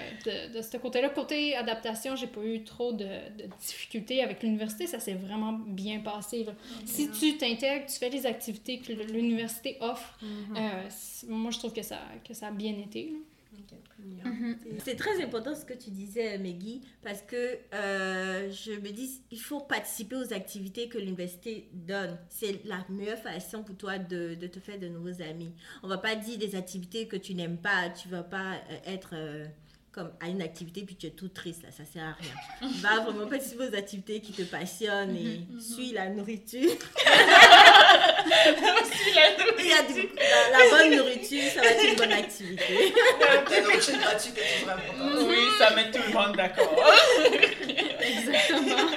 de, 0.49 0.57
de 0.57 0.61
ce 0.61 0.77
côté-là, 0.77 1.09
côté 1.09 1.55
adaptation, 1.55 2.15
j'ai 2.15 2.27
pas 2.27 2.41
eu 2.41 2.63
trop 2.63 2.91
de, 2.93 3.05
de 3.05 3.45
difficultés 3.59 4.23
avec 4.23 4.41
l'université. 4.43 4.87
Ça 4.87 4.99
s'est 4.99 5.13
vraiment 5.13 5.53
bien 5.53 5.99
passé. 5.99 6.43
là. 6.43 6.53
Si 6.85 7.09
tu 7.11 7.37
t'intègres, 7.37 7.85
tu 7.85 7.95
fais 7.97 8.09
les 8.09 8.25
activités 8.25 8.79
que 8.79 8.93
l'université 8.93 9.77
offre, 9.81 10.17
Mhm. 10.21 10.55
euh, 10.57 10.89
moi, 11.27 11.51
je 11.51 11.57
trouve 11.59 11.73
que 11.73 11.83
ça, 11.83 11.99
que 12.27 12.33
ça 12.33 12.47
a 12.47 12.51
bien 12.51 12.73
été. 12.73 13.09
là. 13.11 13.17
Mhm. 14.25 14.57
C'est 14.83 14.95
très 14.95 15.21
important 15.23 15.55
ce 15.55 15.65
que 15.65 15.73
tu 15.73 15.89
disais, 15.89 16.37
Meggy, 16.37 16.81
parce 17.03 17.21
que 17.21 17.57
euh, 17.73 18.51
je 18.51 18.71
me 18.73 18.91
dis, 18.91 19.21
il 19.31 19.39
faut 19.39 19.59
participer 19.59 20.15
aux 20.15 20.33
activités 20.33 20.87
que 20.89 20.97
l'université 20.97 21.69
donne. 21.73 22.17
C'est 22.29 22.63
la 22.65 22.85
meilleure 22.89 23.17
façon 23.19 23.63
pour 23.63 23.77
toi 23.77 23.97
de, 23.97 24.35
de 24.35 24.47
te 24.47 24.59
faire 24.59 24.79
de 24.79 24.87
nouveaux 24.87 25.21
amis. 25.21 25.53
On 25.83 25.87
va 25.87 25.97
pas 25.97 26.15
dire 26.15 26.37
des 26.37 26.55
activités 26.55 27.07
que 27.07 27.15
tu 27.17 27.33
n'aimes 27.33 27.57
pas, 27.57 27.89
tu 27.89 28.07
vas 28.09 28.23
pas 28.23 28.53
euh, 28.53 28.77
être 28.85 29.11
euh, 29.13 29.45
comme 29.91 30.11
à 30.19 30.27
une 30.27 30.41
activité 30.41 30.83
puis 30.83 30.95
tu 30.95 31.07
es 31.07 31.11
tout 31.11 31.29
triste, 31.29 31.63
là, 31.63 31.69
ça 31.71 31.83
sert 31.85 32.03
à 32.03 32.13
rien. 32.13 32.69
Va 32.81 32.99
vraiment 33.03 33.27
participer 33.27 33.67
aux 33.69 33.75
activités 33.75 34.21
qui 34.21 34.31
te 34.33 34.43
passionnent 34.43 35.15
et 35.15 35.41
suis 35.59 35.91
la 35.91 36.09
nourriture. 36.09 36.69
Il 39.61 39.65
y 39.65 39.73
a 39.73 39.83
du- 39.83 40.09
la, 40.15 40.57
la 40.57 40.69
bonne 40.69 40.95
nourriture, 40.97 41.43
ça 41.53 41.61
va 41.61 41.67
être 41.67 41.83
une 41.89 41.95
bonne 41.95 42.11
activité. 42.13 42.93
La 43.49 43.61
nourriture 43.61 43.97
gratuite 43.99 44.37
est 44.37 44.59
toujours 44.59 44.69
importante. 44.73 45.27
Oui, 45.29 45.37
ça 45.57 45.75
met 45.75 45.91
tout 45.91 45.99
le 46.07 46.13
monde 46.13 46.35
d'accord. 46.35 46.83
Exactement. 47.99 48.89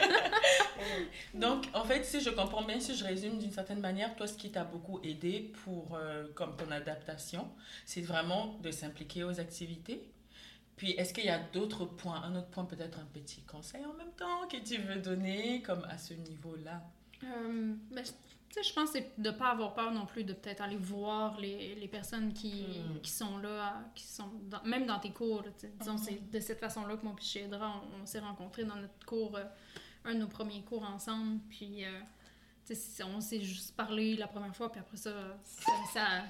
Donc, 1.34 1.64
en 1.74 1.84
fait, 1.84 2.04
si 2.04 2.20
je 2.20 2.30
comprends 2.30 2.62
bien, 2.62 2.78
si 2.80 2.94
je 2.96 3.04
résume 3.04 3.38
d'une 3.38 3.50
certaine 3.52 3.80
manière, 3.80 4.14
toi, 4.16 4.26
ce 4.26 4.34
qui 4.34 4.50
t'a 4.50 4.64
beaucoup 4.64 5.00
aidé 5.02 5.52
pour 5.64 5.96
euh, 5.96 6.24
comme 6.34 6.56
ton 6.56 6.70
adaptation, 6.70 7.48
c'est 7.84 8.02
vraiment 8.02 8.58
de 8.62 8.70
s'impliquer 8.70 9.24
aux 9.24 9.40
activités? 9.40 10.02
Puis, 10.76 10.92
est-ce 10.92 11.12
qu'il 11.14 11.24
y 11.26 11.28
a 11.28 11.38
d'autres 11.38 11.84
points, 11.84 12.22
un 12.22 12.34
autre 12.34 12.48
point, 12.48 12.64
peut-être 12.64 12.98
un 12.98 13.04
petit 13.12 13.42
conseil 13.42 13.84
en 13.84 13.92
même 13.94 14.12
temps 14.16 14.46
que 14.50 14.56
tu 14.56 14.78
veux 14.78 14.96
donner, 15.00 15.62
comme 15.62 15.84
à 15.84 15.96
ce 15.98 16.14
niveau-là? 16.14 16.82
Euh, 17.24 17.74
ben, 17.90 18.02
tu 18.02 18.10
sais, 18.50 18.62
je 18.68 18.72
pense 18.74 18.90
que 18.90 18.98
c'est 18.98 19.12
de 19.20 19.30
ne 19.30 19.34
pas 19.36 19.50
avoir 19.50 19.74
peur 19.74 19.92
non 19.92 20.06
plus 20.06 20.24
de 20.24 20.32
peut-être 20.32 20.60
aller 20.60 20.76
voir 20.76 21.38
les, 21.40 21.74
les 21.76 21.88
personnes 21.88 22.32
qui, 22.32 22.64
Mm. 22.96 23.00
qui 23.00 23.10
sont 23.10 23.38
là, 23.38 23.82
qui 23.94 24.04
sont 24.04 24.28
dans- 24.50 24.62
même 24.64 24.86
dans 24.86 24.98
tes 24.98 25.10
cours. 25.10 25.44
disons, 25.78 25.96
c'est 25.98 26.30
de 26.30 26.40
cette 26.40 26.58
façon-là 26.58 26.96
que 26.96 27.04
moi 27.04 27.14
et 27.18 27.22
Chédra, 27.22 27.80
on, 27.98 28.02
on 28.02 28.06
s'est 28.06 28.18
rencontrés 28.20 28.64
dans 28.64 28.76
notre 28.76 29.06
cours, 29.06 29.36
euh, 29.36 29.44
un 30.04 30.14
de 30.14 30.18
nos 30.18 30.26
premiers 30.26 30.62
cours 30.62 30.82
ensemble. 30.82 31.38
Puis, 31.48 31.84
euh, 31.84 32.00
on 33.04 33.20
s'est 33.20 33.40
juste 33.42 33.74
parlé 33.76 34.16
la 34.16 34.26
première 34.26 34.54
fois, 34.54 34.70
puis 34.70 34.80
après 34.80 34.96
ça, 34.96 35.12
ça, 35.44 35.72
ça- 35.92 36.24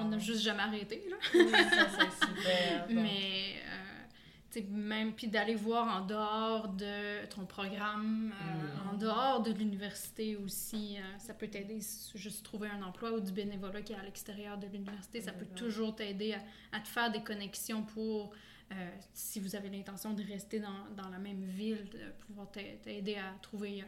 on 0.00 0.08
n'a 0.08 0.18
juste 0.18 0.42
jamais 0.42 0.62
arrêté. 0.62 1.04
Là. 1.10 1.16
Oui, 1.34 1.50
ça, 1.50 1.86
c'est 1.90 2.26
super. 2.26 2.86
Donc, 2.88 2.96
Mais, 3.02 3.54
euh, 3.66 4.04
tu 4.50 4.60
sais, 4.60 4.66
même, 4.70 5.12
puis 5.12 5.26
d'aller 5.28 5.54
voir 5.54 6.00
en 6.02 6.06
dehors 6.06 6.68
de 6.68 7.26
ton 7.26 7.44
programme, 7.44 8.32
euh, 8.32 8.90
en 8.90 8.96
dehors 8.96 9.42
de 9.42 9.52
l'université 9.52 10.36
aussi, 10.36 10.96
euh, 10.98 11.02
ça 11.18 11.34
peut 11.34 11.48
t'aider, 11.48 11.80
juste 12.14 12.44
trouver 12.44 12.68
un 12.68 12.82
emploi 12.82 13.12
ou 13.12 13.20
du 13.20 13.30
bénévolat 13.32 13.82
qui 13.82 13.92
est 13.92 13.96
à 13.96 14.02
l'extérieur 14.02 14.56
de 14.58 14.66
l'université, 14.66 15.20
ça 15.20 15.32
peut 15.32 15.46
toujours 15.54 15.94
t'aider 15.96 16.32
à, 16.34 16.40
à 16.76 16.80
te 16.80 16.88
faire 16.88 17.10
des 17.12 17.22
connexions 17.22 17.82
pour, 17.82 18.32
euh, 18.72 18.90
si 19.12 19.38
vous 19.40 19.54
avez 19.54 19.68
l'intention 19.68 20.12
de 20.14 20.22
rester 20.22 20.60
dans, 20.60 20.86
dans 20.96 21.08
la 21.10 21.18
même 21.18 21.42
ville, 21.44 21.86
de 21.90 22.10
pouvoir 22.26 22.50
t'a- 22.50 22.60
t'aider 22.82 23.16
à 23.16 23.34
trouver 23.42 23.84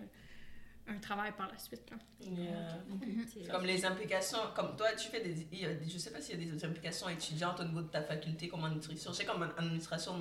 un, 0.91 0.99
travail 0.99 1.33
par 1.37 1.51
la 1.51 1.59
suite. 1.59 1.91
là. 1.91 1.97
yeah. 2.27 3.49
Comme 3.51 3.65
les 3.65 3.85
implications, 3.85 4.39
comme 4.55 4.77
toi, 4.77 4.89
tu 4.93 5.09
fais 5.09 5.21
des. 5.21 5.47
il 5.53 5.61
y 5.61 5.65
a 5.67 5.75
des- 5.75 5.89
Je 5.89 5.99
sais 5.99 6.11
pas 6.11 6.21
s'il 6.21 6.41
y 6.43 6.51
a 6.51 6.53
des 6.53 6.65
implications 6.65 7.09
étudiantes 7.09 7.61
au 7.61 7.65
niveau 7.65 7.83
de 7.83 7.89
ta 7.89 8.03
faculté, 8.03 8.49
comme 8.49 8.65
en 8.65 8.69
nutrition. 8.71 9.13
Je 9.13 9.17
sais 9.19 9.25
qu'en 9.25 9.41
en 9.41 9.51
administration, 9.59 10.15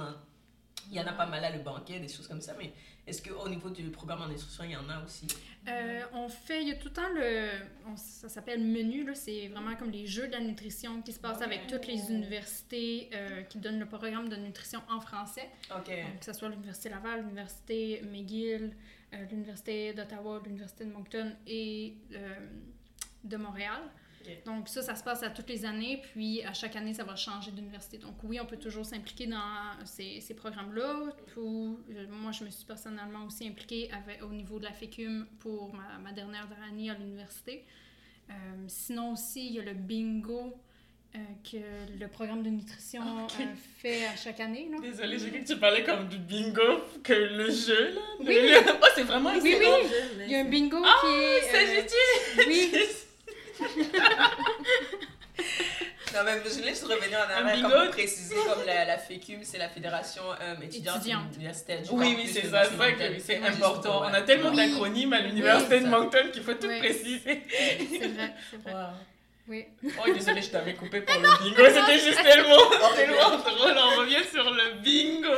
Il 0.91 0.95
y 0.95 1.01
en 1.01 1.05
a 1.08 1.13
pas 1.13 1.25
mal 1.27 1.43
à 1.43 1.51
le 1.51 1.60
banquet, 1.62 1.99
des 1.99 2.08
choses 2.08 2.27
comme 2.27 2.41
ça, 2.41 2.55
mais 2.58 2.71
est-ce 3.05 3.21
qu'au 3.21 3.47
niveau 3.49 3.69
du 3.69 3.84
programme 3.91 4.21
en 4.21 4.29
instruction, 4.34 4.63
il 4.63 4.71
y 4.71 4.75
en 4.77 4.89
a 4.89 5.03
aussi? 5.03 5.27
Euh, 5.67 6.01
on 6.13 6.29
fait, 6.29 6.62
il 6.63 6.69
y 6.69 6.71
a 6.71 6.75
tout 6.75 6.88
le 6.88 6.93
temps 6.93 7.10
le, 7.13 7.49
on- 7.86 7.97
ça 7.97 8.29
s'appelle 8.29 8.62
menu, 8.63 9.03
là, 9.05 9.13
c'est 9.13 9.49
vraiment 9.49 9.75
comme 9.75 9.91
les 9.91 10.08
jeux 10.08 10.27
de 10.27 10.32
la 10.32 10.39
nutrition 10.39 11.01
qui 11.03 11.12
se 11.12 11.19
passent 11.19 11.41
avec 11.41 11.67
toutes 11.67 11.86
les 11.86 12.10
universités 12.10 13.10
euh, 13.13 13.43
qui 13.43 13.58
donnent 13.60 13.79
le 13.79 13.86
programme 13.88 14.29
de 14.29 14.38
nutrition 14.38 14.82
en 14.89 14.99
français. 15.01 15.49
Ok. 15.77 15.89
Donc, 15.89 16.19
que 16.19 16.25
ce 16.25 16.34
soit 16.34 16.49
l'Université 16.49 16.89
Laval, 16.89 17.21
l'Université 17.21 18.01
McGill, 18.12 18.63
euh, 18.63 18.69
l'Université 19.29 19.93
d'Ottawa, 19.93 20.41
l'Université 20.45 20.85
de 20.85 20.91
Moncton 20.91 21.35
et 21.47 21.97
euh, 22.13 22.47
de 23.23 23.37
Montréal. 23.37 23.81
Donc 24.45 24.67
ça, 24.67 24.83
ça 24.83 24.95
se 24.95 25.03
passe 25.03 25.23
à 25.23 25.31
toutes 25.31 25.49
les 25.49 25.65
années, 25.65 26.01
puis 26.01 26.43
à 26.43 26.53
chaque 26.53 26.75
année, 26.75 26.93
ça 26.93 27.03
va 27.03 27.15
changer 27.15 27.51
d'université. 27.51 27.97
Donc 27.97 28.15
oui, 28.23 28.39
on 28.39 28.45
peut 28.45 28.57
toujours 28.57 28.85
s'impliquer 28.85 29.25
dans 29.25 29.73
ces, 29.85 30.19
ces 30.21 30.35
programmes-là. 30.35 31.13
Euh, 31.37 31.75
moi, 32.11 32.31
je 32.31 32.43
me 32.43 32.49
suis 32.51 32.65
personnellement 32.65 33.25
aussi 33.25 33.47
impliquée 33.47 33.89
avec, 33.91 34.23
au 34.23 34.29
niveau 34.29 34.59
de 34.59 34.65
la 34.65 34.73
FECUM 34.73 35.25
pour 35.39 35.73
ma, 35.73 35.97
ma 35.97 36.11
dernière 36.11 36.47
année 36.67 36.91
à 36.91 36.93
l'université. 36.93 37.65
Euh, 38.29 38.33
sinon 38.67 39.13
aussi, 39.13 39.47
il 39.47 39.53
y 39.53 39.59
a 39.59 39.63
le 39.63 39.73
bingo 39.73 40.55
euh, 41.15 41.19
que 41.49 41.57
le 41.99 42.07
programme 42.07 42.43
de 42.43 42.49
nutrition 42.49 43.01
Ok. 43.25 43.31
euh, 43.39 43.43
fait 43.81 44.05
à 44.05 44.15
chaque 44.15 44.39
année. 44.39 44.67
Là. 44.71 44.77
Désolée, 44.81 45.17
j'ai 45.17 45.29
cru 45.31 45.41
que 45.41 45.47
tu 45.47 45.57
parlais 45.57 45.83
comme 45.83 46.07
du 46.07 46.17
bingo, 46.17 46.83
que 47.03 47.13
le 47.13 47.49
jeu, 47.49 47.93
là. 47.95 48.01
Oui. 48.19 48.27
Le- 48.27 48.71
Oh, 48.81 48.85
c'est 48.95 49.03
vraiment 49.03 49.31
Oui, 49.33 49.55
oui. 49.59 49.65
Il 50.25 50.31
y 50.31 50.35
a 50.35 50.39
un 50.39 50.45
bingo 50.45 50.77
Ah, 50.85 50.95
qui 51.01 51.07
est... 51.07 51.41
C'est 51.51 51.87
euh, 52.39 52.45
oui, 52.47 52.71
Non, 56.11 56.21
mais 56.25 56.41
je 56.43 56.49
voulais 56.57 56.69
juste 56.69 56.85
revenir 56.85 57.19
en 57.19 57.23
Un 57.43 57.45
arrière, 57.45 57.55
bingo. 57.69 57.69
comme 57.69 57.89
préciser, 57.91 58.35
comme 58.35 58.65
la, 58.65 58.83
la 58.85 58.97
FECUM, 58.97 59.39
c'est 59.43 59.59
la 59.59 59.69
Fédération 59.69 60.23
euh, 60.41 60.55
étudiante 60.61 60.97
Étudiante. 60.97 61.35
universitaire 61.35 61.81
du 61.83 61.89
Oui, 61.91 62.15
oui, 62.17 62.27
c'est 62.31 62.47
ça, 62.47 62.63
c'est 62.65 62.77
ça 62.77 62.91
que 62.93 63.19
c'est 63.19 63.37
important. 63.37 64.01
On 64.01 64.13
a 64.13 64.21
tellement 64.23 64.49
Oui. 64.49 64.55
d'acronymes 64.57 65.13
à 65.13 65.19
l'université 65.21 65.75
Oui, 65.77 65.83
de. 65.83 65.87
Moncton 65.87 66.29
qu'il 66.33 66.41
faut 66.41 66.53
tout 66.55 66.67
Oui. 66.67 66.79
préciser. 66.79 67.21
c'est 67.51 68.07
vrai, 68.07 68.33
c'est 68.49 68.57
vrai. 68.63 68.73
Wow. 68.73 68.87
Oui. 69.49 69.65
Oh, 69.83 70.12
désolée, 70.13 70.43
je 70.43 70.49
t'avais 70.49 70.75
coupé 70.75 71.01
pour 71.01 71.15
le 71.19 71.27
bingo. 71.43 71.63
C'était 71.67 71.97
juste 71.99 72.21
tellement, 72.21 72.69
tellement 72.95 73.38
drôle. 73.38 73.75
On 73.75 73.99
revient 74.01 74.23
sur 74.31 74.43
le 74.43 74.79
bingo. 74.83 75.33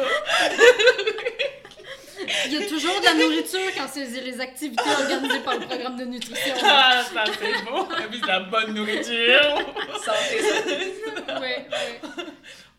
Il 2.45 2.54
y 2.54 2.63
a 2.63 2.67
toujours 2.67 3.00
de 3.00 3.06
la 3.06 3.13
nourriture 3.13 3.71
quand 3.78 3.88
c'est 3.88 4.06
les 4.06 4.41
activités 4.41 4.84
organisées 4.89 5.39
par 5.39 5.56
le 5.58 5.62
programme 5.62 5.95
de 5.97 6.06
nutrition. 6.06 6.54
Ah, 6.63 7.04
ça 7.12 7.24
c'est 7.26 7.65
bon. 7.65 7.84
Et 7.86 8.08
puis 8.10 8.19
de 8.19 8.28
la 8.28 8.41
bonne 8.41 8.74
nourriture. 8.74 9.58
Santé, 10.04 10.41
santé. 10.41 10.93
Ouais, 11.39 11.67
ouais. 11.71 12.26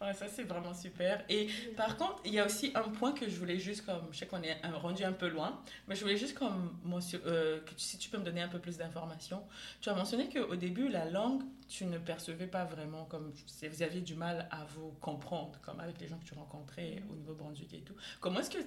Ouais, 0.02 0.12
ça 0.14 0.26
c'est 0.26 0.42
vraiment 0.42 0.74
super. 0.74 1.24
Et 1.28 1.48
par 1.76 1.96
contre, 1.96 2.20
il 2.24 2.34
y 2.34 2.40
a 2.40 2.46
aussi 2.46 2.72
un 2.74 2.82
point 2.82 3.12
que 3.12 3.28
je 3.28 3.38
voulais 3.38 3.58
juste 3.58 3.86
comme, 3.86 4.08
je 4.10 4.18
sais 4.18 4.26
qu'on 4.26 4.42
est 4.42 4.60
rendu 4.66 5.04
un 5.04 5.12
peu 5.12 5.28
loin, 5.28 5.62
mais 5.86 5.94
je 5.94 6.00
voulais 6.00 6.16
juste 6.16 6.36
comme, 6.36 6.76
euh, 7.24 7.60
que 7.60 7.70
si 7.76 7.98
tu 7.98 8.10
peux 8.10 8.18
me 8.18 8.24
donner 8.24 8.42
un 8.42 8.48
peu 8.48 8.58
plus 8.58 8.78
d'informations. 8.78 9.44
Tu 9.80 9.88
as 9.90 9.94
mentionné 9.94 10.28
qu'au 10.28 10.56
début, 10.56 10.88
la 10.88 11.04
langue, 11.04 11.42
tu 11.68 11.84
ne 11.84 11.98
percevais 11.98 12.48
pas 12.48 12.64
vraiment 12.64 13.04
comme, 13.04 13.32
si 13.46 13.68
vous 13.68 13.82
aviez 13.82 14.00
du 14.00 14.14
mal 14.16 14.48
à 14.50 14.64
vous 14.64 14.90
comprendre, 15.00 15.60
comme 15.62 15.78
avec 15.78 16.00
les 16.00 16.08
gens 16.08 16.18
que 16.18 16.24
tu 16.24 16.34
rencontrais 16.34 17.02
au 17.08 17.14
Nouveau-Brunswick 17.14 17.72
et 17.72 17.82
tout. 17.82 17.94
Comment 18.20 18.40
est-ce 18.40 18.50
que 18.50 18.58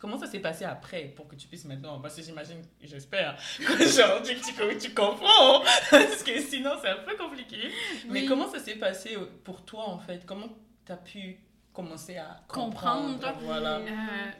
Comment 0.00 0.18
ça 0.18 0.26
s'est 0.26 0.40
passé 0.40 0.64
après 0.64 1.04
pour 1.16 1.28
que 1.28 1.34
tu 1.34 1.46
puisses 1.46 1.64
maintenant 1.64 2.00
Parce 2.00 2.16
que 2.16 2.22
j'imagine, 2.22 2.62
j'espère, 2.82 3.36
genre, 3.60 4.22
tu, 4.22 4.34
tu, 4.36 4.78
tu 4.78 4.94
comprends. 4.94 5.60
Parce 5.90 6.22
que 6.22 6.40
sinon, 6.40 6.72
c'est 6.82 6.88
un 6.88 6.96
peu 7.06 7.16
compliqué. 7.16 7.70
Mais 8.08 8.20
Oui. 8.22 8.26
comment 8.26 8.50
ça 8.50 8.58
s'est 8.58 8.76
passé 8.76 9.16
pour 9.44 9.64
toi 9.64 9.88
en 9.88 9.98
fait? 9.98 10.24
Comment 10.26 10.48
tu 10.84 10.92
as 10.92 10.96
pu 10.96 11.38
commencer 11.74 12.16
à 12.16 12.40
comprendre, 12.48 13.14
Comprendre. 13.14 13.38
Voilà. 13.42 13.76
Euh, 13.78 13.86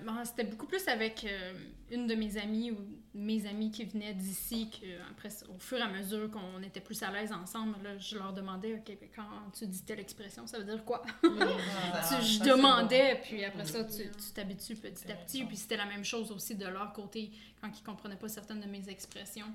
bon, 0.07 0.13
C'était 0.25 0.45
beaucoup 0.45 0.67
plus 0.67 0.87
avec 0.89 1.25
euh, 1.25 1.53
une 1.91 2.07
de 2.07 2.15
mes 2.15 2.39
amies 2.39 2.71
ou 2.71 2.79
mes 3.17 3.47
amis 3.47 3.71
qui 3.71 3.85
venaient 3.85 4.15
d'ici, 4.15 4.71
que 4.71 4.87
après, 5.11 5.29
au 5.55 5.59
fur 5.59 5.79
et 5.79 5.83
à 5.83 5.89
mesure 5.89 6.29
qu'on 6.31 6.61
était 6.63 6.81
plus 6.81 7.01
à 7.03 7.11
l'aise 7.13 7.31
ensemble, 7.33 7.77
là, 7.85 7.97
je 7.99 8.17
leur 8.19 8.33
demandais, 8.33 8.75
OK, 8.75 8.87
ben, 9.01 9.09
quand 9.15 9.51
tu 9.57 9.67
dis 9.67 9.83
telle 9.83 10.01
expression, 10.01 10.47
ça 10.49 10.59
veut 10.59 10.65
dire 10.65 10.85
quoi? 10.85 11.03
Tu- 11.23 11.29
je 12.25 12.39
ça, 12.39 12.45
demandais, 12.45 13.21
puis 13.23 13.45
après 13.45 13.65
ça, 13.67 13.85
tu 13.85 14.03
tu 14.11 14.33
t'habitues 14.35 14.75
petit 14.77 15.11
à 15.11 15.15
petit. 15.15 15.45
Puis 15.45 15.57
c'était 15.57 15.77
la 15.77 15.87
même 15.87 16.05
chose 16.05 16.31
aussi 16.33 16.55
de 16.57 16.67
leur 16.67 16.93
côté, 16.93 17.31
quand 17.61 17.69
ils 17.69 17.83
comprenaient 17.83 18.17
pas 18.17 18.29
certaines 18.29 18.61
de 18.61 18.67
mes 18.67 18.89
expressions. 18.89 19.47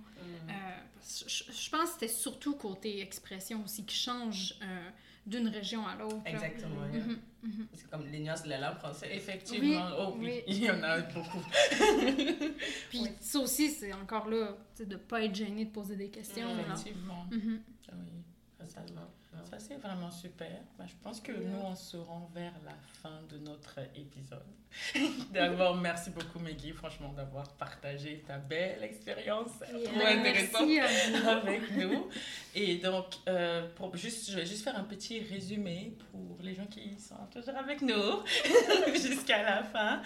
Euh, 0.49 0.51
parce 0.95 1.23
que 1.23 1.29
je, 1.29 1.43
je 1.51 1.69
pense 1.69 1.81
que 1.81 1.93
c'était 1.93 2.07
surtout 2.07 2.55
côté 2.55 3.01
expression 3.01 3.61
aussi 3.63 3.85
qui 3.85 3.95
change 3.95 4.55
euh, 4.61 4.89
d'une 5.25 5.47
région 5.47 5.85
à 5.85 5.95
l'autre. 5.95 6.21
Exactement. 6.25 6.81
Mhm, 6.91 7.19
mhm. 7.43 7.67
C'est 7.73 7.89
comme 7.89 8.05
les 8.07 8.19
nuances 8.19 8.43
de 8.43 8.49
la 8.49 8.59
langue 8.59 8.77
française. 8.77 9.09
Effectivement, 9.13 9.87
Oui, 9.87 9.95
oh 9.99 10.15
oui, 10.17 10.41
il 10.47 10.63
y 10.63 10.69
en 10.71 10.81
a 10.81 11.01
beaucoup. 11.01 11.43
Puis 12.89 13.03
ça 13.19 13.39
aussi, 13.39 13.69
c'est 13.69 13.93
encore 13.93 14.27
là, 14.29 14.57
de 14.79 14.95
pas 14.95 15.23
être 15.23 15.35
gêné 15.35 15.65
de 15.65 15.71
poser 15.71 15.95
des 15.95 16.09
questions. 16.09 16.47
Effectivement. 16.59 17.25
Mhm. 17.31 17.61
Ah 17.89 17.95
oui, 17.97 18.23
ça, 18.57 18.65
Totalement. 18.81 19.09
Ça, 19.45 19.59
c'est 19.59 19.75
vraiment 19.75 20.11
super. 20.11 20.61
Bah, 20.77 20.85
je 20.87 20.93
pense 21.03 21.19
que 21.19 21.31
nous, 21.31 21.59
on 21.63 21.75
se 21.75 21.97
rend 21.97 22.29
vers 22.33 22.53
la 22.65 22.75
fin 23.01 23.21
de 23.29 23.37
notre 23.39 23.79
épisode. 23.95 24.45
D'abord, 25.31 25.75
merci 25.75 26.11
beaucoup 26.11 26.39
Meggy, 26.39 26.71
franchement, 26.71 27.11
d'avoir 27.13 27.51
partagé 27.53 28.23
ta 28.27 28.37
belle 28.37 28.83
expérience. 28.83 29.51
Yeah. 29.71 29.89
Trop 29.89 30.05
intéressante. 30.05 30.69
Avec 31.27 31.71
nous. 31.71 32.09
Et 32.55 32.75
donc, 32.77 33.15
euh, 33.27 33.67
pour 33.75 33.95
juste, 33.95 34.29
je 34.29 34.35
vais 34.35 34.45
juste 34.45 34.63
faire 34.63 34.77
un 34.77 34.83
petit 34.83 35.19
résumé 35.19 35.97
pour 36.11 36.37
les 36.41 36.53
gens 36.53 36.67
qui 36.67 36.99
sont 36.99 37.15
toujours 37.31 37.55
avec 37.57 37.81
nous 37.81 38.23
jusqu'à 38.93 39.43
la 39.43 39.63
fin. 39.63 40.01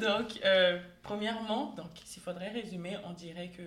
Donc, 0.00 0.40
euh, 0.44 0.80
premièrement, 1.02 1.72
donc, 1.76 1.90
s'il 2.04 2.22
faudrait 2.22 2.50
résumer, 2.50 2.96
on 3.04 3.12
dirait 3.12 3.50
que 3.50 3.62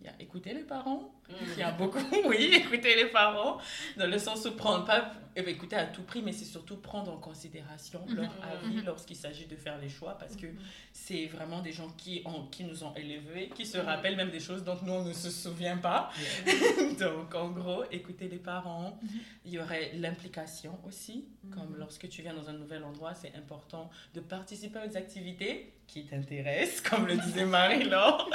il 0.00 0.06
y 0.06 0.10
a 0.10 0.12
écouter 0.20 0.54
les 0.54 0.62
parents, 0.62 1.12
il 1.52 1.58
y 1.58 1.62
a 1.62 1.70
beaucoup, 1.72 1.98
oui, 2.26 2.50
écouter 2.54 2.96
les 2.96 3.06
parents, 3.06 3.58
dans 3.96 4.06
le 4.10 4.18
sens 4.18 4.44
où 4.46 4.52
prendre 4.52 4.84
pas, 4.84 5.12
eh 5.36 5.42
ben, 5.42 5.54
écouter 5.54 5.76
à 5.76 5.86
tout 5.86 6.02
prix, 6.02 6.20
mais 6.22 6.32
c'est 6.32 6.44
surtout 6.44 6.76
prendre 6.76 7.12
en 7.12 7.18
considération 7.18 8.00
leur 8.08 8.24
Mhm. 8.24 8.42
avis 8.52 8.76
Mhm. 8.78 8.84
lorsqu'il 8.86 9.16
s'agit 9.16 9.46
de 9.46 9.54
faire 9.56 9.78
les 9.78 9.88
choix, 9.88 10.16
parce 10.18 10.34
que 10.36 10.46
c'est 10.92 11.26
vraiment 11.26 11.60
des 11.60 11.72
gens 11.72 11.88
qui, 11.96 12.22
ont, 12.24 12.46
qui 12.46 12.64
nous 12.64 12.82
ont 12.82 12.94
élevés, 12.94 13.50
qui 13.54 13.64
se 13.66 13.78
rappellent 13.78 14.16
même 14.16 14.30
des 14.30 14.40
choses 14.40 14.64
dont 14.64 14.76
nous, 14.82 14.92
on 14.92 15.04
ne 15.04 15.12
se 15.12 15.30
souvient 15.30 15.76
pas. 15.76 16.10
Donc, 16.98 17.34
en 17.34 17.48
gros, 17.50 17.84
écouter 17.90 18.28
les 18.28 18.38
parents. 18.38 18.98
Mhm. 19.02 19.08
Il 19.44 19.52
y 19.52 19.58
aurait 19.60 19.92
l'implication 19.94 20.78
aussi, 20.86 21.26
Mhm. 21.44 21.50
comme 21.54 21.76
lorsque 21.78 22.08
tu 22.08 22.22
viens 22.22 22.34
dans 22.34 22.48
un 22.48 22.52
nouvel 22.54 22.82
endroit, 22.84 23.14
c'est 23.14 23.34
important 23.36 23.90
de 24.14 24.20
participer 24.20 24.78
aux 24.90 24.96
activités 24.96 25.72
qui 25.86 26.04
t'intéressent, 26.04 26.82
comme 26.82 27.06
le 27.06 27.16
disait 27.16 27.46
Marie-Laure. 27.92 28.28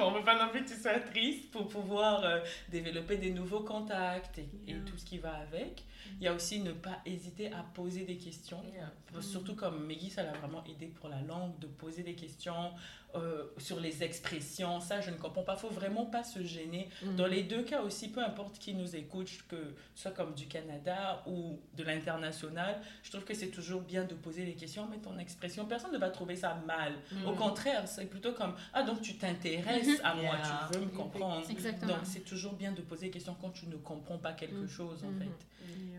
on 0.00 0.10
ne 0.10 0.18
veut 0.18 0.24
pas 0.24 0.42
non 0.42 0.50
plus 0.50 0.64
que 0.64 0.70
tu 0.70 0.76
sois 0.80 0.98
triste 1.00 1.50
pour 1.50 1.68
pouvoir 1.68 2.24
euh, 2.24 2.33
développer 2.68 3.16
des 3.16 3.30
nouveaux 3.30 3.62
contacts 3.62 4.38
et, 4.38 4.74
tout 4.86 4.96
ce 4.96 5.04
qui 5.04 5.18
va 5.18 5.34
avec. 5.34 5.84
Il 6.20 6.24
y 6.24 6.28
a 6.28 6.34
aussi 6.34 6.60
ne 6.60 6.72
pas 6.72 6.98
hésiter 7.06 7.52
à 7.52 7.62
poser 7.74 8.04
des 8.04 8.16
questions. 8.16 8.62
Yeah. 8.74 9.20
Surtout 9.22 9.54
comme 9.54 9.86
Meggy, 9.86 10.10
ça 10.10 10.22
l'a 10.22 10.32
vraiment 10.32 10.64
aidé 10.64 10.86
pour 10.86 11.08
la 11.08 11.20
langue, 11.22 11.58
de 11.60 11.66
poser 11.66 12.02
des 12.02 12.14
questions 12.14 12.72
euh, 13.14 13.44
sur 13.58 13.78
les 13.78 14.02
expressions. 14.02 14.80
Ça, 14.80 15.00
je 15.00 15.10
ne 15.10 15.16
comprends 15.16 15.42
pas. 15.44 15.54
Il 15.54 15.60
faut 15.60 15.68
vraiment 15.70 16.04
pas 16.06 16.24
se 16.24 16.42
gêner. 16.42 16.88
Mhm. 17.04 17.14
Dans 17.16 17.26
les 17.26 17.44
deux 17.44 17.62
cas 17.62 17.82
aussi, 17.82 18.10
peu 18.10 18.20
importe 18.24 18.58
qui 18.58 18.74
nous 18.74 18.96
écoute, 18.96 19.30
que 19.48 19.74
ce 19.94 20.02
soit 20.02 20.10
comme 20.10 20.34
du 20.34 20.46
Canada 20.48 21.22
ou 21.26 21.60
de 21.76 21.84
l'international, 21.84 22.80
je 23.04 23.10
trouve 23.10 23.24
que 23.24 23.34
c'est 23.34 23.50
toujours 23.50 23.82
bien 23.82 24.04
de 24.04 24.14
poser 24.14 24.44
des 24.44 24.54
questions, 24.54 24.88
mais 24.90 24.98
ton 24.98 25.16
expression, 25.18 25.64
personne 25.66 25.92
ne 25.92 25.98
va 25.98 26.10
trouver 26.10 26.34
ça 26.36 26.54
mal. 26.66 26.94
Mm. 27.12 27.26
Au 27.28 27.32
contraire, 27.34 27.86
c'est 27.86 28.06
plutôt 28.06 28.32
comme 28.32 28.54
Ah, 28.72 28.82
donc 28.82 29.00
tu 29.00 29.14
t'intéresses 29.16 30.00
à 30.02 30.14
moi, 30.16 30.36
tu 30.72 30.78
veux 30.78 30.84
me 30.86 30.90
comprendre. 30.90 31.48
Exactement. 31.48 31.92
Donc 31.92 32.00
c'est 32.04 32.24
toujours 32.24 32.54
bien 32.54 32.72
de 32.72 32.80
poser 32.82 33.06
des 33.06 33.12
questions 33.12 33.36
quand 33.40 33.50
tu 33.50 33.66
ne 33.68 33.76
comprends 33.76 34.18
pas 34.18 34.32
quelque 34.32 34.54
Mhm. 34.62 34.68
chose, 34.68 35.04
en 35.04 35.10
Mhm. 35.10 35.20
fait. 35.20 35.46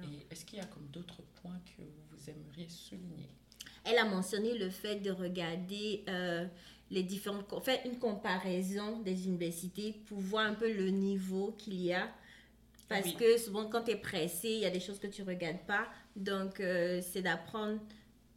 Et 0.06 0.26
est-ce 0.32 0.46
qu'il 0.46 0.60
y 0.60 0.62
a 0.62 0.65
comme 0.65 0.88
d'autres 0.91 1.22
points 1.41 1.60
que 1.78 1.82
vous 2.12 2.30
aimeriez 2.30 2.68
souligner? 2.70 3.30
Elle 3.84 3.98
a 3.98 4.06
mentionné 4.06 4.58
le 4.58 4.70
fait 4.70 4.96
de 4.98 5.12
regarder 5.12 6.04
euh, 6.10 6.46
les 6.91 7.04
différentes... 7.04 7.46
Faire 7.63 7.80
une 7.86 7.98
comparaison 8.00 9.00
des 9.02 9.26
universités 9.28 9.94
pour 10.08 10.20
voir 10.20 10.46
un 10.48 10.54
peu 10.56 10.72
le 10.72 10.89
niveau 10.89 11.52
qu'il 11.58 11.82
y 11.82 11.94
a. 11.94 12.10
Parce 12.88 13.06
Oui. 13.08 13.15
que 13.15 13.38
souvent, 13.38 13.65
quand 13.70 13.84
tu 13.84 13.91
es 13.91 13.96
pressé, 13.96 14.50
il 14.50 14.60
y 14.60 14.65
a 14.65 14.70
des 14.70 14.80
choses 14.80 15.00
que 15.00 15.08
tu 15.08 15.22
ne 15.24 15.28
regardes 15.28 15.65
pas. 15.68 15.88
Donc, 16.15 16.60
euh, 16.60 17.02
c'est 17.02 17.22
d'apprendre 17.22 17.80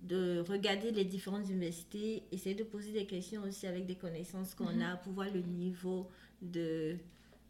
de 0.00 0.44
regarder 0.48 0.92
les 0.92 1.04
différentes 1.04 1.48
universités, 1.48 2.22
essayer 2.31 2.54
de 2.54 2.62
poser 2.62 2.92
des 2.92 3.04
questions 3.04 3.42
aussi 3.42 3.66
avec 3.66 3.85
des 3.85 3.96
connaissances 3.96 4.54
qu'on 4.54 4.72
Mhm. 4.72 4.83
a 4.83 4.96
pour 4.98 5.12
voir 5.12 5.28
le 5.31 5.40
niveau 5.40 6.09
de 6.40 6.96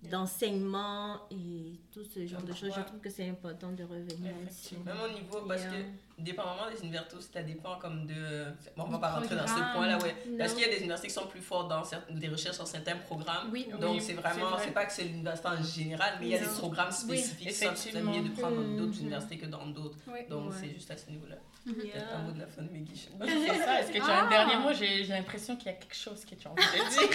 d'enseignement 0.03 1.21
et 1.31 1.79
tout 1.93 2.05
ce 2.05 2.27
genre 2.27 2.43
de 2.43 2.53
choses. 2.53 2.73
Je 2.77 2.81
trouve 2.83 3.01
que 3.01 3.11
c'est 3.11 3.29
important 3.29 3.73
de 3.73 3.83
revenir 3.85 4.33
là-dessus. 4.41 4.77
Même 4.85 4.97
au 5.05 5.13
niveau, 5.13 5.41
parce 5.47 5.63
Yeah. 5.63 5.73
que 5.73 5.77
dépendamment 6.19 6.69
des 6.73 6.81
universités 6.85 7.17
ça 7.33 7.43
dépend 7.43 7.77
comme 7.79 8.07
de. 8.07 8.45
Bon, 8.77 8.85
on 8.87 8.91
va 8.91 8.99
pas 8.99 9.11
rentrer 9.13 9.35
dans 9.37 9.47
ce 9.47 9.53
programme. 9.53 9.73
point-là, 9.75 9.99
ouais. 9.99 10.15
Parce 10.39 10.51
Non. 10.53 10.59
qu'il 10.59 10.67
y 10.67 10.71
a 10.71 10.73
des 10.75 10.81
universités 10.81 11.09
qui 11.09 11.15
sont 11.15 11.27
plus 11.27 11.41
fortes 11.41 11.69
dans 11.69 11.85
certaines, 11.85 12.19
des 12.19 12.29
recherches 12.29 12.57
sur 12.57 12.67
certains 12.67 12.97
programmes. 12.97 13.49
Oui. 13.53 13.67
Donc, 13.81 13.91
Oui, 13.93 14.01
c'est 14.01 14.09
c'est 14.09 14.13
vraiment, 14.15 14.51
vrai. 14.51 14.63
c'est 14.65 14.73
pas 14.73 14.85
que 14.87 14.93
c'est 14.93 15.05
l'université 15.05 15.49
en 15.49 15.63
général, 15.63 16.15
mais 16.21 16.27
il 16.27 16.33
y 16.33 16.35
a 16.37 16.39
des 16.39 16.47
programmes 16.47 16.93
spécifiques. 16.93 17.53
ça, 17.53 17.75
c'est 17.75 17.93
mieux 18.01 18.23
de 18.23 18.31
prendre 18.41 18.57
dans 18.57 18.77
d'autres 18.77 18.95
Mhm. 18.97 19.01
universités 19.03 19.39
que 19.39 19.47
dans 19.47 19.67
d'autres. 19.67 19.97
Oui. 20.09 20.21
Donc, 20.29 20.51
Ouais. 20.51 20.57
c'est 20.61 20.71
juste 20.75 20.91
à 20.91 20.97
ce 20.97 21.11
niveau-là. 21.11 21.37
Yeah. 21.67 21.75
Peut-être 21.75 22.15
un 22.15 22.23
mot 22.23 22.33
de 22.33 22.41
la 22.41 22.47
fin 22.47 22.63
de 22.63 22.69
pas. 22.69 23.11
Oui, 23.21 23.29
c'est 23.47 23.59
ça. 23.65 23.81
Est-ce 23.81 23.89
que 23.89 23.99
tu 23.99 24.01
as 24.11 24.23
un 24.23 24.27
Ah. 24.27 24.29
dernier 24.31 24.57
mot? 24.57 24.73
J'ai 24.73 25.05
j'ai 25.05 25.13
l'impression 25.13 25.55
qu'il 25.57 25.67
y 25.67 25.71
a 25.71 25.75
quelque 25.75 25.95
chose 25.95 26.25
que 26.25 26.35
tu 26.35 26.49
as 26.49 26.51
envie 26.51 26.63
de 26.63 26.89
dire. 26.91 27.11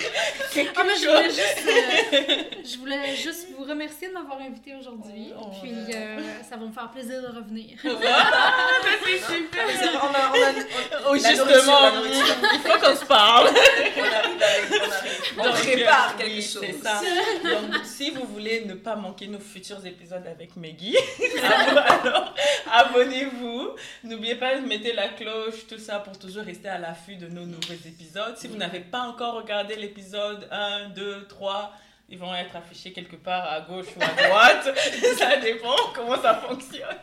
quelque 0.53 0.73
Ah, 0.80 0.84
mais 0.86 0.95
je 0.95 1.07
voulais 1.07 1.23
chose. 1.30 1.36
juste, 1.36 1.67
euh, 1.67 2.63
je 2.63 2.77
voulais 2.77 3.15
juste 3.15 3.47
vous 3.57 3.63
remercier 3.63 4.09
de 4.09 4.13
m'avoir 4.13 4.39
invité 4.41 4.75
aujourd'hui. 4.75 5.32
Oh, 5.39 5.47
Puis 5.61 5.71
euh, 5.95 6.19
ça 6.43 6.57
va 6.57 6.65
me 6.67 6.71
faire 6.71 6.91
plaisir 6.91 7.21
de 7.23 7.27
revenir. 7.36 7.77
C'est 9.05 9.33
super. 9.35 9.65
Mais 9.67 9.73
c'est 9.77 9.87
vrai, 9.87 9.97
on 10.01 10.13
a, 10.13 10.31
on 10.31 10.43
a, 10.43 10.49
on- 10.49 11.09
Oh, 11.09 11.13
la 11.15 11.29
justement, 11.29 11.89
il 12.53 12.59
faut 12.59 12.79
qu'on 12.79 12.95
se 12.95 13.05
parle. 13.05 13.47
on 13.47 14.01
arrive 14.01 14.41
avec, 14.41 14.81
on 14.81 14.91
arrive. 14.91 15.33
On 15.37 15.43
Donc, 15.43 15.53
prépare 15.55 16.15
quelque 16.17 16.31
oui, 16.35 16.41
chose. 16.41 16.63
Ça. 16.83 17.01
Donc, 17.43 17.81
si 17.85 18.11
vous 18.11 18.25
voulez 18.25 18.65
ne 18.65 18.73
pas 18.75 18.95
manquer 18.95 19.27
nos 19.27 19.39
futurs 19.39 19.85
épisodes 19.85 20.25
avec 20.25 20.55
Maggie, 20.55 20.97
alors 22.03 22.33
abonnez-vous. 22.71 23.75
N'oubliez 24.03 24.35
pas 24.35 24.55
de 24.55 24.65
mettre 24.65 24.89
la 24.95 25.09
cloche, 25.09 25.67
tout 25.67 25.77
ça 25.79 25.99
pour 25.99 26.17
toujours 26.17 26.43
rester 26.43 26.69
à 26.69 26.77
l'affût 26.77 27.15
de 27.15 27.27
nos 27.27 27.45
nouveaux 27.45 27.73
épisodes. 27.85 28.35
Si 28.37 28.47
vous 28.47 28.57
n'avez 28.57 28.79
pas 28.81 29.01
encore 29.01 29.35
regardé 29.35 29.75
l'épisode 29.75 30.47
1, 30.51 30.89
2, 30.89 31.25
3, 31.27 31.73
ils 32.14 32.20
vont 32.20 32.34
être 32.36 32.55
affichés 32.55 32.93
quelque 32.93 33.16
part 33.16 33.43
à 33.51 33.61
gauche 33.61 33.88
ou 33.97 34.03
à 34.03 34.28
droite. 34.28 34.70
ça 35.18 35.38
dépend 35.38 35.76
comment 35.95 36.22
ça 36.22 36.36
fonctionne. 36.36 36.95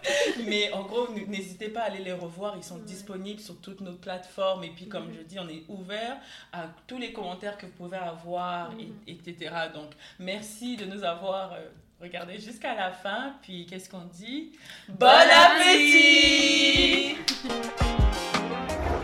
Mais 0.47 0.71
en 0.73 0.83
gros, 0.83 1.09
n'hésitez 1.27 1.69
pas 1.69 1.81
à 1.81 1.85
aller 1.87 2.05
les 2.05 2.13
revoir. 2.13 2.55
Ils 2.57 2.63
sont 2.63 2.79
disponibles 2.79 3.41
sur 3.41 3.61
toutes 3.61 3.81
nos 3.81 3.95
plateformes. 3.95 4.63
Et 4.63 4.69
puis, 4.71 4.87
comme 4.89 5.13
je 5.13 5.23
dis, 5.25 5.41
on 5.41 5.49
est 5.49 5.65
ouvert 5.69 6.17
à 6.53 6.67
tous 6.87 6.99
les 6.99 7.13
commentaires 7.13 7.59
que 7.59 7.67
vous 7.67 7.73
pouvez 7.73 7.97
avoir, 7.97 8.71
et- 8.79 9.11
etc. 9.11 9.53
Donc, 9.75 9.91
merci 10.21 10.77
de 10.77 10.85
nous 10.85 11.03
avoir 11.03 11.55
euh, 11.55 11.59
regardés 12.01 12.39
jusqu'à 12.39 12.77
la 12.77 12.93
fin. 12.93 13.35
Puis, 13.43 13.67
qu'est-ce 13.67 13.91
qu'on 13.91 14.05
dit? 14.05 14.53
Bon 14.89 15.09
appétit 15.09 17.17